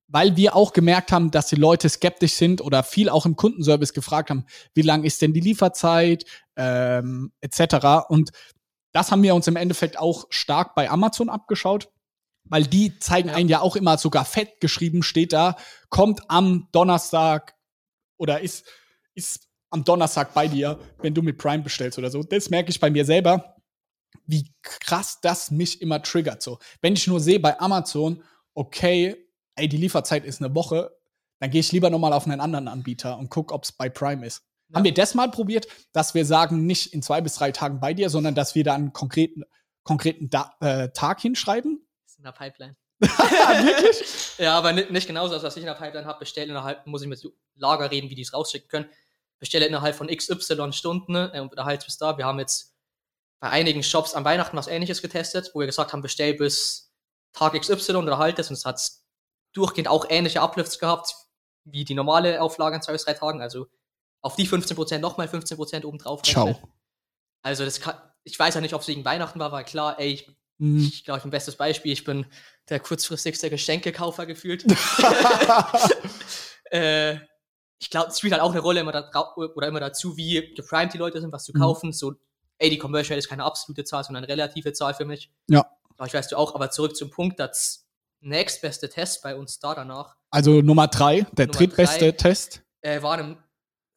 Weil 0.06 0.36
wir 0.36 0.56
auch 0.56 0.72
gemerkt 0.72 1.12
haben, 1.12 1.30
dass 1.30 1.48
die 1.48 1.56
Leute 1.56 1.88
skeptisch 1.88 2.32
sind 2.32 2.62
oder 2.62 2.82
viel 2.82 3.10
auch 3.10 3.26
im 3.26 3.36
Kundenservice 3.36 3.92
gefragt 3.92 4.30
haben, 4.30 4.46
wie 4.74 4.82
lang 4.82 5.04
ist 5.04 5.20
denn 5.20 5.34
die 5.34 5.40
Lieferzeit, 5.40 6.24
ähm, 6.56 7.30
etc. 7.42 8.08
Und 8.08 8.30
das 8.92 9.10
haben 9.10 9.22
wir 9.22 9.34
uns 9.34 9.46
im 9.46 9.56
Endeffekt 9.56 9.98
auch 9.98 10.26
stark 10.30 10.74
bei 10.74 10.90
Amazon 10.90 11.28
abgeschaut, 11.28 11.90
weil 12.44 12.64
die 12.64 12.98
zeigen 12.98 13.28
ja. 13.28 13.34
einen 13.34 13.48
ja 13.48 13.60
auch 13.60 13.76
immer 13.76 13.98
sogar 13.98 14.24
fett 14.24 14.60
geschrieben, 14.60 15.02
steht 15.02 15.32
da, 15.32 15.56
kommt 15.88 16.22
am 16.28 16.68
Donnerstag 16.72 17.54
oder 18.16 18.40
ist, 18.40 18.66
ist 19.14 19.48
am 19.70 19.84
Donnerstag 19.84 20.34
bei 20.34 20.48
dir, 20.48 20.78
wenn 20.98 21.14
du 21.14 21.22
mit 21.22 21.38
Prime 21.38 21.62
bestellst 21.62 21.98
oder 21.98 22.10
so. 22.10 22.22
Das 22.22 22.50
merke 22.50 22.70
ich 22.70 22.80
bei 22.80 22.90
mir 22.90 23.04
selber, 23.04 23.56
wie 24.26 24.50
krass 24.62 25.20
das 25.20 25.50
mich 25.50 25.82
immer 25.82 26.02
triggert. 26.02 26.42
So, 26.42 26.58
wenn 26.80 26.94
ich 26.94 27.06
nur 27.06 27.20
sehe 27.20 27.40
bei 27.40 27.58
Amazon, 27.60 28.22
okay, 28.54 29.16
ey, 29.56 29.68
die 29.68 29.76
Lieferzeit 29.76 30.24
ist 30.24 30.42
eine 30.42 30.54
Woche, 30.54 30.90
dann 31.40 31.50
gehe 31.50 31.60
ich 31.60 31.72
lieber 31.72 31.90
nochmal 31.90 32.12
auf 32.12 32.26
einen 32.26 32.40
anderen 32.40 32.68
Anbieter 32.68 33.18
und 33.18 33.28
gucke, 33.28 33.54
ob 33.54 33.64
es 33.64 33.72
bei 33.72 33.88
Prime 33.88 34.26
ist. 34.26 34.47
Ja. 34.68 34.76
Haben 34.76 34.84
wir 34.84 34.94
das 34.94 35.14
mal 35.14 35.30
probiert, 35.30 35.66
dass 35.92 36.14
wir 36.14 36.24
sagen, 36.24 36.66
nicht 36.66 36.92
in 36.92 37.02
zwei 37.02 37.20
bis 37.20 37.34
drei 37.34 37.52
Tagen 37.52 37.80
bei 37.80 37.94
dir, 37.94 38.10
sondern 38.10 38.34
dass 38.34 38.54
wir 38.54 38.64
da 38.64 38.74
einen 38.74 38.92
konkreten, 38.92 39.44
konkreten 39.82 40.30
da 40.30 40.54
äh, 40.60 40.90
Tag 40.90 41.20
hinschreiben? 41.20 41.80
Das 42.04 42.12
ist 42.12 42.18
in 42.18 42.24
der 42.24 42.32
Pipeline. 42.32 42.76
Wirklich? 43.00 44.04
ja, 44.38 44.56
aber 44.56 44.72
nicht, 44.72 44.90
nicht 44.90 45.06
genauso, 45.06 45.34
als 45.34 45.42
was 45.42 45.56
ich 45.56 45.62
in 45.62 45.68
der 45.68 45.74
Pipeline 45.74 46.06
habe. 46.06 46.18
Bestellen 46.18 46.50
innerhalb, 46.50 46.86
muss 46.86 47.02
ich 47.02 47.08
mit 47.08 47.22
Lager 47.54 47.90
reden, 47.90 48.10
wie 48.10 48.14
die 48.14 48.22
es 48.22 48.34
rausschicken 48.34 48.68
können 48.68 48.88
bestelle 49.38 49.66
innerhalb 49.66 49.94
von 49.94 50.08
XY 50.08 50.72
Stunden 50.72 51.14
äh, 51.14 51.40
und 51.40 51.56
halt 51.56 51.84
bis 51.84 51.98
da. 51.98 52.18
Wir 52.18 52.26
haben 52.26 52.38
jetzt 52.38 52.74
bei 53.40 53.50
einigen 53.50 53.82
Shops 53.82 54.14
an 54.14 54.24
Weihnachten 54.24 54.56
was 54.56 54.66
ähnliches 54.66 55.00
getestet, 55.00 55.50
wo 55.54 55.60
wir 55.60 55.66
gesagt 55.66 55.92
haben, 55.92 56.02
bestell 56.02 56.34
bis 56.34 56.92
Tag 57.32 57.58
XY 57.60 57.96
oder 57.96 58.18
halt 58.18 58.38
es 58.38 58.48
und 58.48 58.54
es 58.54 58.64
hat 58.64 58.80
durchgehend 59.52 59.88
auch 59.88 60.06
ähnliche 60.08 60.40
Uplifts 60.42 60.78
gehabt 60.78 61.14
wie 61.64 61.84
die 61.84 61.94
normale 61.94 62.40
Auflage 62.40 62.76
in 62.76 62.82
zwei 62.82 62.92
bis 62.92 63.04
drei 63.04 63.12
Tagen. 63.14 63.42
Also 63.42 63.66
auf 64.20 64.36
die 64.36 64.48
15% 64.48 64.98
nochmal 64.98 65.26
15% 65.26 65.84
obendrauf. 65.84 66.22
Ciao. 66.22 66.58
Also 67.42 67.64
das 67.64 67.80
kann, 67.80 67.96
ich 68.24 68.38
weiß 68.38 68.54
ja 68.54 68.60
nicht, 68.60 68.74
ob 68.74 68.82
es 68.82 68.88
wegen 68.88 69.04
Weihnachten 69.04 69.38
war, 69.38 69.52
weil 69.52 69.64
klar, 69.64 69.98
ey, 69.98 70.12
ich, 70.12 70.36
mhm. 70.58 70.78
ich 70.78 71.04
glaube, 71.04 71.18
ich 71.18 71.22
bin 71.22 71.28
ein 71.28 71.32
bestes 71.32 71.56
Beispiel. 71.56 71.92
Ich 71.92 72.04
bin 72.04 72.26
der 72.68 72.80
kurzfristigste 72.80 73.50
Geschenkekaufer 73.50 74.26
gefühlt. 74.26 74.64
äh, 76.70 77.16
ich 77.80 77.90
glaube, 77.90 78.08
es 78.08 78.18
spielt 78.18 78.32
halt 78.32 78.42
auch 78.42 78.50
eine 78.50 78.60
Rolle 78.60 78.80
immer 78.80 78.92
da, 78.92 79.34
oder 79.34 79.68
immer 79.68 79.80
dazu, 79.80 80.16
wie 80.16 80.54
geprimed 80.54 80.94
die 80.94 80.98
Leute 80.98 81.20
sind, 81.20 81.32
was 81.32 81.44
zu 81.44 81.52
mhm. 81.54 81.60
kaufen. 81.60 81.92
So, 81.92 82.14
ey, 82.58 82.70
die 82.70 82.78
Conversion 82.78 83.14
Rate 83.14 83.20
ist 83.20 83.28
keine 83.28 83.44
absolute 83.44 83.84
Zahl, 83.84 84.04
sondern 84.04 84.24
eine 84.24 84.32
relative 84.32 84.72
Zahl 84.72 84.94
für 84.94 85.04
mich. 85.04 85.30
Ja. 85.48 85.64
Ich 86.04 86.14
weißt 86.14 86.30
du 86.30 86.36
auch, 86.36 86.54
aber 86.54 86.70
zurück 86.70 86.96
zum 86.96 87.10
Punkt, 87.10 87.40
das 87.40 87.88
nächstbeste 88.20 88.88
Test 88.88 89.22
bei 89.22 89.36
uns 89.36 89.58
da 89.58 89.74
danach. 89.74 90.16
Also 90.30 90.60
Nummer 90.60 90.88
drei, 90.88 91.26
der 91.32 91.46
Nummer 91.46 91.58
drittbeste 91.58 92.12
drei, 92.12 92.12
Test. 92.12 92.62
Äh, 92.82 93.02
war 93.02 93.18
ein 93.18 93.36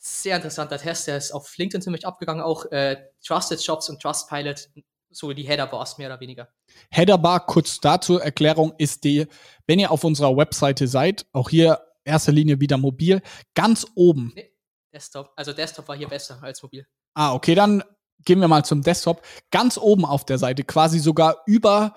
sehr 0.03 0.35
interessanter 0.35 0.79
Test, 0.79 1.07
der 1.07 1.17
ist 1.17 1.31
auf 1.31 1.55
LinkedIn 1.57 1.81
ziemlich 1.81 2.07
abgegangen, 2.07 2.43
auch 2.43 2.65
äh, 2.71 2.97
Trusted 3.23 3.63
Shops 3.63 3.87
und 3.87 4.01
Trustpilot, 4.01 4.69
so 5.11 5.31
die 5.31 5.43
Header-Bars 5.43 5.99
mehr 5.99 6.07
oder 6.09 6.19
weniger. 6.19 6.47
Header-Bar, 6.89 7.45
kurz 7.45 7.79
dazu, 7.79 8.17
Erklärung 8.17 8.73
ist 8.79 9.03
die, 9.03 9.27
wenn 9.67 9.77
ihr 9.77 9.91
auf 9.91 10.03
unserer 10.03 10.35
Webseite 10.35 10.87
seid, 10.87 11.27
auch 11.33 11.49
hier 11.49 11.85
erster 12.03 12.31
Linie 12.31 12.59
wieder 12.59 12.77
mobil. 12.77 13.21
Ganz 13.53 13.85
oben. 13.93 14.31
Nee, 14.35 14.51
Desktop. 14.91 15.31
Also 15.35 15.53
Desktop 15.53 15.87
war 15.87 15.95
hier 15.95 16.07
besser 16.07 16.41
als 16.41 16.63
mobil. 16.63 16.87
Ah, 17.13 17.33
okay, 17.33 17.53
dann 17.53 17.83
gehen 18.25 18.39
wir 18.39 18.47
mal 18.47 18.65
zum 18.65 18.81
Desktop. 18.81 19.21
Ganz 19.51 19.77
oben 19.77 20.05
auf 20.05 20.25
der 20.25 20.39
Seite, 20.39 20.63
quasi 20.63 20.97
sogar 20.97 21.43
über 21.45 21.93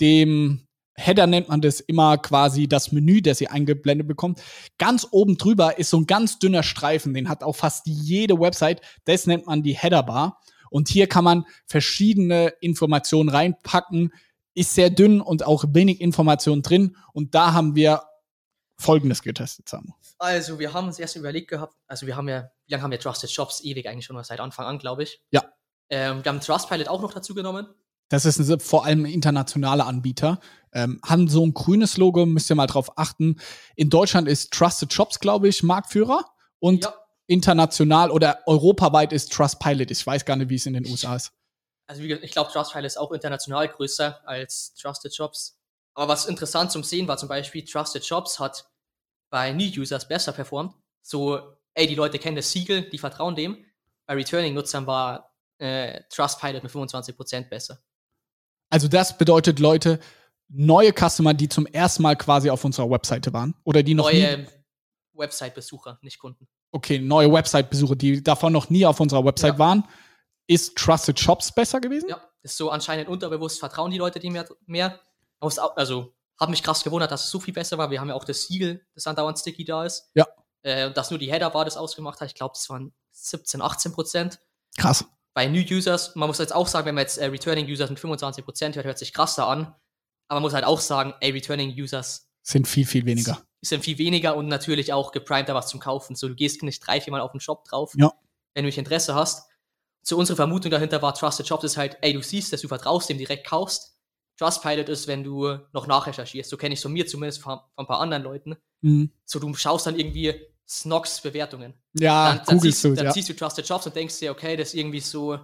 dem 0.00 0.67
Header 0.98 1.26
nennt 1.26 1.48
man 1.48 1.60
das 1.60 1.80
immer 1.80 2.18
quasi 2.18 2.68
das 2.68 2.92
Menü, 2.92 3.22
das 3.22 3.40
ihr 3.40 3.52
eingeblendet 3.52 4.08
bekommt. 4.08 4.42
Ganz 4.78 5.06
oben 5.10 5.38
drüber 5.38 5.78
ist 5.78 5.90
so 5.90 5.98
ein 5.98 6.06
ganz 6.06 6.38
dünner 6.38 6.62
Streifen, 6.62 7.14
den 7.14 7.28
hat 7.28 7.44
auch 7.44 7.56
fast 7.56 7.86
jede 7.86 8.38
Website. 8.40 8.80
Das 9.04 9.26
nennt 9.26 9.46
man 9.46 9.62
die 9.62 9.76
Headerbar. 9.76 10.40
Und 10.70 10.88
hier 10.88 11.06
kann 11.06 11.24
man 11.24 11.46
verschiedene 11.66 12.48
Informationen 12.60 13.28
reinpacken. 13.28 14.12
Ist 14.54 14.74
sehr 14.74 14.90
dünn 14.90 15.20
und 15.20 15.46
auch 15.46 15.64
wenig 15.68 16.00
Informationen 16.00 16.62
drin. 16.62 16.96
Und 17.12 17.34
da 17.34 17.52
haben 17.52 17.74
wir 17.74 18.02
Folgendes 18.76 19.22
getestet 19.22 19.72
haben. 19.72 19.94
Also, 20.18 20.58
wir 20.58 20.72
haben 20.72 20.88
uns 20.88 20.98
erst 20.98 21.16
überlegt 21.16 21.48
gehabt, 21.48 21.74
also 21.86 22.06
wir 22.06 22.16
haben 22.16 22.28
ja, 22.28 22.50
wie 22.66 22.72
lange 22.72 22.82
haben 22.82 22.90
wir 22.90 22.98
Trusted 22.98 23.30
Shops? 23.30 23.62
Ewig 23.62 23.88
eigentlich 23.88 24.04
schon, 24.04 24.22
seit 24.24 24.40
Anfang 24.40 24.66
an, 24.66 24.78
glaube 24.78 25.04
ich. 25.04 25.20
Ja. 25.30 25.42
Ähm, 25.90 26.24
wir 26.24 26.30
haben 26.30 26.40
Trustpilot 26.40 26.88
auch 26.88 27.00
noch 27.00 27.12
dazu 27.12 27.34
genommen. 27.34 27.68
Das 28.08 28.24
ist 28.24 28.38
ein, 28.38 28.60
vor 28.60 28.84
allem 28.84 29.04
ein 29.04 29.12
internationaler 29.12 29.86
Anbieter. 29.86 30.40
Ähm, 30.72 31.00
haben 31.04 31.28
so 31.28 31.44
ein 31.44 31.54
grünes 31.54 31.96
Logo, 31.96 32.26
müsst 32.26 32.50
ihr 32.50 32.56
mal 32.56 32.66
drauf 32.66 32.98
achten. 32.98 33.36
In 33.74 33.90
Deutschland 33.90 34.28
ist 34.28 34.52
Trusted 34.52 34.92
Shops, 34.92 35.18
glaube 35.20 35.48
ich, 35.48 35.62
Marktführer. 35.62 36.24
Und 36.58 36.84
ja. 36.84 36.94
international 37.26 38.10
oder 38.10 38.40
europaweit 38.46 39.12
ist 39.12 39.32
Trustpilot. 39.32 39.90
Ich 39.90 40.06
weiß 40.06 40.24
gar 40.24 40.36
nicht, 40.36 40.50
wie 40.50 40.56
es 40.56 40.66
in 40.66 40.74
den 40.74 40.86
USA 40.86 41.16
ist. 41.16 41.32
Also, 41.86 42.02
wie 42.02 42.08
gesagt, 42.08 42.24
ich 42.24 42.32
glaube, 42.32 42.50
Trustpilot 42.52 42.86
ist 42.86 42.98
auch 42.98 43.12
international 43.12 43.68
größer 43.68 44.20
als 44.26 44.74
Trusted 44.74 45.14
Shops. 45.14 45.58
Aber 45.94 46.08
was 46.08 46.26
interessant 46.26 46.70
zum 46.70 46.84
Sehen 46.84 47.08
war 47.08 47.16
zum 47.16 47.28
Beispiel, 47.28 47.64
Trusted 47.64 48.04
Shops 48.04 48.38
hat 48.38 48.70
bei 49.30 49.52
New-Users 49.52 50.06
besser 50.06 50.32
performt. 50.32 50.74
So, 51.02 51.40
ey, 51.74 51.86
die 51.86 51.94
Leute 51.94 52.18
kennen 52.18 52.36
das 52.36 52.50
Siegel, 52.50 52.88
die 52.90 52.98
vertrauen 52.98 53.34
dem. 53.34 53.64
Bei 54.06 54.14
Returning-Nutzern 54.14 54.86
war 54.86 55.34
äh, 55.58 56.02
Trustpilot 56.10 56.62
mit 56.62 56.72
25% 56.72 57.48
besser. 57.48 57.82
Also 58.70 58.88
das 58.88 59.16
bedeutet 59.18 59.58
Leute, 59.60 59.98
neue 60.48 60.92
Customer, 60.92 61.34
die 61.34 61.48
zum 61.48 61.66
ersten 61.66 62.02
Mal 62.02 62.16
quasi 62.16 62.50
auf 62.50 62.64
unserer 62.64 62.90
Webseite 62.90 63.32
waren 63.32 63.54
oder 63.64 63.82
die 63.82 63.94
noch 63.94 64.10
Neue 64.10 64.46
Website-Besucher, 65.14 65.98
nicht 66.02 66.18
Kunden. 66.18 66.48
okay, 66.72 66.98
neue 66.98 67.32
Website-Besucher, 67.32 67.96
die 67.96 68.22
davon 68.22 68.52
noch 68.52 68.70
nie 68.70 68.86
auf 68.86 69.00
unserer 69.00 69.24
Website 69.24 69.54
Ja. 69.54 69.58
waren, 69.58 69.84
ist 70.46 70.76
Trusted 70.76 71.18
Shops 71.18 71.52
besser 71.52 71.80
gewesen? 71.80 72.08
Ja, 72.08 72.22
ist 72.42 72.56
so 72.56 72.70
anscheinend 72.70 73.08
unterbewusst, 73.08 73.58
vertrauen 73.58 73.90
die 73.90 73.98
Leute 73.98 74.20
die 74.20 74.30
mehr. 74.30 74.46
mehr. 74.66 75.00
Also, 75.40 76.14
hat 76.38 76.50
mich 76.50 76.62
krass 76.62 76.84
gewundert, 76.84 77.10
dass 77.10 77.24
es 77.24 77.30
so 77.30 77.40
viel 77.40 77.52
besser 77.54 77.78
war. 77.78 77.90
Wir 77.90 78.00
haben 78.00 78.08
ja 78.08 78.14
auch 78.14 78.24
das 78.24 78.42
Siegel, 78.46 78.86
das 78.94 79.06
andauernd 79.06 79.38
sticky 79.38 79.64
da 79.64 79.84
ist. 79.84 80.10
Ja. 80.14 80.26
Äh, 80.62 80.92
dass 80.92 81.10
nur 81.10 81.18
die 81.18 81.30
Header 81.32 81.52
war, 81.52 81.64
das 81.64 81.76
ausgemacht 81.76 82.20
hat. 82.20 82.28
Ich 82.28 82.34
glaube, 82.34 82.52
das 82.54 82.68
waren 82.70 82.92
17, 83.12 83.60
18 83.60 83.92
Prozent. 83.92 84.40
Krass. 84.76 85.04
Bei 85.34 85.46
New 85.46 85.60
Users, 85.62 86.14
man 86.16 86.28
muss 86.28 86.38
jetzt 86.38 86.54
auch 86.54 86.66
sagen, 86.66 86.86
wenn 86.86 86.94
man 86.94 87.02
jetzt 87.02 87.18
äh, 87.18 87.26
Returning 87.26 87.66
Users 87.66 87.90
mit 87.90 87.98
25 88.00 88.44
Prozent 88.44 88.76
hört, 88.76 88.86
hört 88.86 88.98
sich 88.98 89.12
krasser 89.12 89.46
an. 89.46 89.66
Aber 90.28 90.36
man 90.40 90.42
muss 90.42 90.52
halt 90.54 90.64
auch 90.64 90.80
sagen, 90.80 91.14
ey, 91.20 91.30
Returning 91.30 91.70
Users 91.70 92.28
Sind 92.42 92.66
viel, 92.66 92.86
viel 92.86 93.04
weniger. 93.06 93.40
sind 93.62 93.84
viel 93.84 93.98
weniger 93.98 94.36
und 94.36 94.48
natürlich 94.48 94.92
auch 94.92 95.12
geprimed, 95.12 95.48
da 95.48 95.54
was 95.54 95.68
zum 95.68 95.80
Kaufen. 95.80 96.16
So, 96.16 96.28
du 96.28 96.34
gehst 96.34 96.62
nicht 96.62 96.80
drei, 96.86 97.00
vier 97.00 97.12
Mal 97.12 97.20
auf 97.20 97.30
den 97.32 97.40
Shop 97.40 97.64
drauf, 97.64 97.92
Ja. 97.96 98.12
wenn 98.54 98.64
du 98.64 98.66
nicht 98.68 98.78
Interesse 98.78 99.14
hast. 99.14 99.48
So, 100.02 100.16
unsere 100.16 100.36
Vermutung 100.36 100.70
dahinter 100.70 101.02
war, 101.02 101.14
Trusted 101.14 101.46
Shops 101.46 101.64
ist 101.64 101.76
halt, 101.76 101.98
ey, 102.02 102.12
du 102.12 102.22
siehst, 102.22 102.52
dass 102.52 102.60
du 102.62 102.68
vertraust, 102.68 103.08
dem 103.08 103.18
direkt 103.18 103.46
kaufst. 103.46 103.94
Trustpilot 104.38 104.88
ist, 104.88 105.08
wenn 105.08 105.24
du 105.24 105.58
noch 105.72 105.86
nachrecherchierst. 105.86 106.48
So 106.48 106.56
kenne 106.56 106.72
ich 106.72 106.78
es 106.78 106.82
von 106.84 106.92
mir 106.92 107.06
zumindest 107.06 107.42
von, 107.42 107.58
von 107.58 107.84
ein 107.84 107.86
paar 107.86 108.00
anderen 108.00 108.22
Leuten. 108.22 108.56
Mhm. 108.82 109.10
So, 109.24 109.38
du 109.40 109.52
schaust 109.54 109.86
dann 109.86 109.98
irgendwie 109.98 110.40
Snox 110.68 111.20
Bewertungen. 111.22 111.74
Ja, 111.94 112.34
dann, 112.34 112.44
dann, 112.46 112.60
siehst, 112.60 112.84
du, 112.84 112.94
dann 112.94 113.06
ja. 113.06 113.12
siehst 113.12 113.28
du 113.28 113.34
Trusted 113.34 113.66
Shops 113.66 113.86
und 113.86 113.96
denkst 113.96 114.18
dir, 114.18 114.30
okay, 114.30 114.56
das 114.56 114.68
ist 114.68 114.74
irgendwie 114.74 115.00
so 115.00 115.38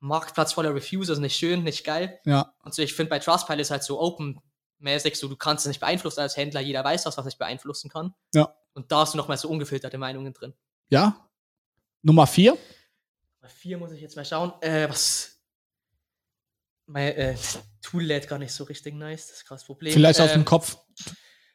Marktplatz 0.00 0.52
voller 0.52 0.74
Reviews, 0.74 1.08
also 1.08 1.20
nicht 1.20 1.36
schön, 1.36 1.62
nicht 1.62 1.84
geil. 1.84 2.20
ja. 2.24 2.52
Und 2.64 2.74
so, 2.74 2.82
ich 2.82 2.94
finde 2.94 3.10
bei 3.10 3.18
Trustpilot 3.20 3.60
ist 3.60 3.70
halt 3.70 3.84
so 3.84 4.00
open-mäßig, 4.00 5.16
so 5.16 5.28
du 5.28 5.36
kannst 5.36 5.64
es 5.64 5.68
nicht 5.68 5.80
beeinflussen 5.80 6.20
als 6.20 6.36
Händler, 6.36 6.60
jeder 6.60 6.82
weiß 6.82 7.04
das, 7.04 7.16
was 7.16 7.24
nicht 7.24 7.38
beeinflussen 7.38 7.88
kann. 7.88 8.14
Ja. 8.34 8.54
Und 8.74 8.90
da 8.90 9.00
hast 9.00 9.14
du 9.14 9.16
nochmal 9.16 9.38
so 9.38 9.48
ungefilterte 9.48 9.98
Meinungen 9.98 10.32
drin. 10.32 10.54
Ja. 10.88 11.28
Nummer 12.02 12.26
vier. 12.26 12.56
Bei 13.40 13.48
vier 13.48 13.78
muss 13.78 13.92
ich 13.92 14.00
jetzt 14.00 14.16
mal 14.16 14.24
schauen. 14.24 14.52
Äh, 14.60 14.88
was. 14.88 15.40
Mein 16.86 17.14
äh, 17.14 17.36
Tool 17.82 18.02
lädt 18.02 18.28
gar 18.28 18.38
nicht 18.38 18.52
so 18.52 18.64
richtig 18.64 18.94
nice, 18.94 19.28
das 19.28 19.36
ist 19.38 19.44
krass 19.46 19.64
Problem. 19.64 19.92
Vielleicht 19.92 20.20
aus 20.20 20.30
Ähm, 20.30 20.40
dem 20.40 20.44
Kopf. 20.44 20.78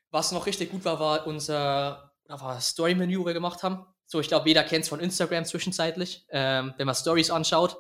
Was 0.09 0.31
noch 0.31 0.45
richtig 0.45 0.71
gut 0.71 0.85
war, 0.85 0.99
war 0.99 1.27
unser 1.27 2.12
da 2.26 2.39
war 2.39 2.55
das 2.55 2.69
Story-Menü, 2.69 3.19
wo 3.19 3.26
wir 3.26 3.34
gemacht 3.34 3.63
haben. 3.63 3.86
So, 4.05 4.19
ich 4.19 4.28
glaube, 4.28 4.47
jeder 4.47 4.63
kennt 4.63 4.84
es 4.84 4.89
von 4.89 4.99
Instagram 4.99 5.45
zwischenzeitlich, 5.45 6.26
ähm, 6.30 6.74
wenn 6.78 6.86
man 6.86 6.95
Stories 6.95 7.32
anschaut. 7.32 7.78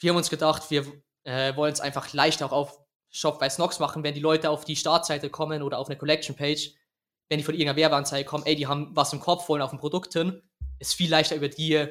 Wir 0.00 0.10
haben 0.10 0.16
uns 0.16 0.30
gedacht, 0.30 0.70
wir 0.70 0.86
äh, 1.24 1.54
wollen 1.56 1.72
es 1.72 1.80
einfach 1.80 2.12
leicht 2.12 2.42
auch 2.42 2.52
auf 2.52 2.80
Shop 3.10 3.38
bei 3.38 3.48
Snox 3.48 3.78
machen, 3.78 4.02
wenn 4.02 4.14
die 4.14 4.20
Leute 4.20 4.50
auf 4.50 4.64
die 4.64 4.76
Startseite 4.76 5.30
kommen 5.30 5.62
oder 5.62 5.78
auf 5.78 5.88
eine 5.88 5.96
Collection-Page, 5.96 6.74
wenn 7.28 7.38
die 7.38 7.44
von 7.44 7.54
irgendeiner 7.54 7.76
Werbeanzeige 7.76 8.28
kommen, 8.28 8.44
ey, 8.46 8.56
die 8.56 8.66
haben 8.66 8.90
was 8.94 9.12
im 9.12 9.20
Kopf, 9.20 9.48
wollen 9.48 9.62
auf 9.62 9.72
ein 9.72 9.78
Produkt 9.78 10.12
hin, 10.12 10.42
ist 10.78 10.94
viel 10.94 11.10
leichter 11.10 11.36
über 11.36 11.48
die, 11.48 11.86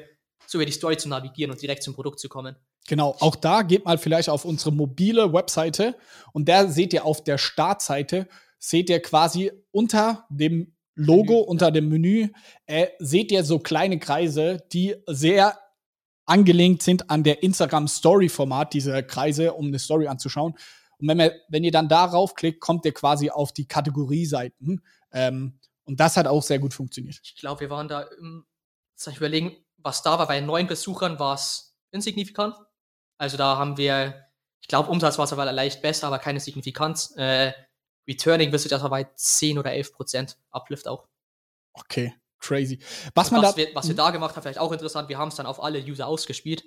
so 0.46 0.58
über 0.58 0.66
die 0.66 0.72
Story 0.72 0.96
zu 0.96 1.08
navigieren 1.08 1.50
und 1.50 1.60
direkt 1.60 1.82
zum 1.82 1.94
Produkt 1.94 2.20
zu 2.20 2.28
kommen. 2.28 2.56
Genau, 2.86 3.16
auch 3.20 3.36
da 3.36 3.62
geht 3.62 3.84
mal 3.84 3.98
vielleicht 3.98 4.30
auf 4.30 4.44
unsere 4.44 4.72
mobile 4.72 5.32
Webseite 5.32 5.96
und 6.32 6.48
da 6.48 6.68
seht 6.68 6.92
ihr 6.92 7.04
auf 7.04 7.22
der 7.22 7.36
Startseite, 7.36 8.28
seht 8.58 8.88
ihr 8.88 9.02
quasi 9.02 9.52
unter 9.70 10.26
dem 10.30 10.77
Logo, 10.98 11.38
unter 11.38 11.70
dem 11.70 11.88
Menü, 11.88 12.28
äh, 12.66 12.88
seht 12.98 13.30
ihr 13.30 13.44
so 13.44 13.60
kleine 13.60 14.00
Kreise, 14.00 14.64
die 14.72 14.96
sehr 15.06 15.56
angelehnt 16.26 16.82
sind 16.82 17.08
an 17.08 17.22
der 17.22 17.42
Instagram-Story-Format, 17.42 18.74
diese 18.74 19.02
Kreise, 19.04 19.54
um 19.54 19.68
eine 19.68 19.78
Story 19.78 20.08
anzuschauen. 20.08 20.54
Und 20.98 21.08
wenn, 21.08 21.18
wir, 21.18 21.32
wenn 21.48 21.62
ihr 21.62 21.70
dann 21.70 21.88
darauf 21.88 22.34
klickt, 22.34 22.60
kommt 22.60 22.84
ihr 22.84 22.92
quasi 22.92 23.30
auf 23.30 23.52
die 23.52 23.66
Kategorieseiten. 23.66 24.82
Ähm, 25.12 25.60
und 25.84 26.00
das 26.00 26.16
hat 26.16 26.26
auch 26.26 26.42
sehr 26.42 26.58
gut 26.58 26.74
funktioniert. 26.74 27.20
Ich 27.22 27.36
glaube, 27.36 27.60
wir 27.60 27.70
waren 27.70 27.86
da, 27.86 28.02
im, 28.02 28.44
soll 28.96 29.12
ich 29.12 29.18
überlegen, 29.18 29.56
was 29.76 30.02
da 30.02 30.18
war, 30.18 30.26
bei 30.26 30.40
neun 30.40 30.66
Besuchern 30.66 31.20
war 31.20 31.34
es 31.34 31.76
insignifikant. 31.92 32.56
Also 33.18 33.36
da 33.36 33.56
haben 33.56 33.76
wir, 33.76 34.26
ich 34.60 34.66
glaube, 34.66 34.90
Umsatz 34.90 35.16
war 35.16 35.28
zwar 35.28 35.50
leicht 35.52 35.80
besser, 35.80 36.08
aber 36.08 36.18
keine 36.18 36.40
Signifikanz. 36.40 37.14
Äh, 37.16 37.52
Returning 38.08 38.52
Visitors 38.52 38.82
war 38.82 38.90
bei 38.90 39.04
10 39.04 39.58
oder 39.58 39.72
11 39.72 39.92
Prozent 39.92 40.38
Uplift 40.50 40.88
auch. 40.88 41.06
Okay, 41.74 42.14
crazy. 42.38 42.78
Was 43.14 43.28
Und 43.28 43.34
man 43.34 43.42
was, 43.42 43.50
da. 43.52 43.56
wir, 43.58 43.74
was 43.74 43.88
wir 43.88 43.94
da 43.94 44.10
gemacht 44.10 44.34
haben, 44.34 44.42
vielleicht 44.42 44.58
auch 44.58 44.72
interessant, 44.72 45.08
wir 45.08 45.18
haben 45.18 45.28
es 45.28 45.36
dann 45.36 45.46
auf 45.46 45.62
alle 45.62 45.80
User 45.80 46.06
ausgespielt. 46.06 46.64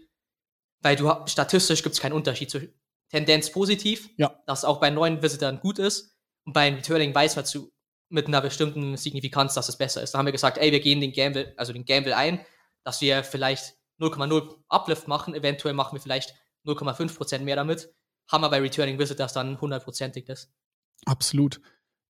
Weil 0.84 0.96
du 0.96 1.14
statistisch 1.28 1.84
gibt 1.84 1.96
es 1.96 2.02
keinen 2.02 2.14
Unterschied. 2.14 2.50
Zu, 2.50 2.68
Tendenz 3.10 3.52
positiv, 3.52 4.10
Ja. 4.18 4.42
dass 4.48 4.64
auch 4.66 4.80
bei 4.80 4.90
neuen 4.90 5.22
Visitern 5.22 5.60
gut 5.60 5.80
ist. 5.80 6.16
Und 6.46 6.54
bei 6.54 6.74
Returning 6.74 7.14
weiß 7.14 7.36
man 7.36 7.46
zu, 7.46 7.72
mit 8.10 8.28
einer 8.28 8.42
bestimmten 8.42 8.98
Signifikanz, 8.98 9.54
dass 9.54 9.70
es 9.70 9.78
besser 9.78 10.02
ist. 10.02 10.14
Da 10.14 10.18
haben 10.20 10.26
wir 10.26 10.32
gesagt, 10.32 10.58
ey, 10.58 10.72
wir 10.72 10.80
gehen 10.80 11.02
den 11.02 11.12
Gamble, 11.14 11.54
also 11.58 11.72
den 11.74 11.86
Gamble 11.86 12.16
ein, 12.16 12.44
dass 12.84 13.02
wir 13.02 13.24
vielleicht 13.24 13.76
0,0 14.00 14.56
Uplift 14.70 15.08
machen, 15.08 15.36
eventuell 15.36 15.74
machen 15.74 15.96
wir 15.96 16.02
vielleicht 16.02 16.34
0,5% 16.66 17.40
mehr 17.40 17.56
damit. 17.56 17.94
Haben 18.30 18.42
wir 18.44 18.50
bei 18.50 18.60
Returning 18.60 18.98
Visitors 18.98 19.34
dann 19.34 19.60
hundertprozentig 19.62 20.26
das. 20.26 20.52
Absolut. 21.06 21.62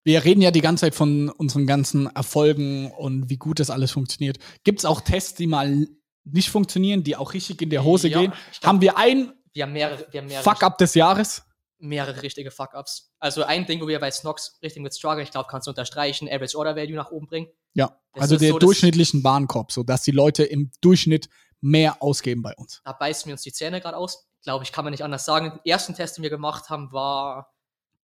Wir 0.04 0.24
reden 0.24 0.42
ja 0.42 0.52
die 0.52 0.62
ganze 0.62 0.82
Zeit 0.82 0.96
von 0.96 1.30
unseren 1.30 1.68
ganzen 1.68 2.08
Erfolgen 2.08 2.92
und 2.92 3.30
wie 3.30 3.38
gut 3.38 3.60
das 3.60 3.70
alles 3.70 3.92
funktioniert. 3.92 4.38
Gibt 4.64 4.80
es 4.80 4.86
auch 4.86 5.02
Tests, 5.02 5.36
die 5.36 5.48
mal 5.48 5.88
nicht 6.24 6.50
funktionieren, 6.50 7.04
die 7.04 7.16
auch 7.16 7.34
richtig 7.34 7.62
in 7.62 7.70
der 7.70 7.84
Hose 7.84 8.08
Ja, 8.08 8.20
gehen? 8.20 8.32
glaub, 8.60 8.64
Haben 8.70 8.82
wir 8.82 8.98
ein 8.98 9.34
Wir 9.54 9.64
haben 9.64 9.74
mehrere, 9.74 10.08
wir 10.12 10.22
haben 10.22 10.28
mehrere 10.28 10.44
Fuck-up 10.44 10.78
des 10.78 10.96
Jahres? 10.96 11.44
mehrere 11.84 12.22
richtige 12.22 12.52
Fuck-Ups. 12.52 13.12
Also 13.20 13.44
ein 13.44 13.66
Ding, 13.66 13.82
wo 13.82 13.88
wir 13.88 14.00
bei 14.00 14.12
Snox 14.12 14.60
richtig 14.62 14.84
mit 14.84 14.94
struggle, 14.94 15.24
ich 15.24 15.32
glaube, 15.32 15.48
kannst 15.50 15.66
du 15.66 15.72
unterstreichen, 15.72 16.30
Average 16.30 16.56
Order 16.56 16.76
Value 16.76 16.96
nach 16.96 17.10
oben 17.10 17.26
bringen. 17.26 17.48
Ja, 17.74 17.98
Das 18.14 18.24
also 18.24 18.38
der 18.38 18.52
so, 18.52 18.60
durchschnittlichen 18.60 19.24
Warenkorb, 19.24 19.72
so 19.72 19.82
dass 19.82 20.04
die 20.04 20.12
Leute 20.12 20.44
im 20.44 20.70
Durchschnitt 20.82 21.28
mehr 21.60 22.02
ausgeben 22.04 22.44
bei 22.44 22.54
uns. 22.56 22.82
Da 22.86 22.92
beißen 22.94 23.26
wir 23.28 23.34
uns 23.34 23.42
die 23.42 23.52
Zähne 23.52 23.82
gerade 23.82 23.98
aus. 23.98 24.28
Glaube 24.44 24.64
ich, 24.64 24.72
kann 24.72 24.84
man 24.86 24.92
nicht 24.92 25.04
anders 25.04 25.26
sagen. 25.26 25.60
Den 25.64 25.72
ersten 25.72 25.96
Test, 25.96 26.18
den 26.18 26.24
wir 26.24 26.30
gemacht 26.30 26.70
haben, 26.70 26.92
war 26.92 27.51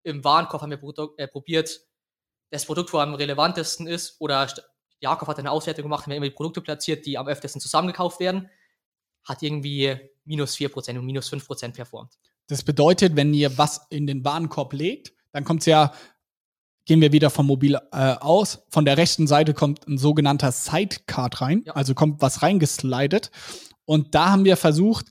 im 0.07 0.23
Warenkorb 0.25 0.63
haben 0.63 0.71
wir 0.71 0.77
Produ 0.77 1.15
äh, 1.17 1.27
probiert, 1.27 1.81
das 2.51 2.65
Produkt, 2.65 2.93
wo 2.93 2.99
am 2.99 3.15
relevantesten 3.15 3.87
ist, 3.89 4.17
oder 4.21 4.49
Jakob 5.01 5.29
hat 5.29 5.39
eine 5.39 5.51
Auswertung 5.51 5.83
gemacht, 5.83 6.07
wir 6.07 6.13
haben 6.15 6.19
immer 6.23 6.29
die 6.31 6.35
Produkte 6.35 6.61
platziert, 6.61 7.05
die 7.05 7.19
am 7.19 7.27
öftesten 7.27 7.61
zusammengekauft 7.61 8.21
werden, 8.21 8.49
hat 9.25 9.43
irgendwie 9.43 9.99
minus 10.25 10.55
4% 10.57 10.99
und 10.99 11.05
minus 11.05 11.31
5% 11.33 11.75
performt. 11.75 12.15
Das 12.47 12.63
bedeutet, 12.63 13.17
wenn 13.17 13.35
ihr 13.35 13.59
was 13.59 13.81
in 13.91 14.07
den 14.07 14.25
Warenkorb 14.25 14.73
legt, 14.73 15.13
dann 15.33 15.45
kommt 15.45 15.61
es 15.63 15.67
ja, 15.67 15.93
gehen 16.85 17.01
wir 17.01 17.11
wieder 17.11 17.31
vom 17.31 17.47
Mobil 17.47 17.75
äh, 17.75 18.15
aus. 18.21 18.65
Von 18.71 18.85
der 18.85 18.97
rechten 18.97 19.27
Seite 19.27 19.53
kommt 19.55 19.89
ein 19.89 19.99
sogenannter 19.99 20.53
Sidecard 20.53 21.41
rein, 21.41 21.65
Ja. 21.67 21.73
also 21.75 21.95
kommt 21.95 22.23
was 22.23 22.43
reingeslidet. 22.43 23.33
Und 23.85 24.15
da 24.15 24.31
haben 24.31 24.45
wir 24.45 24.57
versucht, 24.57 25.07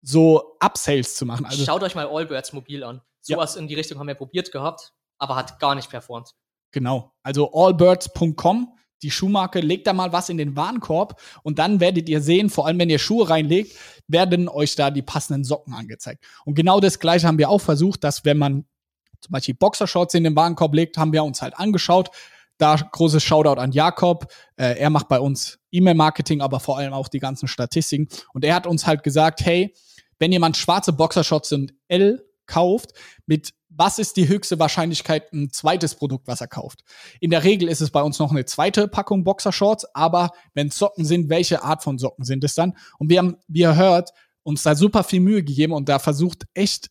so 0.00 0.56
Upsales 0.60 1.14
zu 1.14 1.26
machen. 1.26 1.44
Also 1.44 1.62
Schaut 1.66 1.82
euch 1.82 1.94
mal 1.94 2.06
Allbirds 2.06 2.54
mobil 2.54 2.82
an. 2.82 3.02
Ja. 3.30 3.36
Sowas 3.36 3.56
in 3.56 3.68
die 3.68 3.74
Richtung 3.74 3.98
haben 3.98 4.06
wir 4.06 4.14
probiert 4.14 4.52
gehabt, 4.52 4.92
aber 5.18 5.36
hat 5.36 5.58
gar 5.58 5.74
nicht 5.74 5.90
performt. 5.90 6.34
Genau. 6.72 7.12
Also 7.22 7.52
allbirds.com, 7.52 8.76
die 9.02 9.10
Schuhmarke, 9.10 9.60
legt 9.60 9.86
da 9.86 9.92
mal 9.92 10.12
was 10.12 10.28
in 10.28 10.38
den 10.38 10.56
Warenkorb 10.56 11.20
und 11.42 11.58
dann 11.58 11.80
werdet 11.80 12.08
ihr 12.08 12.20
sehen, 12.20 12.50
vor 12.50 12.66
allem 12.66 12.78
wenn 12.78 12.90
ihr 12.90 12.98
Schuhe 12.98 13.28
reinlegt, 13.28 13.76
werden 14.06 14.48
euch 14.48 14.76
da 14.76 14.90
die 14.90 15.02
passenden 15.02 15.44
Socken 15.44 15.74
angezeigt. 15.74 16.24
Und 16.44 16.54
genau 16.54 16.80
das 16.80 16.98
gleiche 16.98 17.26
haben 17.26 17.38
wir 17.38 17.48
auch 17.48 17.60
versucht, 17.60 18.04
dass 18.04 18.24
wenn 18.24 18.38
man 18.38 18.66
zum 19.20 19.32
Beispiel 19.32 19.54
Boxershorts 19.54 20.14
in 20.14 20.24
den 20.24 20.36
Warenkorb 20.36 20.74
legt, 20.74 20.96
haben 20.96 21.12
wir 21.12 21.24
uns 21.24 21.42
halt 21.42 21.58
angeschaut. 21.58 22.10
Da 22.58 22.76
großes 22.76 23.22
Shoutout 23.22 23.60
an 23.60 23.72
Jakob. 23.72 24.30
Äh, 24.56 24.78
er 24.78 24.90
macht 24.90 25.08
bei 25.08 25.18
uns 25.18 25.58
E-Mail-Marketing, 25.70 26.42
aber 26.42 26.60
vor 26.60 26.78
allem 26.78 26.92
auch 26.92 27.08
die 27.08 27.18
ganzen 27.18 27.48
Statistiken. 27.48 28.08
Und 28.34 28.44
er 28.44 28.54
hat 28.54 28.66
uns 28.66 28.86
halt 28.86 29.02
gesagt, 29.02 29.40
hey, 29.44 29.74
wenn 30.18 30.32
jemand 30.32 30.56
schwarze 30.58 30.92
Boxershorts 30.92 31.52
in 31.52 31.72
L 31.88 32.29
kauft, 32.50 32.92
mit 33.26 33.52
was 33.68 33.98
ist 33.98 34.16
die 34.16 34.28
höchste 34.28 34.58
Wahrscheinlichkeit 34.58 35.32
ein 35.32 35.50
zweites 35.50 35.94
Produkt, 35.94 36.26
was 36.26 36.40
er 36.40 36.48
kauft? 36.48 36.82
In 37.20 37.30
der 37.30 37.44
Regel 37.44 37.68
ist 37.68 37.80
es 37.80 37.90
bei 37.90 38.02
uns 38.02 38.18
noch 38.18 38.32
eine 38.32 38.44
zweite 38.44 38.88
Packung 38.88 39.22
Boxershorts, 39.22 39.94
aber 39.94 40.30
wenn 40.54 40.70
Socken 40.70 41.04
sind, 41.04 41.28
welche 41.28 41.62
Art 41.62 41.84
von 41.84 41.96
Socken 41.98 42.24
sind 42.24 42.42
es 42.42 42.54
dann? 42.54 42.76
Und 42.98 43.08
wir 43.08 43.18
haben, 43.18 43.36
wie 43.46 43.60
ihr 43.60 43.76
hört, 43.76 44.10
uns 44.42 44.64
da 44.64 44.74
super 44.74 45.04
viel 45.04 45.20
Mühe 45.20 45.44
gegeben 45.44 45.72
und 45.72 45.88
da 45.88 45.98
versucht, 46.00 46.46
echt 46.52 46.90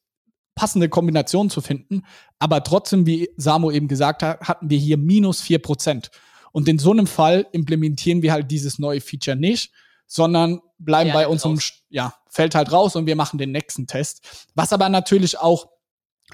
passende 0.55 0.89
Kombinationen 0.89 1.49
zu 1.49 1.61
finden. 1.61 2.03
Aber 2.39 2.63
trotzdem, 2.63 3.05
wie 3.05 3.29
Samo 3.37 3.71
eben 3.71 3.87
gesagt 3.87 4.23
hat, 4.23 4.41
hatten 4.41 4.69
wir 4.69 4.77
hier 4.77 4.97
minus 4.97 5.43
4%. 5.43 6.09
Und 6.51 6.67
in 6.67 6.79
so 6.79 6.91
einem 6.91 7.07
Fall 7.07 7.45
implementieren 7.51 8.21
wir 8.21 8.31
halt 8.31 8.49
dieses 8.49 8.79
neue 8.79 9.01
Feature 9.01 9.37
nicht, 9.37 9.71
sondern 10.09 10.59
bleiben 10.79 11.09
Ja, 11.09 11.13
bei 11.13 11.27
unserem, 11.27 11.53
raus. 11.55 11.71
ja, 11.89 12.13
fällt 12.27 12.55
halt 12.55 12.71
raus 12.71 12.95
und 12.95 13.05
wir 13.05 13.15
machen 13.15 13.37
den 13.37 13.51
nächsten 13.51 13.85
Test. 13.87 14.47
Was 14.55 14.73
aber 14.73 14.89
natürlich 14.89 15.37
auch 15.37 15.69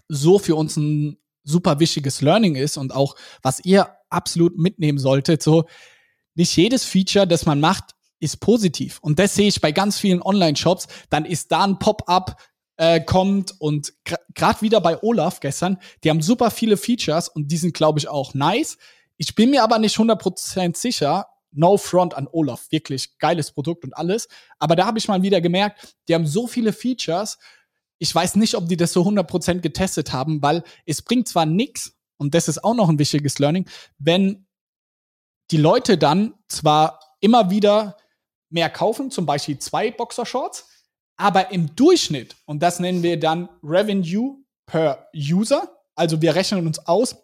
so 0.07 0.39
für 0.39 0.55
uns 0.55 0.77
ein 0.77 1.17
super 1.43 1.79
wichtiges 1.79 2.21
Learning 2.21 2.55
ist 2.55 2.77
und 2.77 2.95
auch, 2.95 3.15
was 3.43 3.59
ihr 3.63 3.89
absolut 4.09 4.57
mitnehmen 4.57 4.97
solltet. 4.97 5.43
So, 5.43 5.65
nicht 6.35 6.55
jedes 6.55 6.85
Feature, 6.85 7.27
das 7.27 7.45
man 7.45 7.59
macht, 7.59 7.91
ist 8.19 8.37
positiv. 8.39 8.99
Und 9.01 9.19
das 9.19 9.35
sehe 9.35 9.49
ich 9.49 9.59
bei 9.61 9.71
ganz 9.73 9.99
vielen 9.99 10.21
Online-Shops. 10.21 10.87
Dann 11.09 11.25
ist 11.25 11.51
da 11.51 11.65
ein 11.65 11.77
Pop-up, 11.77 12.41
äh, 12.77 12.99
kommt 13.01 13.53
und 13.59 13.93
gerade 14.33 14.61
wieder 14.61 14.81
bei 14.81 15.01
Olaf 15.03 15.39
gestern, 15.39 15.77
die 16.03 16.09
haben 16.09 16.21
super 16.21 16.49
viele 16.51 16.77
Features 16.77 17.29
und 17.29 17.49
die 17.49 17.57
sind, 17.57 17.73
glaube 17.73 17.99
ich, 17.99 18.07
auch 18.07 18.33
nice. 18.33 18.77
Ich 19.17 19.35
bin 19.35 19.49
mir 19.51 19.63
aber 19.63 19.79
nicht 19.79 19.97
100% 19.97 20.75
sicher, 20.75 21.27
no 21.55 21.77
front 21.77 22.13
an 22.13 22.27
Olaf, 22.31 22.67
wirklich 22.71 23.17
geiles 23.17 23.51
Produkt 23.51 23.83
und 23.83 23.95
alles, 23.97 24.27
aber 24.59 24.75
da 24.75 24.85
habe 24.85 24.97
ich 24.97 25.07
mal 25.07 25.21
wieder 25.21 25.41
gemerkt, 25.41 25.95
die 26.07 26.15
haben 26.15 26.27
so 26.27 26.47
viele 26.47 26.73
Features, 26.73 27.37
ich 27.97 28.13
weiß 28.13 28.35
nicht, 28.35 28.55
ob 28.55 28.67
die 28.67 28.77
das 28.77 28.93
so 28.93 29.03
100% 29.03 29.59
getestet 29.59 30.13
haben, 30.13 30.41
weil 30.41 30.63
es 30.85 31.01
bringt 31.01 31.27
zwar 31.27 31.45
nichts, 31.45 31.97
und 32.17 32.33
das 32.33 32.47
ist 32.47 32.63
auch 32.63 32.75
noch 32.75 32.89
ein 32.89 32.99
wichtiges 32.99 33.39
Learning, 33.39 33.69
wenn 33.97 34.47
die 35.51 35.57
Leute 35.57 35.97
dann 35.97 36.33
zwar 36.47 36.99
immer 37.19 37.49
wieder 37.49 37.97
mehr 38.49 38.69
kaufen, 38.69 39.11
zum 39.11 39.25
Beispiel 39.25 39.59
zwei 39.59 39.91
Boxershorts, 39.91 40.67
aber 41.17 41.51
im 41.51 41.75
Durchschnitt, 41.75 42.35
und 42.45 42.61
das 42.61 42.79
nennen 42.79 43.03
wir 43.03 43.19
dann 43.19 43.49
Revenue 43.63 44.37
per 44.65 45.09
User, 45.15 45.81
also 45.95 46.21
wir 46.21 46.35
rechnen 46.35 46.67
uns 46.67 46.79
aus, 46.79 47.15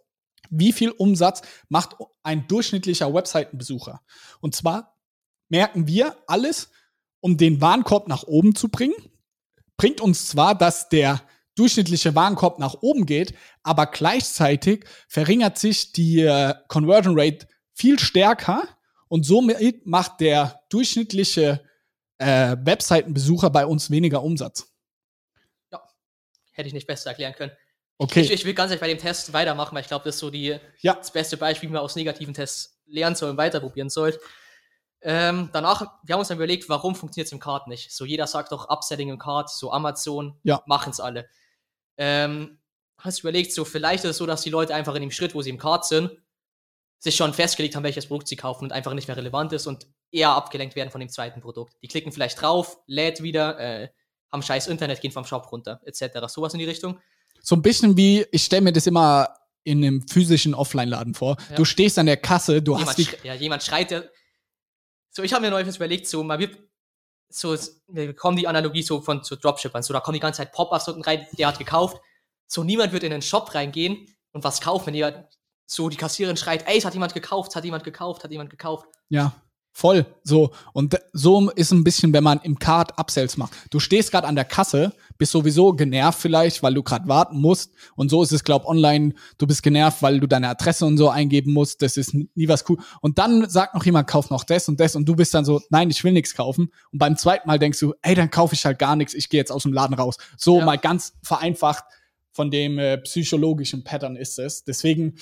wie 0.52 0.74
viel 0.74 0.92
Umsatz 0.92 1.42
macht 1.70 1.96
ein 2.22 2.48
durchschnittlicher 2.48 3.12
Webseitenbesucher. 3.12 4.02
Und 4.42 4.54
zwar 4.54 4.98
merken 5.50 5.88
wir 5.88 6.16
alles, 6.28 6.70
um 7.22 7.38
den 7.38 7.62
Warenkorb 7.62 8.08
nach 8.08 8.24
oben 8.24 8.54
zu 8.56 8.70
bringen, 8.70 8.96
bringt 9.78 10.02
uns 10.02 10.28
zwar, 10.28 10.54
dass 10.56 10.90
der 10.90 11.22
durchschnittliche 11.56 12.16
Warenkorb 12.16 12.60
nach 12.60 12.76
oben 12.82 13.06
geht, 13.06 13.34
aber 13.64 13.88
gleichzeitig 13.88 14.86
verringert 15.08 15.58
sich 15.58 15.92
die 15.92 16.22
äh, 16.22 16.54
Conversion 16.68 17.20
Rate 17.20 17.48
viel 17.74 18.00
stärker 18.00 18.64
und 19.08 19.26
somit 19.26 19.86
macht 19.86 20.22
der 20.22 20.62
durchschnittliche 20.70 21.64
äh, 22.18 22.56
Webseitenbesucher 22.60 23.50
bei 23.50 23.66
uns 23.66 23.90
weniger 23.90 24.24
Umsatz. 24.24 24.72
Ja, 25.72 25.82
hätte 26.52 26.68
ich 26.68 26.74
nicht 26.74 26.88
besser 26.88 27.10
erklären 27.10 27.34
können. 27.34 27.52
Okay. 28.02 28.22
Ich, 28.22 28.32
ich 28.32 28.46
will 28.46 28.56
ganz 28.56 28.72
ehrlich 28.72 28.82
bei 28.82 28.88
dem 28.88 28.98
Test 28.98 29.32
weitermachen, 29.32 29.76
weil 29.76 29.84
ich 29.84 29.88
glaube, 29.88 30.06
das 30.06 30.16
ist 30.16 30.22
so 30.22 30.32
die, 30.32 30.58
ja. 30.80 30.96
das 30.96 31.12
beste 31.12 31.38
Beispiel, 31.38 31.70
wie 31.70 31.74
man 31.74 31.84
aus 31.84 31.96
negativen 31.96 32.34
Tests 32.34 32.82
lernen 32.88 33.16
soll 33.16 33.30
und 33.30 33.38
weiterprobieren 33.38 33.92
soll. 33.92 34.20
Ähm, 35.02 35.52
danach, 35.54 36.00
wir 36.04 36.14
haben 36.14 36.20
uns 36.20 36.30
dann 36.30 36.38
überlegt, 36.38 36.68
warum 36.68 36.96
funktioniert 36.96 37.28
es 37.28 37.32
im 37.32 37.40
Card 37.40 37.68
nicht? 37.68 37.92
So 37.92 38.04
jeder 38.04 38.26
sagt 38.26 38.54
doch 38.54 38.70
Upselling 38.70 39.10
im 39.10 39.20
Card, 39.20 39.52
so 39.52 39.72
Amazon, 39.72 40.36
ja. 40.42 40.64
machen 40.66 40.90
es 40.90 41.00
alle. 41.00 41.30
Ähm, 41.96 42.58
hast 42.98 43.20
du 43.20 43.28
überlegt, 43.28 43.54
so 43.54 43.66
vielleicht 43.66 44.04
ist 44.04 44.10
es 44.10 44.18
so, 44.18 44.26
dass 44.26 44.42
die 44.42 44.50
Leute 44.50 44.74
einfach 44.74 44.96
in 44.96 45.02
dem 45.02 45.12
Schritt, 45.12 45.36
wo 45.36 45.44
sie 45.44 45.52
im 45.52 45.60
Card 45.60 45.86
sind, 45.86 46.10
sich 46.98 47.16
schon 47.16 47.36
festgelegt 47.36 47.76
haben, 47.76 47.84
welches 47.84 48.08
Produkt 48.08 48.28
sie 48.28 48.36
kaufen 48.36 48.64
und 48.64 48.72
einfach 48.72 48.96
nicht 48.96 49.10
mehr 49.10 49.18
relevant 49.18 49.54
ist 49.54 49.68
und 49.68 49.86
eher 50.12 50.32
abgelenkt 50.32 50.76
werden 50.76 50.90
von 50.90 51.02
dem 51.02 51.10
zweiten 51.10 51.40
Produkt. 51.40 51.76
Die 51.84 51.88
klicken 51.88 52.12
vielleicht 52.12 52.42
drauf, 52.42 52.80
lädt 52.88 53.22
wieder, 53.22 53.60
äh, 53.60 53.90
haben 54.32 54.42
scheiß 54.42 54.66
Internet, 54.70 55.02
gehen 55.02 55.12
vom 55.12 55.26
Shop 55.26 55.52
runter, 55.52 55.82
etc. 55.86 56.28
Sowas 56.30 56.54
in 56.54 56.60
die 56.60 56.66
Richtung. 56.66 57.00
So 57.42 57.56
ein 57.56 57.62
bisschen 57.62 57.98
wie, 57.98 58.26
ich 58.32 58.44
stelle 58.44 58.62
mir 58.62 58.74
das 58.74 58.88
immer 58.88 59.36
in 59.64 59.84
einem 59.84 60.08
physischen 60.08 60.54
Offline-Laden 60.54 61.14
vor. 61.14 61.38
Ja. 61.50 61.56
Du 61.56 61.66
stehst 61.66 62.00
an 62.00 62.06
der 62.06 62.18
Kasse, 62.18 62.62
du 62.62 62.74
jemand 62.74 62.90
hast 62.90 62.98
die. 62.98 63.08
Ja, 63.24 63.34
jemand 63.36 63.64
schreit 63.64 63.92
ja. 63.92 64.04
So, 65.12 65.24
ich 65.24 65.34
habe 65.34 65.42
mir 65.44 65.52
neulich 65.52 65.76
überlegt, 65.76 66.08
so, 66.08 66.24
mal 66.24 66.40
wir, 66.40 66.50
so, 67.30 67.56
wir 67.88 68.08
bekommen 68.08 68.38
die 68.38 68.48
Analogie 68.48 68.82
so 68.82 69.02
von 69.02 69.24
so 69.24 69.36
Dropshippern, 69.36 69.84
so, 69.84 69.94
da 69.94 70.00
kommen 70.00 70.14
die 70.14 70.22
ganze 70.22 70.38
Zeit 70.38 70.54
Pop-Ups 70.54 70.88
unten 70.88 71.02
rein, 71.02 71.28
der 71.38 71.48
hat 71.48 71.60
gekauft. 71.60 72.02
So, 72.48 72.64
niemand 72.64 72.94
wird 72.94 73.04
in 73.04 73.12
den 73.12 73.22
Shop 73.22 73.54
reingehen 73.54 74.08
und 74.32 74.44
was 74.44 74.62
kaufen, 74.62 74.88
wenn 74.88 74.96
jemand 74.96 75.28
so 75.66 75.90
die 75.90 75.98
Kassiererin 75.98 76.38
schreit, 76.38 76.68
ey, 76.68 76.78
es 76.78 76.86
hat 76.86 76.94
jemand 76.94 77.14
gekauft, 77.14 77.56
hat 77.56 77.64
jemand 77.64 77.84
gekauft, 77.84 78.24
hat 78.24 78.32
jemand 78.32 78.50
gekauft. 78.50 78.88
Ja. 79.10 79.34
Voll, 79.74 80.06
so. 80.24 80.52
Und 80.74 81.00
so 81.14 81.50
ist 81.52 81.72
ein 81.72 81.86
bisschen, 81.86 82.12
wenn 82.12 82.26
man 82.26 82.42
im 82.42 82.60
Card 82.60 82.98
Upsells 83.00 83.38
macht. 83.38 83.54
Du 83.70 83.80
stehst 83.80 84.12
gerade 84.12 84.28
an 84.28 84.36
der 84.36 84.44
Kasse, 84.44 84.94
bist 85.22 85.34
sowieso 85.34 85.74
genervt 85.74 86.20
vielleicht, 86.20 86.64
weil 86.64 86.74
du 86.74 86.82
gerade 86.82 87.08
warten 87.08 87.40
musst. 87.40 87.72
Und 87.96 88.10
so 88.10 88.24
ist 88.24 88.32
es, 88.32 88.44
glaub, 88.44 88.66
online, 88.66 89.14
du 89.38 89.46
bist 89.46 89.62
genervt, 89.62 90.02
weil 90.02 90.20
du 90.20 90.26
deine 90.26 90.50
Adresse 90.50 90.84
und 90.84 90.98
so 90.98 91.10
eingeben 91.10 91.54
musst. 91.54 91.84
Das 91.84 91.96
ist 91.96 92.16
nie 92.16 92.48
was 92.48 92.68
cool. 92.68 92.80
Und 93.02 93.20
dann 93.20 93.48
sagt 93.48 93.76
noch 93.76 93.86
jemand, 93.86 94.08
kauf 94.08 94.32
noch 94.32 94.44
das 94.44 94.68
und 94.68 94.80
das. 94.80 94.96
Und 94.96 95.06
du 95.06 95.16
bist 95.16 95.32
dann 95.36 95.46
so, 95.46 95.62
nein, 95.70 95.92
ich 95.92 96.04
will 96.04 96.12
nichts 96.12 96.34
kaufen. 96.34 96.74
Und 96.92 96.98
beim 96.98 97.18
zweiten 97.18 97.48
Mal 97.48 97.60
denkst 97.60 97.80
du, 97.80 97.94
ey, 98.02 98.16
dann 98.16 98.32
kaufe 98.32 98.56
ich 98.56 98.66
halt 98.66 98.80
gar 98.80 98.96
nichts, 98.96 99.14
ich 99.14 99.30
gehe 99.30 99.40
jetzt 99.40 99.52
aus 99.52 99.62
dem 99.62 99.74
Laden 99.74 99.94
raus. 99.94 100.18
So 100.38 100.58
ja. 100.58 100.66
mal 100.66 100.80
ganz 100.80 101.14
vereinfacht 101.22 101.84
von 102.32 102.50
dem 102.50 102.80
äh, 102.80 102.98
psychologischen 102.98 103.84
Pattern 103.84 104.16
ist 104.16 104.40
es. 104.40 104.64
Deswegen, 104.64 105.20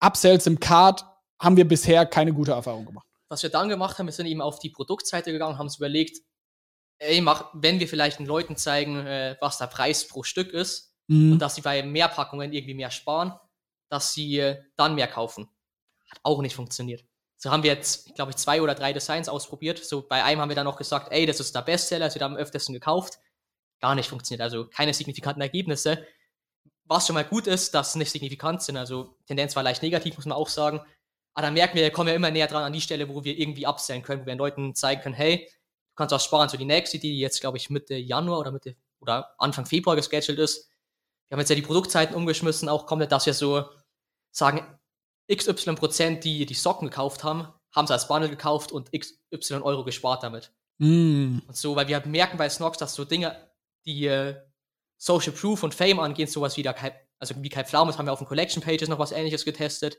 Upsells 0.00 0.46
im 0.46 0.60
Card 0.60 1.02
haben 1.40 1.56
wir 1.56 1.66
bisher 1.66 2.04
keine 2.04 2.34
gute 2.34 2.52
Erfahrung 2.52 2.84
gemacht. 2.84 3.06
Was 3.30 3.42
wir 3.42 3.48
dann 3.48 3.70
gemacht 3.70 3.98
haben, 3.98 4.04
wir 4.04 4.12
sind 4.12 4.26
eben 4.26 4.42
auf 4.42 4.58
die 4.58 4.68
Produktseite 4.68 5.32
gegangen, 5.32 5.56
haben 5.56 5.66
uns 5.66 5.76
überlegt, 5.76 6.20
ey, 6.98 7.20
mach, 7.20 7.50
wenn 7.54 7.80
wir 7.80 7.88
vielleicht 7.88 8.18
den 8.18 8.26
Leuten 8.26 8.56
zeigen, 8.56 9.06
äh, 9.06 9.36
was 9.40 9.58
der 9.58 9.66
Preis 9.66 10.06
pro 10.06 10.22
Stück 10.22 10.52
ist 10.52 10.94
mhm. 11.06 11.32
und 11.32 11.38
dass 11.38 11.54
sie 11.54 11.62
bei 11.62 11.82
mehr 11.82 12.08
Packungen 12.08 12.52
irgendwie 12.52 12.74
mehr 12.74 12.90
sparen, 12.90 13.32
dass 13.88 14.12
sie 14.12 14.38
äh, 14.38 14.62
dann 14.76 14.94
mehr 14.94 15.08
kaufen. 15.08 15.48
Hat 16.10 16.20
auch 16.22 16.40
nicht 16.40 16.54
funktioniert. 16.54 17.04
So 17.36 17.50
haben 17.50 17.62
wir 17.62 17.72
jetzt, 17.72 18.14
glaube 18.16 18.32
ich, 18.32 18.36
zwei 18.36 18.60
oder 18.60 18.74
drei 18.74 18.92
Designs 18.92 19.28
ausprobiert. 19.28 19.78
So 19.84 20.06
bei 20.06 20.24
einem 20.24 20.40
haben 20.40 20.48
wir 20.48 20.56
dann 20.56 20.64
noch 20.64 20.76
gesagt, 20.76 21.12
ey, 21.12 21.24
das 21.24 21.38
ist 21.38 21.54
der 21.54 21.62
Bestseller, 21.62 22.06
das 22.06 22.14
wird 22.14 22.24
am 22.24 22.36
öftesten 22.36 22.74
gekauft. 22.74 23.20
Gar 23.80 23.94
nicht 23.94 24.08
funktioniert. 24.08 24.42
Also 24.42 24.66
keine 24.66 24.92
signifikanten 24.92 25.40
Ergebnisse. 25.40 26.04
Was 26.84 27.06
schon 27.06 27.14
mal 27.14 27.24
gut 27.24 27.46
ist, 27.46 27.74
dass 27.74 27.94
nicht 27.94 28.10
signifikant 28.10 28.62
sind. 28.62 28.76
Also 28.76 29.14
Tendenz 29.26 29.54
war 29.54 29.62
leicht 29.62 29.82
negativ, 29.82 30.16
muss 30.16 30.26
man 30.26 30.36
auch 30.36 30.48
sagen. 30.48 30.80
Aber 31.34 31.46
dann 31.46 31.54
merken 31.54 31.76
wir, 31.76 31.84
wir 31.84 31.92
kommen 31.92 32.08
ja 32.08 32.16
immer 32.16 32.32
näher 32.32 32.48
dran 32.48 32.64
an 32.64 32.72
die 32.72 32.80
Stelle, 32.80 33.08
wo 33.08 33.22
wir 33.22 33.38
irgendwie 33.38 33.68
upsellen 33.68 34.02
können, 34.02 34.22
wo 34.22 34.26
wir 34.26 34.34
den 34.34 34.38
Leuten 34.38 34.74
zeigen 34.74 35.02
können, 35.02 35.14
hey, 35.14 35.48
kannst 35.98 36.12
was 36.12 36.24
sparen. 36.24 36.48
So 36.48 36.56
die 36.56 36.64
nächste, 36.64 36.98
die 36.98 37.18
jetzt, 37.18 37.40
glaube 37.40 37.56
ich, 37.58 37.70
Mitte 37.70 37.94
Januar 37.94 38.40
oder 38.40 38.50
Mitte 38.50 38.76
oder 39.00 39.34
Anfang 39.38 39.66
Februar 39.66 39.96
gescheduled 39.96 40.38
ist. 40.38 40.70
Wir 41.28 41.34
haben 41.34 41.40
jetzt 41.40 41.50
ja 41.50 41.56
die 41.56 41.62
Produktzeiten 41.62 42.16
umgeschmissen, 42.16 42.68
auch 42.68 42.86
komplett, 42.86 43.12
dass 43.12 43.26
wir 43.26 43.34
so 43.34 43.64
sagen, 44.30 44.78
XY 45.30 45.74
Prozent, 45.74 46.24
die 46.24 46.46
die 46.46 46.54
Socken 46.54 46.88
gekauft 46.88 47.22
haben, 47.22 47.48
haben 47.72 47.86
sie 47.86 47.92
als 47.92 48.08
Bundle 48.08 48.30
gekauft 48.30 48.72
und 48.72 48.90
XY 48.92 49.56
Euro 49.56 49.84
gespart 49.84 50.22
damit. 50.22 50.52
Mm. 50.78 51.40
Und 51.46 51.56
so, 51.56 51.76
weil 51.76 51.86
wir 51.88 52.04
merken 52.06 52.38
bei 52.38 52.48
Snox, 52.48 52.78
dass 52.78 52.94
so 52.94 53.04
Dinge, 53.04 53.36
die 53.84 54.06
äh, 54.06 54.36
Social 54.96 55.32
Proof 55.32 55.62
und 55.62 55.74
Fame 55.74 56.00
angehen, 56.00 56.28
sowas 56.28 56.56
wie, 56.56 56.62
der, 56.62 56.74
also 57.18 57.34
wie 57.36 57.48
Kai 57.50 57.64
Pflaume, 57.64 57.90
das 57.90 57.98
haben 57.98 58.06
wir 58.06 58.12
auf 58.12 58.20
den 58.20 58.28
Collection 58.28 58.62
Pages 58.62 58.88
noch 58.88 58.98
was 58.98 59.12
ähnliches 59.12 59.44
getestet 59.44 59.98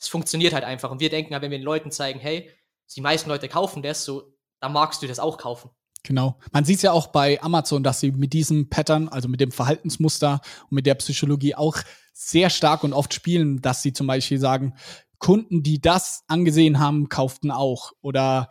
es 0.00 0.08
funktioniert 0.08 0.54
halt 0.54 0.64
einfach. 0.64 0.90
Und 0.90 1.00
wir 1.00 1.10
denken, 1.10 1.32
wenn 1.32 1.50
wir 1.50 1.58
den 1.58 1.62
Leuten 1.62 1.90
zeigen, 1.90 2.18
hey, 2.18 2.50
die 2.96 3.00
meisten 3.00 3.28
Leute 3.28 3.48
kaufen 3.48 3.82
das, 3.82 4.04
so, 4.04 4.32
dann 4.60 4.72
magst 4.72 5.02
du 5.02 5.06
das 5.06 5.18
auch 5.18 5.38
kaufen. 5.38 5.70
Genau. 6.02 6.38
Man 6.52 6.64
sieht 6.64 6.76
es 6.76 6.82
ja 6.82 6.92
auch 6.92 7.08
bei 7.08 7.42
Amazon, 7.42 7.82
dass 7.82 8.00
sie 8.00 8.12
mit 8.12 8.32
diesem 8.32 8.70
Pattern, 8.70 9.08
also 9.08 9.28
mit 9.28 9.40
dem 9.40 9.52
Verhaltensmuster 9.52 10.40
und 10.62 10.72
mit 10.72 10.86
der 10.86 10.94
Psychologie 10.94 11.54
auch 11.54 11.76
sehr 12.12 12.50
stark 12.50 12.84
und 12.84 12.92
oft 12.92 13.12
spielen, 13.12 13.60
dass 13.60 13.82
sie 13.82 13.92
zum 13.92 14.06
Beispiel 14.06 14.38
sagen, 14.38 14.74
Kunden, 15.18 15.62
die 15.62 15.80
das 15.80 16.24
angesehen 16.26 16.78
haben, 16.78 17.08
kauften 17.08 17.50
auch. 17.50 17.92
Oder 18.00 18.48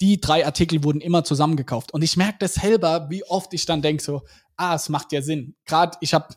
die 0.00 0.20
drei 0.20 0.44
Artikel 0.44 0.84
wurden 0.84 1.00
immer 1.00 1.24
zusammengekauft. 1.24 1.94
Und 1.94 2.02
ich 2.02 2.16
merke 2.16 2.38
das 2.40 2.54
selber, 2.54 3.08
wie 3.08 3.24
oft 3.24 3.54
ich 3.54 3.64
dann 3.64 3.80
denke 3.80 4.02
so, 4.02 4.22
ah, 4.56 4.74
es 4.74 4.88
macht 4.88 5.12
ja 5.12 5.22
Sinn. 5.22 5.54
Gerade 5.64 5.96
ich 6.00 6.12
habe 6.12 6.34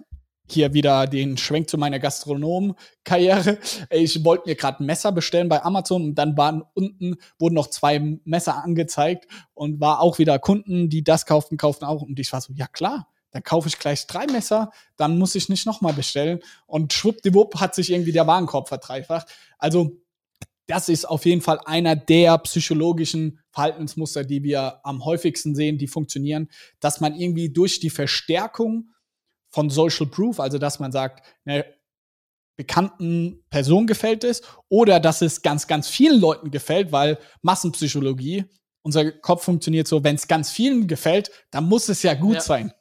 hier 0.48 0.74
wieder 0.74 1.08
den 1.08 1.38
Schwenk 1.38 1.70
zu 1.70 1.78
meiner 1.78 2.00
Gastronom-Karriere. 2.00 3.58
Ich 3.90 4.24
wollte 4.24 4.48
mir 4.48 4.56
gerade 4.56 4.84
ein 4.84 4.86
Messer 4.86 5.12
bestellen 5.12 5.50
bei 5.50 5.64
Amazon 5.64 6.04
und 6.04 6.16
dann 6.16 6.38
waren 6.38 6.64
unten, 6.74 7.16
wurden 7.40 7.56
noch 7.56 7.68
zwei 7.68 8.20
Messer 8.24 8.64
angezeigt 8.64 9.28
und 9.54 9.80
war 9.80 10.02
auch 10.02 10.20
wieder 10.20 10.40
Kunden, 10.40 10.90
die 10.90 11.04
das 11.04 11.26
kauften, 11.26 11.58
kauften 11.58 11.86
auch. 11.86 12.02
Und 12.02 12.20
ich 12.20 12.32
war 12.32 12.42
so, 12.42 12.54
ja 12.54 12.68
klar, 12.68 13.08
dann 13.32 13.44
kaufe 13.44 13.68
ich 13.68 13.80
gleich 13.80 14.08
drei 14.08 14.28
Messer, 14.28 14.72
dann 14.96 15.18
muss 15.18 15.36
ich 15.36 15.50
nicht 15.50 15.66
nochmal 15.66 15.94
bestellen. 15.94 16.40
Und 16.68 16.94
schwuppdiwupp 16.94 17.60
hat 17.60 17.76
sich 17.76 17.92
irgendwie 17.92 18.14
der 18.14 18.28
Warenkorb 18.28 18.70
verdreifacht. 18.70 19.28
Also 19.58 20.00
das 20.68 20.90
ist 20.90 21.06
auf 21.06 21.26
jeden 21.26 21.42
Fall 21.42 21.60
einer 21.66 21.96
der 21.96 22.38
psychologischen 22.40 23.40
Verhaltensmuster, 23.52 24.24
die 24.24 24.44
wir 24.44 24.80
am 24.84 25.06
häufigsten 25.06 25.56
sehen, 25.56 25.78
die 25.78 25.88
funktionieren, 25.88 26.50
dass 26.80 27.02
man 27.02 27.16
irgendwie 27.16 27.50
durch 27.50 27.80
die 27.80 27.90
Verstärkung 27.90 28.90
von 29.56 29.70
Social 29.70 30.06
Proof, 30.06 30.42
also 30.42 30.58
dass 30.58 30.80
man 30.80 30.92
sagt, 30.92 31.26
einer 31.46 31.64
bekannten 32.58 33.42
Person 33.50 33.88
gefällt 33.88 34.26
es 34.26 34.42
oder 34.68 35.00
dass 35.00 35.22
es 35.22 35.42
ganz, 35.42 35.68
ganz 35.68 35.88
vielen 35.88 36.20
Leuten 36.20 36.52
gefällt, 36.52 36.92
weil 36.92 37.18
Massenpsychologie, 37.42 38.44
unser 38.82 39.14
Kopf 39.14 39.46
funktioniert 39.46 39.88
so, 39.88 40.04
wenn 40.04 40.16
es 40.16 40.28
ganz 40.28 40.52
vielen 40.52 40.88
gefällt, 40.88 41.32
dann 41.52 41.70
muss 41.70 41.88
es 41.88 42.04
ja 42.04 42.14
gut 42.16 42.36
ja. 42.36 42.42
sein. 42.42 42.74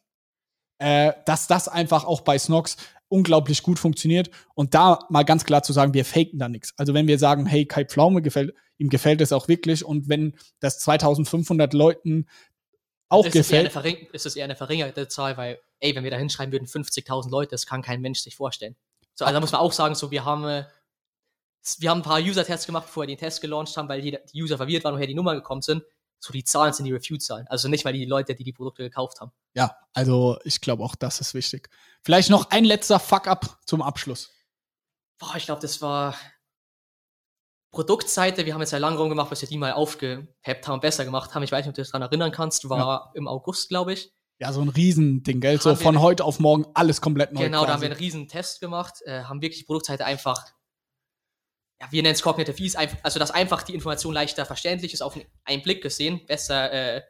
Äh, 0.78 1.12
dass 1.26 1.46
das 1.46 1.68
einfach 1.68 2.04
auch 2.04 2.22
bei 2.22 2.36
Snox 2.36 2.76
unglaublich 3.06 3.62
gut 3.62 3.78
funktioniert 3.78 4.30
und 4.54 4.74
da 4.74 4.98
mal 5.08 5.22
ganz 5.22 5.44
klar 5.44 5.62
zu 5.62 5.72
sagen, 5.72 5.94
wir 5.94 6.04
faken 6.04 6.40
da 6.40 6.48
nichts. 6.48 6.74
Also 6.76 6.92
wenn 6.92 7.06
wir 7.06 7.20
sagen, 7.20 7.46
hey, 7.46 7.66
Kai 7.66 7.84
Pflaume 7.84 8.20
gefällt, 8.20 8.52
ihm 8.78 8.88
gefällt 8.88 9.20
es 9.20 9.32
auch 9.32 9.46
wirklich 9.46 9.84
und 9.84 10.08
wenn 10.08 10.34
das 10.58 10.80
2500 10.80 11.72
Leuten 11.72 12.26
auch 13.08 13.24
ist 13.26 13.32
gefällt. 13.32 13.74
Es 13.74 13.84
eher 13.84 14.14
ist 14.14 14.26
es 14.26 14.36
eher 14.36 14.44
eine 14.44 14.56
verringerte 14.56 15.08
Zahl, 15.08 15.36
weil, 15.36 15.60
ey, 15.80 15.94
wenn 15.94 16.04
wir 16.04 16.10
da 16.10 16.16
hinschreiben 16.16 16.52
würden, 16.52 16.66
50.000 16.66 17.30
Leute, 17.30 17.50
das 17.50 17.66
kann 17.66 17.82
kein 17.82 18.00
Mensch 18.00 18.20
sich 18.20 18.36
vorstellen. 18.36 18.76
So, 19.14 19.24
also 19.24 19.34
da 19.34 19.40
muss 19.40 19.52
man 19.52 19.60
auch 19.60 19.72
sagen, 19.72 19.94
so, 19.94 20.10
wir 20.10 20.24
haben, 20.24 20.44
äh, 20.44 20.64
wir 21.78 21.90
haben 21.90 22.00
ein 22.00 22.04
paar 22.04 22.20
User-Tests 22.20 22.66
gemacht, 22.66 22.86
bevor 22.86 23.04
wir 23.04 23.08
den 23.08 23.18
Test 23.18 23.40
gelauncht 23.40 23.76
haben, 23.76 23.88
weil 23.88 24.00
die, 24.00 24.18
die 24.32 24.42
User 24.42 24.56
verwirrt 24.56 24.84
waren, 24.84 24.94
woher 24.94 25.06
die 25.06 25.14
Nummer 25.14 25.34
gekommen 25.34 25.62
sind. 25.62 25.84
So 26.18 26.32
die 26.32 26.44
Zahlen 26.44 26.72
sind 26.72 26.86
die 26.86 26.92
Review-Zahlen. 26.92 27.46
Also 27.48 27.68
nicht 27.68 27.84
mal 27.84 27.92
die 27.92 28.06
Leute, 28.06 28.34
die 28.34 28.44
die 28.44 28.52
Produkte 28.52 28.82
gekauft 28.82 29.20
haben. 29.20 29.32
Ja, 29.54 29.76
also 29.92 30.38
ich 30.44 30.60
glaube 30.60 30.82
auch, 30.82 30.94
das 30.94 31.20
ist 31.20 31.34
wichtig. 31.34 31.68
Vielleicht 32.02 32.30
noch 32.30 32.50
ein 32.50 32.64
letzter 32.64 32.98
Fuck-up 32.98 33.58
zum 33.66 33.82
Abschluss. 33.82 34.30
Boah, 35.18 35.36
ich 35.36 35.44
glaube, 35.44 35.60
das 35.60 35.80
war 35.82 36.16
Produktseite. 37.74 38.46
Wir 38.46 38.54
haben 38.54 38.60
jetzt 38.60 38.70
ja 38.70 38.78
lange 38.78 38.96
rumgemacht, 38.96 39.30
bis 39.30 39.42
wir 39.42 39.48
die 39.48 39.58
mal 39.58 39.72
aufgepeppt 39.72 40.68
haben, 40.68 40.80
besser 40.80 41.04
gemacht 41.04 41.34
haben. 41.34 41.42
Ich 41.42 41.52
weiß 41.52 41.64
nicht, 41.64 41.70
ob 41.70 41.74
du 41.74 41.82
dich 41.82 41.90
daran 41.90 42.08
erinnern 42.08 42.32
kannst. 42.32 42.68
War 42.68 42.78
ja. 42.78 43.10
im 43.14 43.28
August, 43.28 43.68
glaube 43.68 43.92
ich. 43.92 44.12
Ja, 44.40 44.52
so 44.52 44.62
ein 44.62 44.68
Riesending, 44.68 45.40
gell? 45.40 45.60
So 45.60 45.74
von 45.74 46.00
heute 46.00 46.24
auf 46.24 46.40
morgen 46.40 46.66
alles 46.74 47.00
komplett 47.00 47.32
neu. 47.32 47.42
Genau, 47.42 47.58
quasi. 47.58 47.66
da 47.66 47.72
haben 47.74 47.82
wir 47.82 47.90
einen 47.90 47.98
riesen 47.98 48.28
Test 48.28 48.60
gemacht, 48.60 49.02
äh, 49.04 49.22
haben 49.24 49.42
wirklich 49.42 49.60
die 49.60 49.66
Produktseite 49.66 50.04
einfach 50.04 50.44
ja, 51.80 51.90
wir 51.90 52.02
nennen 52.02 52.14
es 52.14 52.22
Cognitive 52.22 52.62
Ease, 52.62 52.78
also 53.02 53.18
dass 53.18 53.30
einfach 53.30 53.62
die 53.62 53.74
Information 53.74 54.14
leichter 54.14 54.46
verständlich 54.46 54.94
ist, 54.94 55.02
auf 55.02 55.18
einen 55.44 55.62
Blick 55.62 55.82
gesehen, 55.82 56.24
besser 56.26 56.72
äh, 56.72 57.02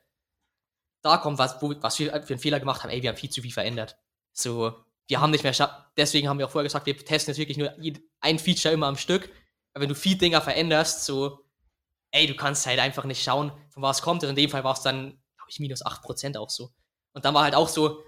da 1.02 1.18
kommt, 1.18 1.38
was, 1.38 1.60
wo, 1.60 1.74
was 1.80 1.98
wir 1.98 2.10
für 2.22 2.32
einen 2.32 2.38
Fehler 2.38 2.60
gemacht 2.60 2.82
haben. 2.82 2.90
Ey, 2.90 3.02
wir 3.02 3.10
haben 3.10 3.16
viel 3.16 3.30
zu 3.30 3.42
viel 3.42 3.52
verändert. 3.52 3.98
So, 4.32 4.74
wir 5.06 5.20
haben 5.20 5.30
nicht 5.30 5.44
mehr, 5.44 5.54
deswegen 5.96 6.28
haben 6.28 6.38
wir 6.38 6.46
auch 6.46 6.50
vorher 6.50 6.64
gesagt, 6.66 6.86
wir 6.86 6.96
testen 6.96 7.32
jetzt 7.32 7.38
wirklich 7.38 7.58
nur 7.58 7.74
ein 8.20 8.38
Feature 8.38 8.72
immer 8.72 8.86
am 8.86 8.96
Stück. 8.96 9.30
Wenn 9.74 9.88
du 9.88 9.94
viel 9.94 10.16
Dinger 10.16 10.40
veränderst, 10.40 11.04
so, 11.04 11.40
ey, 12.12 12.26
du 12.26 12.34
kannst 12.34 12.66
halt 12.66 12.78
einfach 12.78 13.04
nicht 13.04 13.22
schauen, 13.22 13.52
von 13.70 13.82
was 13.82 14.02
kommt. 14.02 14.22
Und 14.22 14.30
in 14.30 14.36
dem 14.36 14.50
Fall 14.50 14.64
war 14.64 14.74
es 14.74 14.82
dann, 14.82 15.10
glaube 15.36 15.50
ich, 15.50 15.58
minus 15.58 15.84
8% 15.84 16.36
auch 16.36 16.50
so. 16.50 16.70
Und 17.12 17.24
dann 17.24 17.34
war 17.34 17.42
halt 17.42 17.54
auch 17.54 17.68
so, 17.68 18.02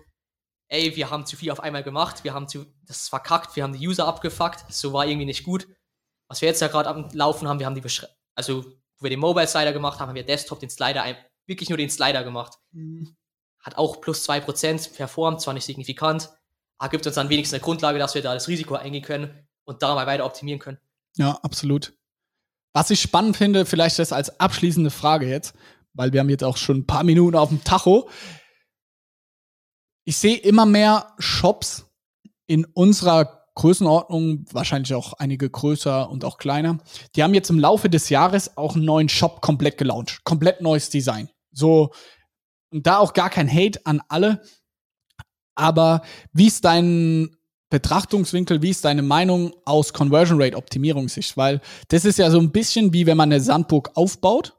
ey, 0.68 0.94
wir 0.96 1.10
haben 1.10 1.26
zu 1.26 1.36
viel 1.36 1.50
auf 1.50 1.60
einmal 1.60 1.82
gemacht, 1.82 2.24
wir 2.24 2.34
haben 2.34 2.48
zu, 2.48 2.66
das 2.82 3.02
ist 3.02 3.08
verkackt, 3.08 3.56
wir 3.56 3.62
haben 3.62 3.72
die 3.72 3.86
User 3.86 4.06
abgefuckt, 4.06 4.72
so 4.72 4.92
war 4.92 5.06
irgendwie 5.06 5.26
nicht 5.26 5.44
gut 5.44 5.66
was 6.28 6.40
wir 6.40 6.48
jetzt 6.48 6.60
ja 6.60 6.68
gerade 6.68 6.88
am 6.88 7.08
Laufen 7.12 7.48
haben, 7.48 7.58
wir 7.58 7.66
haben 7.66 7.74
die 7.74 7.80
Beschre 7.80 8.08
also 8.34 8.64
wo 8.98 9.04
wir 9.04 9.10
den 9.10 9.20
Mobile 9.20 9.46
Slider 9.46 9.72
gemacht 9.72 10.00
haben, 10.00 10.08
haben 10.08 10.14
wir 10.14 10.24
Desktop 10.24 10.60
den 10.60 10.70
Slider 10.70 11.04
wirklich 11.46 11.68
nur 11.68 11.76
den 11.76 11.90
Slider 11.90 12.24
gemacht. 12.24 12.54
Mhm. 12.72 13.14
Hat 13.60 13.76
auch 13.76 14.00
plus 14.00 14.26
2% 14.28 14.94
performt, 14.94 15.42
zwar 15.42 15.52
nicht 15.52 15.66
signifikant, 15.66 16.30
aber 16.78 16.90
gibt 16.90 17.06
uns 17.06 17.14
dann 17.14 17.28
wenigstens 17.28 17.54
eine 17.54 17.62
Grundlage, 17.62 17.98
dass 17.98 18.14
wir 18.14 18.22
da 18.22 18.32
das 18.32 18.48
Risiko 18.48 18.74
eingehen 18.74 19.02
können 19.02 19.46
und 19.64 19.82
da 19.82 19.94
mal 19.94 20.06
weiter 20.06 20.24
optimieren 20.24 20.60
können. 20.60 20.78
Ja, 21.16 21.32
absolut. 21.42 21.94
Was 22.74 22.90
ich 22.90 23.00
spannend 23.00 23.36
finde, 23.36 23.64
vielleicht 23.64 23.98
das 23.98 24.12
als 24.12 24.38
abschließende 24.38 24.90
Frage 24.90 25.26
jetzt, 25.26 25.54
weil 25.94 26.12
wir 26.12 26.20
haben 26.20 26.28
jetzt 26.28 26.44
auch 26.44 26.56
schon 26.56 26.78
ein 26.78 26.86
paar 26.86 27.04
Minuten 27.04 27.36
auf 27.36 27.48
dem 27.48 27.64
Tacho. 27.64 28.10
Ich 30.04 30.18
sehe 30.18 30.36
immer 30.36 30.66
mehr 30.66 31.14
Shops 31.18 31.86
in 32.46 32.64
unserer 32.64 33.46
Größenordnung, 33.54 34.44
wahrscheinlich 34.52 34.94
auch 34.94 35.14
einige 35.14 35.48
größer 35.48 36.10
und 36.10 36.24
auch 36.24 36.36
kleiner. 36.36 36.78
Die 37.14 37.22
haben 37.22 37.32
jetzt 37.32 37.48
im 37.48 37.58
Laufe 37.58 37.88
des 37.88 38.10
Jahres 38.10 38.56
auch 38.58 38.76
einen 38.76 38.84
neuen 38.84 39.08
Shop 39.08 39.40
komplett 39.40 39.78
gelauncht. 39.78 40.22
Komplett 40.24 40.60
neues 40.60 40.90
Design. 40.90 41.30
So, 41.52 41.92
und 42.70 42.86
da 42.86 42.98
auch 42.98 43.14
gar 43.14 43.30
kein 43.30 43.50
Hate 43.50 43.80
an 43.86 44.02
alle. 44.08 44.42
Aber 45.54 46.02
wie 46.32 46.48
ist 46.48 46.66
dein 46.66 47.35
Betrachtungswinkel, 47.70 48.62
wie 48.62 48.70
ist 48.70 48.84
deine 48.84 49.02
Meinung 49.02 49.52
aus 49.64 49.92
Conversion 49.92 50.40
Rate 50.40 50.56
Optimierungssicht? 50.56 51.36
Weil 51.36 51.60
das 51.88 52.04
ist 52.04 52.18
ja 52.18 52.30
so 52.30 52.38
ein 52.38 52.52
bisschen 52.52 52.92
wie 52.92 53.06
wenn 53.06 53.16
man 53.16 53.32
eine 53.32 53.40
Sandburg 53.40 53.90
aufbaut 53.94 54.54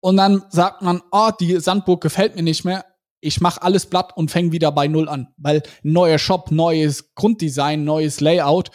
und 0.00 0.16
dann 0.16 0.44
sagt 0.50 0.82
man, 0.82 1.02
oh, 1.10 1.30
die 1.40 1.58
Sandburg 1.60 2.02
gefällt 2.02 2.36
mir 2.36 2.42
nicht 2.42 2.64
mehr 2.64 2.84
ich 3.24 3.40
mache 3.40 3.62
alles 3.62 3.86
platt 3.86 4.14
und 4.16 4.30
fange 4.30 4.52
wieder 4.52 4.70
bei 4.70 4.86
Null 4.86 5.08
an. 5.08 5.28
Weil 5.38 5.62
neuer 5.82 6.18
Shop, 6.18 6.50
neues 6.50 7.14
Grunddesign, 7.14 7.82
neues 7.82 8.20
Layout, 8.20 8.70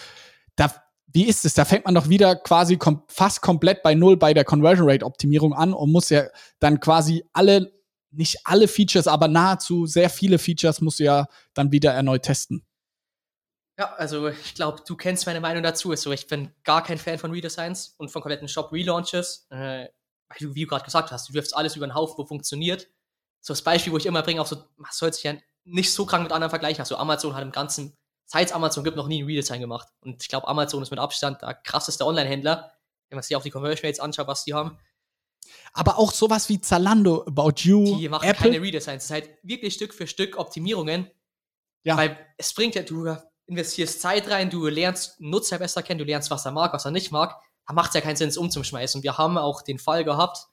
da, 0.55 0.73
wie 1.05 1.25
ist 1.25 1.45
es? 1.45 1.53
Da 1.53 1.65
fängt 1.65 1.85
man 1.85 1.93
doch 1.93 2.09
wieder 2.09 2.35
quasi 2.35 2.77
kom 2.77 3.03
fast 3.07 3.41
komplett 3.41 3.83
bei 3.83 3.93
Null 3.93 4.17
bei 4.17 4.33
der 4.33 4.45
Conversion 4.45 4.89
Rate 4.89 5.05
Optimierung 5.05 5.53
an 5.53 5.71
und 5.73 5.91
muss 5.91 6.09
ja 6.09 6.23
dann 6.59 6.79
quasi 6.79 7.23
alle, 7.31 7.71
nicht 8.11 8.39
alle 8.43 8.67
Features, 8.67 9.07
aber 9.07 9.27
nahezu 9.27 9.85
sehr 9.85 10.09
viele 10.09 10.39
Features 10.39 10.81
muss 10.81 10.97
ja 10.97 11.27
dann 11.53 11.71
wieder 11.71 11.93
erneut 11.93 12.23
testen. 12.23 12.65
Ja, 13.80 13.93
also 13.93 14.27
ich 14.27 14.53
glaube, 14.53 14.84
du 14.86 14.95
kennst 14.95 15.25
meine 15.25 15.39
Meinung 15.39 15.63
dazu. 15.63 15.89
Also 15.91 16.11
ich 16.11 16.27
bin 16.27 16.53
gar 16.63 16.84
kein 16.84 16.97
Fan 16.97 17.17
von 17.17 17.32
Redesigns 17.32 17.95
und 17.97 18.11
von 18.11 18.21
kompletten 18.21 18.47
Shop-Relaunches. 18.47 19.47
Äh, 19.49 19.88
wie 20.38 20.63
du 20.63 20.67
gerade 20.67 20.86
gesagt 20.86 21.11
hast, 21.11 21.30
du 21.30 21.34
wirfst 21.34 21.55
alles 21.55 21.75
über 21.75 21.88
den 21.88 21.95
Haufen, 21.95 22.17
wo 22.17 22.25
funktioniert 22.25 22.88
so 23.41 23.53
das 23.53 23.61
Beispiel, 23.61 23.93
wo 23.93 23.97
ich 23.97 24.05
immer 24.05 24.21
bringe, 24.21 24.41
auch 24.41 24.47
so, 24.47 24.57
man 24.77 24.91
sollte 24.91 25.15
sich 25.15 25.23
ja 25.23 25.34
nicht 25.63 25.93
so 25.93 26.05
krank 26.05 26.23
mit 26.23 26.32
anderen 26.32 26.49
vergleichen. 26.49 26.82
Also 26.82 26.97
Amazon 26.97 27.36
hat 27.36 27.43
im 27.43 27.51
ganzen, 27.51 27.95
seit 28.25 28.47
es 28.47 28.53
Amazon 28.53 28.84
gibt, 28.84 28.97
noch 28.97 29.07
nie 29.07 29.23
ein 29.23 29.25
Redesign 29.25 29.61
gemacht. 29.61 29.88
Und 30.01 30.21
ich 30.21 30.27
glaube, 30.27 30.47
Amazon 30.47 30.84
ist 30.84 30.91
mit 30.91 30.99
Abstand 30.99 31.41
der 31.41 31.53
krasseste 31.53 32.05
Online-Händler, 32.05 32.73
wenn 33.09 33.15
man 33.15 33.23
sich 33.23 33.36
auch 33.36 33.43
die 33.43 33.49
Conversion 33.49 33.88
Rates 33.88 33.99
anschaut, 33.99 34.27
was 34.27 34.43
die 34.43 34.53
haben. 34.53 34.77
Aber 35.73 35.97
auch 35.97 36.11
sowas 36.11 36.49
wie 36.49 36.61
Zalando, 36.61 37.23
About 37.25 37.61
You, 37.61 37.97
Die 37.97 38.09
machen 38.09 38.27
Apple. 38.27 38.51
keine 38.51 38.61
Redesigns. 38.61 39.03
Es 39.03 39.09
ist 39.09 39.11
halt 39.11 39.30
wirklich 39.41 39.73
Stück 39.73 39.93
für 39.93 40.05
Stück 40.05 40.38
Optimierungen. 40.38 41.09
Ja. 41.84 41.95
Weil 41.95 42.17
es 42.38 42.53
bringt 42.53 42.75
ja, 42.75 42.84
du 42.84 43.15
investierst 43.50 44.02
Zeit 44.02 44.30
rein, 44.30 44.50
du 44.50 44.68
lernst 44.68 45.20
Nutzer 45.20 45.58
besser 45.58 45.84
kennen, 45.84 45.97
du 45.97 46.06
lernst, 46.06 46.32
was 46.32 46.45
er 46.45 46.52
mag, 46.52 46.72
was 46.74 46.86
er 46.86 46.91
nicht 46.91 47.12
mag. 47.12 47.36
Da 47.68 47.74
macht 47.74 47.89
es 47.89 47.95
ja 47.95 48.02
keinen 48.02 48.16
Sinn, 48.16 48.30
es 48.30 48.38
umzuschmeißen. 48.38 49.00
Und 49.00 49.04
wir 49.04 49.18
haben 49.18 49.38
auch 49.38 49.62
den 49.62 49.80
Fall 49.80 50.04
gehabt, 50.04 50.47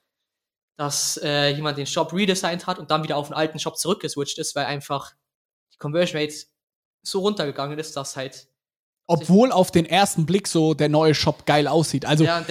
dass 0.77 1.19
äh, 1.23 1.49
jemand 1.51 1.79
den 1.79 1.87
Shop 1.87 2.13
redesigned 2.13 2.67
hat 2.67 2.79
und 2.79 2.91
dann 2.91 3.03
wieder 3.03 3.17
auf 3.17 3.29
den 3.29 3.35
alten 3.35 3.59
Shop 3.59 3.79
zurückgeswitcht 3.79 4.39
ist, 4.39 4.55
weil 4.55 4.67
einfach 4.67 5.13
die 5.73 5.79
Conversion 5.79 6.21
Rate 6.21 6.35
so 7.03 7.21
runtergegangen 7.21 7.79
ist, 7.79 7.97
dass 7.97 8.17
halt. 8.17 8.49
Obwohl 9.07 9.53
auf 9.53 9.71
den 9.71 9.87
ersten 9.87 10.27
Blick 10.27 10.49
so 10.49 10.75
der 10.75 10.89
neue 10.89 11.15
Shop 11.15 11.47
geil 11.47 11.69
aussieht. 11.69 12.05
Also 12.05 12.25
ja, 12.25 12.45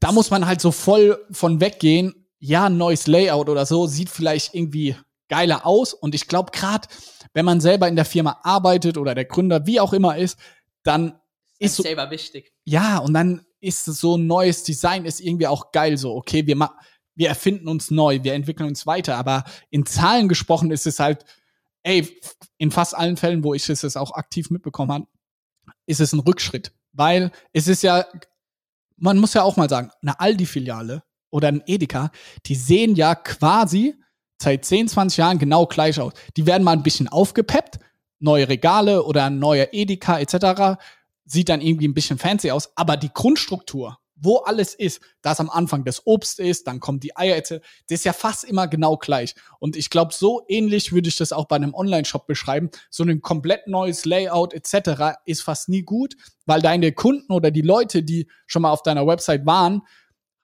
da 0.00 0.12
muss 0.12 0.30
man 0.30 0.46
halt 0.46 0.60
so 0.60 0.72
voll 0.72 1.24
von 1.30 1.60
weggehen. 1.60 2.26
Ja, 2.38 2.66
ein 2.66 2.78
neues 2.78 3.06
Layout 3.06 3.50
oder 3.50 3.66
so 3.66 3.86
sieht 3.86 4.08
vielleicht 4.08 4.54
irgendwie 4.54 4.96
geiler 5.30 5.64
aus. 5.64 5.94
Und 5.94 6.14
ich 6.14 6.28
glaube, 6.28 6.50
gerade 6.52 6.86
wenn 7.32 7.46
man 7.46 7.62
selber 7.62 7.88
in 7.88 7.96
der 7.96 8.04
Firma 8.04 8.40
arbeitet 8.42 8.98
oder 8.98 9.14
der 9.14 9.24
Gründer, 9.24 9.66
wie 9.66 9.80
auch 9.80 9.94
immer 9.94 10.18
ist, 10.18 10.38
dann 10.82 11.18
ist 11.58 11.76
so, 11.76 11.82
selber 11.82 12.10
wichtig. 12.10 12.52
Ja, 12.64 12.98
und 12.98 13.14
dann 13.14 13.46
ist 13.60 13.84
so 13.84 14.16
ein 14.16 14.26
neues 14.26 14.62
Design 14.64 15.06
ist 15.06 15.20
irgendwie 15.20 15.46
auch 15.46 15.72
geil 15.72 15.96
so. 15.96 16.14
Okay, 16.14 16.46
wir 16.46 16.56
machen 16.56 16.76
wir 17.20 17.28
erfinden 17.28 17.68
uns 17.68 17.90
neu, 17.90 18.22
wir 18.22 18.32
entwickeln 18.32 18.68
uns 18.70 18.86
weiter. 18.86 19.16
Aber 19.16 19.44
in 19.68 19.84
Zahlen 19.84 20.26
gesprochen 20.26 20.70
ist 20.70 20.86
es 20.86 20.98
halt, 20.98 21.26
ey, 21.82 22.18
in 22.56 22.70
fast 22.70 22.96
allen 22.96 23.18
Fällen, 23.18 23.44
wo 23.44 23.52
ich 23.52 23.68
es 23.68 23.96
auch 23.96 24.12
aktiv 24.12 24.48
mitbekommen 24.48 24.90
habe, 24.90 25.06
ist 25.84 26.00
es 26.00 26.14
ein 26.14 26.20
Rückschritt. 26.20 26.72
Weil 26.92 27.30
es 27.52 27.68
ist 27.68 27.82
ja, 27.82 28.06
man 28.96 29.18
muss 29.18 29.34
ja 29.34 29.42
auch 29.42 29.58
mal 29.58 29.68
sagen, 29.68 29.90
eine 30.00 30.18
Aldi-Filiale 30.18 31.02
oder 31.28 31.48
ein 31.48 31.62
Edeka, 31.66 32.10
die 32.46 32.54
sehen 32.54 32.96
ja 32.96 33.14
quasi 33.14 33.94
seit 34.40 34.64
10, 34.64 34.88
20 34.88 35.18
Jahren 35.18 35.38
genau 35.38 35.66
gleich 35.66 36.00
aus. 36.00 36.12
Die 36.36 36.46
werden 36.46 36.62
mal 36.64 36.72
ein 36.72 36.82
bisschen 36.82 37.08
aufgepeppt, 37.08 37.78
neue 38.18 38.48
Regale 38.48 39.04
oder 39.04 39.24
ein 39.24 39.38
neuer 39.38 39.68
Edeka 39.72 40.18
etc. 40.18 40.80
Sieht 41.24 41.48
dann 41.48 41.60
irgendwie 41.60 41.88
ein 41.88 41.94
bisschen 41.94 42.18
fancy 42.18 42.50
aus, 42.50 42.70
aber 42.76 42.96
die 42.96 43.12
Grundstruktur 43.12 43.98
wo 44.20 44.38
alles 44.38 44.74
ist, 44.74 45.00
dass 45.22 45.40
am 45.40 45.50
Anfang 45.50 45.84
das 45.84 46.06
Obst 46.06 46.38
ist, 46.38 46.66
dann 46.66 46.80
kommen 46.80 47.00
die 47.00 47.16
Eier, 47.16 47.40
das 47.40 47.60
ist 47.88 48.04
ja 48.04 48.12
fast 48.12 48.44
immer 48.44 48.68
genau 48.68 48.96
gleich. 48.96 49.34
Und 49.58 49.76
ich 49.76 49.90
glaube, 49.90 50.12
so 50.14 50.42
ähnlich 50.48 50.92
würde 50.92 51.08
ich 51.08 51.16
das 51.16 51.32
auch 51.32 51.46
bei 51.46 51.56
einem 51.56 51.74
Online-Shop 51.74 52.26
beschreiben. 52.26 52.70
So 52.90 53.02
ein 53.02 53.22
komplett 53.22 53.66
neues 53.66 54.04
Layout 54.04 54.52
etc. 54.52 55.18
ist 55.24 55.42
fast 55.42 55.68
nie 55.68 55.82
gut, 55.82 56.14
weil 56.46 56.60
deine 56.60 56.92
Kunden 56.92 57.32
oder 57.32 57.50
die 57.50 57.62
Leute, 57.62 58.02
die 58.02 58.28
schon 58.46 58.62
mal 58.62 58.70
auf 58.70 58.82
deiner 58.82 59.06
Website 59.06 59.46
waren, 59.46 59.82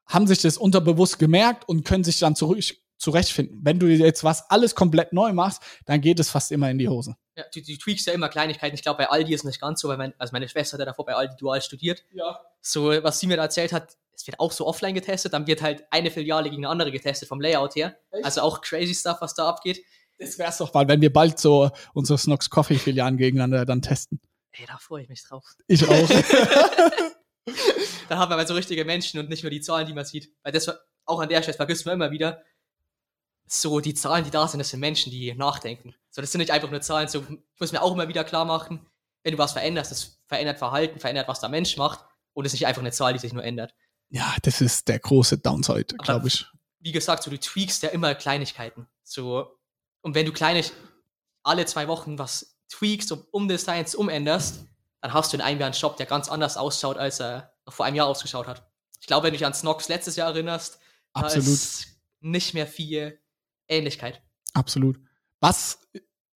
haben 0.07 0.27
sich 0.27 0.41
das 0.41 0.57
unterbewusst 0.57 1.19
gemerkt 1.19 1.69
und 1.69 1.85
können 1.85 2.05
sich 2.05 2.19
dann 2.19 2.37
zurück 2.37 2.63
zurechtfinden. 2.99 3.61
Wenn 3.63 3.79
du 3.79 3.87
jetzt 3.87 4.25
was 4.25 4.51
alles 4.51 4.75
komplett 4.75 5.13
neu 5.13 5.33
machst, 5.33 5.63
dann 5.85 6.01
geht 6.01 6.19
es 6.19 6.31
fast 6.31 6.53
immer 6.53 6.71
in 6.71 6.79
die 6.79 6.89
Hose. 6.89 7.17
Ja, 7.37 7.45
du, 7.53 7.61
du 7.61 7.77
tweakst 7.77 8.07
ja 8.07 8.13
immer 8.13 8.29
Kleinigkeiten. 8.29 8.75
Ich 8.75 8.83
glaube, 8.83 8.99
bei 8.99 9.11
Aldi 9.11 9.35
ist 9.35 9.41
es 9.41 9.45
nicht 9.45 9.61
ganz 9.61 9.81
so, 9.81 9.89
weil 9.89 9.99
mein, 9.99 10.15
also 10.19 10.33
meine 10.33 10.49
Schwester 10.49 10.79
hat 10.79 10.87
davor 10.87 11.05
bei 11.05 11.15
Aldi 11.15 11.37
dual 11.37 11.61
studiert. 11.61 12.05
Ja. 12.13 12.41
So, 12.63 12.89
was 13.03 13.21
sie 13.21 13.27
mir 13.27 13.37
da 13.37 13.45
erzählt 13.45 13.73
hat, 13.73 13.97
es 14.13 14.27
wird 14.27 14.41
auch 14.41 14.53
so 14.53 14.67
offline 14.67 14.95
getestet, 14.95 15.35
dann 15.35 15.47
wird 15.47 15.61
halt 15.61 15.85
eine 15.91 16.11
Filiale 16.11 16.49
gegen 16.49 16.65
eine 16.65 16.71
andere 16.71 16.91
getestet 16.91 17.29
vom 17.29 17.41
Layout 17.41 17.77
her. 17.77 17.97
Echt? 18.11 18.25
Also 18.25 18.41
auch 18.41 18.63
crazy 18.63 18.95
Stuff, 18.95 19.19
was 19.21 19.35
da 19.35 19.49
abgeht. 19.49 19.85
Das 20.19 20.39
wär's 20.39 20.57
doch 20.59 20.73
mal, 20.73 20.89
wenn 20.89 21.03
wir 21.03 21.13
bald 21.13 21.39
so 21.39 21.71
unsere 21.93 22.19
Snox 22.19 22.49
Coffee 22.49 22.79
Filialen 22.79 23.19
gegeneinander 23.19 23.67
dann 23.67 23.83
testen. 23.83 24.19
Ey, 24.53 24.65
da 24.67 24.79
freue 24.79 25.03
ich 25.03 25.09
mich 25.11 25.23
drauf. 25.23 25.45
Ich 25.67 25.87
auch. 25.87 26.09
da 28.09 28.19
haben 28.19 28.31
wir 28.31 28.37
mal 28.37 28.47
so 28.47 28.55
richtige 28.55 28.87
Menschen 28.87 29.21
und 29.21 29.29
nicht 29.29 29.43
nur 29.43 29.51
die 29.51 29.61
Zahlen, 29.61 29.87
die 29.87 29.93
man 29.93 30.07
sieht. 30.07 30.33
Weil 30.43 30.53
das 30.53 30.71
auch 31.05 31.21
an 31.21 31.29
der 31.29 31.43
Stelle 31.43 31.57
vergisst 31.57 31.85
man 31.85 31.97
immer 31.97 32.11
wieder 32.11 32.43
so 33.47 33.81
die 33.81 33.95
Zahlen, 33.95 34.25
die 34.25 34.31
da 34.31 34.47
sind, 34.49 34.59
das 34.59 34.71
sind 34.71 34.81
Menschen, 34.81 35.11
die 35.11 35.33
nachdenken. 35.35 35.95
So, 36.11 36.21
das 36.21 36.33
sind 36.33 36.41
nicht 36.41 36.51
einfach 36.51 36.71
nur 36.71 36.81
Zahlen. 36.81 37.09
So, 37.09 37.21
ich 37.21 37.61
muss 37.61 37.73
mir 37.73 37.83
auch 37.83 37.93
immer 37.93 38.09
wieder 38.09 38.25
klar 38.25 38.45
machen, 38.45 38.87
wenn 39.23 39.33
du 39.33 39.39
was 39.39 39.53
veränderst, 39.53 39.91
das 39.91 40.21
verändert 40.27 40.59
Verhalten, 40.59 41.01
verändert, 41.01 41.29
was 41.29 41.41
der 41.41 41.49
Mensch 41.49 41.77
macht 41.77 42.05
und 42.33 42.45
es 42.45 42.53
ist 42.53 42.61
nicht 42.61 42.67
einfach 42.67 42.83
eine 42.83 42.93
Zahl, 42.93 43.13
die 43.13 43.19
sich 43.19 43.33
nur 43.33 43.45
ändert. 43.45 43.75
Ja, 44.09 44.35
das 44.43 44.61
ist 44.61 44.89
der 44.89 44.99
große 44.99 45.39
Downside, 45.39 45.97
glaube 45.99 46.29
ich. 46.29 46.47
Wie 46.81 46.93
gesagt, 46.93 47.23
so 47.23 47.31
du 47.31 47.39
tweakst 47.39 47.83
ja 47.83 47.89
immer 47.89 48.15
Kleinigkeiten. 48.15 48.87
So, 49.03 49.59
und 50.01 50.15
wenn 50.15 50.27
du 50.27 50.33
kleine, 50.33 50.65
alle 51.43 51.67
zwei 51.67 51.89
Wochen 51.89 52.19
was 52.19 52.57
tweakst 52.69 53.11
und 53.13 53.27
umdesignst, 53.33 53.97
umänderst, 53.97 54.65
dann 55.01 55.13
hast 55.13 55.33
du 55.33 55.37
in 55.37 55.41
einem 55.41 55.61
Jahr 55.61 55.67
einen 55.67 55.75
Shop, 55.75 55.97
der 55.97 56.07
ganz 56.07 56.29
anders 56.29 56.57
ausschaut, 56.57 56.97
als 56.97 57.21
er 57.21 57.53
vor 57.69 57.87
einem 57.87 57.97
Jahr 57.97 58.07
ausgeschaut 58.07 58.47
hat. 58.47 58.69
Ich 59.01 59.07
glaube, 59.07 59.25
wenn 59.25 59.33
du 59.33 59.39
dich 59.39 59.47
an 59.47 59.55
Snox 59.55 59.89
letztes 59.89 60.17
Jahr 60.17 60.31
erinnerst, 60.31 60.79
Absolut. 61.13 61.47
da 61.47 61.51
ist 61.51 61.87
nicht 62.21 62.55
mehr 62.55 62.67
viel 62.67 63.21
Ähnlichkeit. 63.69 64.23
Absolut. 64.55 64.99
Was, 65.41 65.79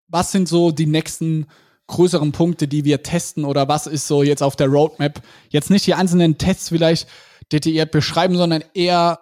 was 0.09 0.33
sind 0.33 0.49
so 0.49 0.71
die 0.71 0.87
nächsten 0.87 1.47
größeren 1.87 2.33
Punkte, 2.33 2.69
die 2.69 2.85
wir 2.85 3.03
testen 3.03 3.45
oder 3.45 3.69
was 3.69 3.87
ist 3.87 4.07
so 4.07 4.23
jetzt 4.23 4.43
auf 4.43 4.57
der 4.57 4.69
Roadmap? 4.69 5.23
Jetzt 5.49 5.71
nicht 5.71 5.87
die 5.87 5.95
einzelnen 5.95 6.37
Tests 6.39 6.69
vielleicht 6.69 7.09
detailliert 7.51 7.91
beschreiben, 7.91 8.37
sondern 8.37 8.63
eher, 8.75 9.21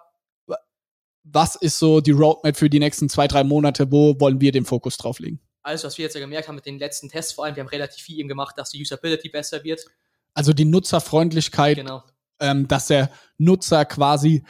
was 1.23 1.55
ist 1.55 1.79
so 1.79 2.01
die 2.01 2.11
Roadmap 2.11 2.57
für 2.57 2.69
die 2.69 2.79
nächsten 2.79 3.09
zwei, 3.09 3.27
drei 3.27 3.43
Monate? 3.43 3.91
Wo 3.91 4.19
wollen 4.19 4.41
wir 4.41 4.51
den 4.51 4.65
Fokus 4.65 4.97
drauf 4.97 5.19
legen? 5.19 5.39
Also, 5.61 5.87
was 5.87 5.97
wir 5.97 6.03
jetzt 6.03 6.13
ja 6.13 6.21
gemerkt 6.21 6.47
haben 6.47 6.55
mit 6.55 6.65
den 6.65 6.79
letzten 6.79 7.09
Tests, 7.09 7.33
vor 7.33 7.43
allem, 7.45 7.55
wir 7.55 7.63
haben 7.63 7.69
relativ 7.69 8.01
viel 8.01 8.19
eben 8.19 8.29
gemacht, 8.29 8.57
dass 8.57 8.69
die 8.69 8.81
Usability 8.81 9.29
besser 9.29 9.63
wird. 9.65 9.85
Also 10.33 10.53
die 10.53 10.65
Nutzerfreundlichkeit, 10.65 11.77
Genau. 11.77 12.03
ähm, 12.39 12.67
dass 12.67 12.87
der 12.87 13.09
Nutzer 13.37 13.83
quasi 13.85 14.45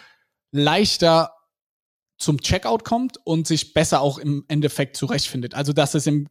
leichter 0.51 1.33
zum 2.17 2.41
Checkout 2.41 2.83
kommt 2.83 3.17
und 3.25 3.47
sich 3.47 3.73
besser 3.73 4.01
auch 4.01 4.17
im 4.17 4.45
Endeffekt 4.47 4.97
zurechtfindet. 4.97 5.53
Also 5.55 5.73
dass 5.73 5.93
es 5.93 6.07
im 6.07 6.27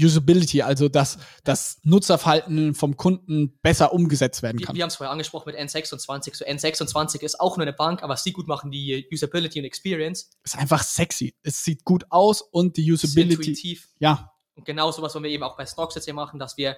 Usability, 0.00 0.62
also 0.62 0.88
dass 0.88 1.18
das 1.42 1.80
Nutzerverhalten 1.82 2.74
vom 2.74 2.96
Kunden 2.96 3.58
besser 3.62 3.92
umgesetzt 3.92 4.42
werden 4.42 4.58
Wir, 4.60 4.66
kann. 4.66 4.76
wir 4.76 4.82
haben 4.82 4.88
es 4.90 4.96
vorher 4.96 5.10
angesprochen 5.10 5.50
mit 5.52 5.56
N26. 5.56 6.36
So 6.36 6.44
N26 6.44 7.20
ist 7.22 7.40
auch 7.40 7.56
nur 7.56 7.66
eine 7.66 7.72
Bank, 7.72 8.02
aber 8.02 8.12
was 8.12 8.22
die 8.22 8.32
gut 8.32 8.46
machen, 8.46 8.70
die 8.70 9.08
Usability 9.12 9.58
und 9.58 9.64
Experience, 9.64 10.30
ist 10.44 10.56
einfach 10.56 10.82
sexy. 10.84 11.34
Es 11.42 11.64
sieht 11.64 11.84
gut 11.84 12.04
aus 12.10 12.42
und 12.42 12.76
die 12.76 12.88
ist 12.88 13.02
Usability. 13.04 13.34
intuitiv. 13.50 13.88
Ja, 13.98 14.32
Und 14.54 14.64
genau 14.64 14.92
sowas 14.92 15.14
wollen 15.14 15.24
wir 15.24 15.30
eben 15.32 15.42
auch 15.42 15.56
bei 15.56 15.66
Snox 15.66 15.96
jetzt 15.96 16.04
hier 16.04 16.14
machen, 16.14 16.38
dass 16.38 16.56
wir 16.56 16.76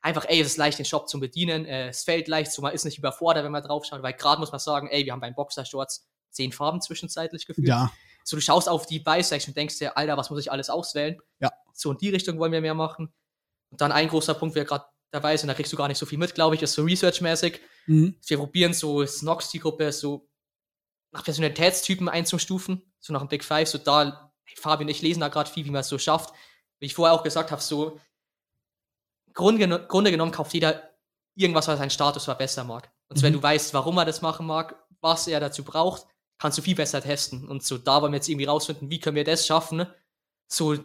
einfach, 0.00 0.24
ey, 0.28 0.40
es 0.40 0.46
ist 0.46 0.56
leicht, 0.56 0.78
den 0.78 0.86
Shop 0.86 1.08
zu 1.08 1.18
bedienen. 1.18 1.66
Äh, 1.66 1.88
es 1.88 2.04
fällt 2.04 2.28
leicht, 2.28 2.52
so 2.52 2.62
man 2.62 2.72
ist 2.72 2.84
nicht 2.84 2.98
überfordert, 2.98 3.44
wenn 3.44 3.52
man 3.52 3.62
drauf 3.64 3.84
schaut, 3.84 4.02
weil 4.02 4.14
gerade 4.14 4.38
muss 4.40 4.52
man 4.52 4.60
sagen, 4.60 4.88
ey, 4.88 5.04
wir 5.04 5.12
haben 5.12 5.20
beim 5.20 5.34
Boxershorts 5.34 6.08
zehn 6.30 6.52
Farben 6.52 6.80
zwischenzeitlich 6.80 7.46
gefühlt. 7.46 7.68
ja, 7.68 7.90
So, 8.24 8.36
du 8.36 8.40
schaust 8.42 8.68
auf 8.68 8.86
die 8.86 9.00
Buy-Section 9.00 9.50
und 9.52 9.56
denkst 9.56 9.78
dir, 9.78 9.96
Alter, 9.96 10.16
was 10.16 10.30
muss 10.30 10.40
ich 10.40 10.50
alles 10.52 10.70
auswählen? 10.70 11.18
Ja. 11.40 11.50
So 11.72 11.92
in 11.92 11.98
die 11.98 12.10
Richtung 12.10 12.38
wollen 12.38 12.52
wir 12.52 12.60
mehr 12.60 12.74
machen. 12.74 13.12
Und 13.70 13.80
dann 13.80 13.92
ein 13.92 14.08
großer 14.08 14.34
Punkt, 14.34 14.54
wer 14.54 14.64
gerade 14.64 14.84
dabei 15.10 15.34
ist, 15.34 15.42
und 15.42 15.48
da 15.48 15.54
kriegst 15.54 15.72
du 15.72 15.76
gar 15.76 15.88
nicht 15.88 15.98
so 15.98 16.06
viel 16.06 16.18
mit, 16.18 16.34
glaube 16.34 16.54
ich, 16.54 16.62
ist 16.62 16.72
so 16.74 16.82
researchmäßig. 16.84 17.60
mhm. 17.86 18.16
Wir 18.26 18.36
probieren 18.38 18.72
so 18.74 19.04
Snox, 19.06 19.50
die 19.50 19.58
Gruppe, 19.60 19.90
so 19.92 20.28
nach 21.12 21.24
Personalitätstypen 21.24 22.08
einzustufen, 22.08 22.92
so 23.00 23.12
nach 23.12 23.20
dem 23.20 23.28
Big 23.28 23.42
Five, 23.44 23.68
so 23.68 23.78
da, 23.78 24.30
hey, 24.44 24.56
Fabi 24.56 24.84
und 24.84 24.88
ich 24.90 25.02
lesen 25.02 25.20
da 25.20 25.28
gerade 25.28 25.50
viel, 25.50 25.64
wie 25.64 25.70
man 25.70 25.80
es 25.80 25.88
so 25.88 25.98
schafft. 25.98 26.32
Wie 26.78 26.86
ich 26.86 26.94
vorher 26.94 27.14
auch 27.14 27.22
gesagt 27.24 27.50
habe, 27.50 27.60
so 27.60 27.98
Grunde, 29.32 29.86
Grunde 29.86 30.10
genommen 30.10 30.32
kauft 30.32 30.54
jeder 30.54 30.90
irgendwas, 31.34 31.68
was 31.68 31.78
seinen 31.78 31.90
Status 31.90 32.24
verbessern 32.24 32.66
mag. 32.66 32.90
Und 33.08 33.22
wenn 33.22 33.32
Mhm. 33.32 33.38
du 33.38 33.42
weißt, 33.42 33.74
warum 33.74 33.98
er 33.98 34.04
das 34.04 34.22
machen 34.22 34.46
mag, 34.46 34.76
was 35.00 35.26
er 35.26 35.40
dazu 35.40 35.64
braucht, 35.64 36.06
kannst 36.40 36.58
du 36.58 36.62
viel 36.62 36.74
besser 36.74 37.00
testen. 37.00 37.46
Und 37.46 37.62
so 37.62 37.78
da 37.78 38.02
wollen 38.02 38.12
wir 38.12 38.16
jetzt 38.16 38.28
irgendwie 38.28 38.46
rausfinden, 38.46 38.90
wie 38.90 38.98
können 38.98 39.16
wir 39.16 39.24
das 39.24 39.46
schaffen, 39.46 39.86
so 40.48 40.76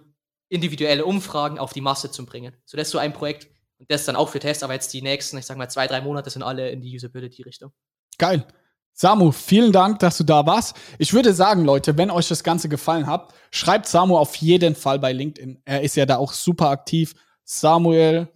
individuelle 0.49 1.05
Umfragen 1.05 1.57
auf 1.57 1.73
die 1.73 1.81
Masse 1.81 2.11
zu 2.11 2.25
bringen. 2.25 2.55
So 2.65 2.77
das 2.77 2.89
ist 2.89 2.91
so 2.91 2.99
ein 2.99 3.13
Projekt 3.13 3.47
und 3.79 3.89
das 3.89 4.05
dann 4.05 4.15
auch 4.15 4.29
für 4.29 4.39
Tests, 4.39 4.63
aber 4.63 4.73
jetzt 4.73 4.93
die 4.93 5.01
nächsten, 5.01 5.37
ich 5.37 5.45
sag 5.45 5.57
mal 5.57 5.69
zwei, 5.69 5.87
drei 5.87 6.01
Monate 6.01 6.29
sind 6.29 6.43
alle 6.43 6.69
in 6.69 6.81
die 6.81 6.95
Usability-Richtung. 6.95 7.71
Geil. 8.17 8.45
Samu, 8.93 9.31
vielen 9.31 9.73
Dank, 9.73 9.99
dass 9.99 10.17
du 10.17 10.23
da 10.23 10.45
warst. 10.45 10.77
Ich 10.99 11.11
würde 11.11 11.33
sagen, 11.33 11.65
Leute, 11.65 11.97
wenn 11.97 12.09
euch 12.09 12.29
das 12.29 12.43
Ganze 12.43 12.69
gefallen 12.69 13.07
hat, 13.07 13.33
schreibt 13.51 13.87
Samu 13.87 14.17
auf 14.17 14.35
jeden 14.37 14.75
Fall 14.75 14.99
bei 14.99 15.11
LinkedIn. 15.11 15.61
Er 15.65 15.81
ist 15.81 15.95
ja 15.97 16.05
da 16.05 16.15
auch 16.17 16.31
super 16.31 16.69
aktiv. 16.69 17.13
Samuel, 17.43 18.29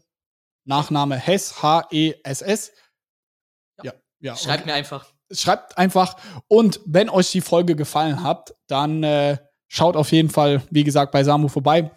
Nachname 0.66 1.16
Hess, 1.16 1.64
H-E-S-S. 1.64 2.74
Ja, 3.84 3.94
ja. 4.20 4.36
Schreibt 4.36 4.66
mir 4.66 4.74
einfach. 4.74 5.14
Schreibt 5.32 5.78
einfach. 5.78 6.16
Und 6.48 6.80
wenn 6.86 7.10
euch 7.10 7.32
die 7.32 7.42
Folge 7.42 7.76
gefallen 7.76 8.24
hat, 8.24 8.56
dann 8.68 9.04
äh, 9.04 9.38
schaut 9.68 9.96
auf 9.96 10.12
jeden 10.12 10.30
Fall, 10.30 10.62
wie 10.70 10.84
gesagt, 10.84 11.12
bei 11.12 11.24
Samu 11.24 11.48
vorbei. 11.48 11.92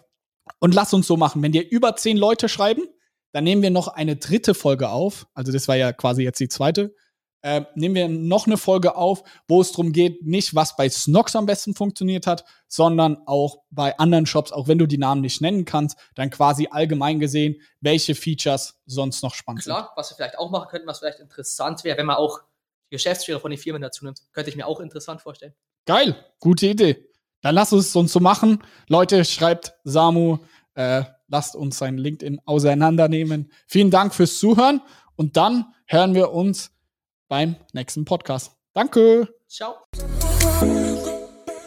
Und 0.59 0.73
lasst 0.73 0.93
uns 0.93 1.07
so 1.07 1.17
machen. 1.17 1.41
Wenn 1.41 1.51
dir 1.51 1.69
über 1.69 1.95
zehn 1.95 2.17
Leute 2.17 2.49
schreiben, 2.49 2.83
dann 3.31 3.43
nehmen 3.43 3.61
wir 3.61 3.71
noch 3.71 3.87
eine 3.87 4.15
dritte 4.15 4.53
Folge 4.53 4.89
auf. 4.89 5.27
Also 5.33 5.51
das 5.51 5.67
war 5.67 5.75
ja 5.75 5.91
quasi 5.91 6.23
jetzt 6.23 6.39
die 6.39 6.49
zweite. 6.49 6.93
Äh, 7.41 7.65
nehmen 7.75 7.95
wir 7.95 8.07
noch 8.07 8.47
eine 8.47 8.55
Folge 8.55 8.95
auf, 8.95 9.21
wo 9.49 9.59
es 9.59 9.71
darum 9.71 9.91
geht, 9.91 10.25
nicht 10.25 10.55
was 10.55 10.77
bei 10.77 10.87
Snox 10.87 11.35
am 11.35 11.45
besten 11.45 11.75
funktioniert 11.75 12.25
hat, 12.25 12.45
sondern 12.69 13.17
auch 13.25 13.57
bei 13.69 13.97
anderen 13.99 14.25
Shops, 14.25 14.53
auch 14.53 14.69
wenn 14.69 14.77
du 14.77 14.87
die 14.87 14.97
Namen 14.97 15.19
nicht 15.19 15.41
nennen 15.41 15.65
kannst, 15.65 15.97
dann 16.15 16.29
quasi 16.29 16.69
allgemein 16.71 17.19
gesehen, 17.19 17.57
welche 17.81 18.15
Features 18.15 18.79
sonst 18.85 19.23
noch 19.23 19.33
spannend 19.33 19.63
sind. 19.63 19.73
Klar, 19.73 19.91
was 19.97 20.09
wir 20.09 20.15
vielleicht 20.15 20.37
auch 20.37 20.51
machen 20.51 20.69
könnten, 20.69 20.87
was 20.87 20.99
vielleicht 20.99 21.19
interessant 21.19 21.83
wäre, 21.83 21.97
wenn 21.97 22.05
man 22.05 22.15
auch 22.15 22.39
Geschäftsführer 22.93 23.39
von 23.39 23.51
den 23.51 23.59
Firmen 23.59 23.81
dazu 23.81 24.05
nimmt, 24.05 24.21
könnte 24.31 24.49
ich 24.49 24.55
mir 24.55 24.67
auch 24.67 24.79
interessant 24.79 25.21
vorstellen. 25.21 25.53
Geil, 25.85 26.15
gute 26.39 26.67
Idee. 26.67 27.09
Dann 27.41 27.55
lasst 27.55 27.73
es 27.73 27.95
uns 27.95 28.13
so 28.13 28.19
machen. 28.19 28.63
Leute, 28.87 29.25
schreibt 29.25 29.73
Samu, 29.83 30.37
äh, 30.75 31.03
lasst 31.27 31.55
uns 31.55 31.77
sein 31.77 31.97
LinkedIn 31.97 32.39
auseinandernehmen. 32.45 33.51
Vielen 33.67 33.91
Dank 33.91 34.13
fürs 34.13 34.37
Zuhören 34.37 34.81
und 35.15 35.35
dann 35.35 35.65
hören 35.87 36.13
wir 36.13 36.31
uns 36.31 36.71
beim 37.27 37.55
nächsten 37.73 38.05
Podcast. 38.05 38.51
Danke. 38.73 39.27
Ciao. 39.49 39.75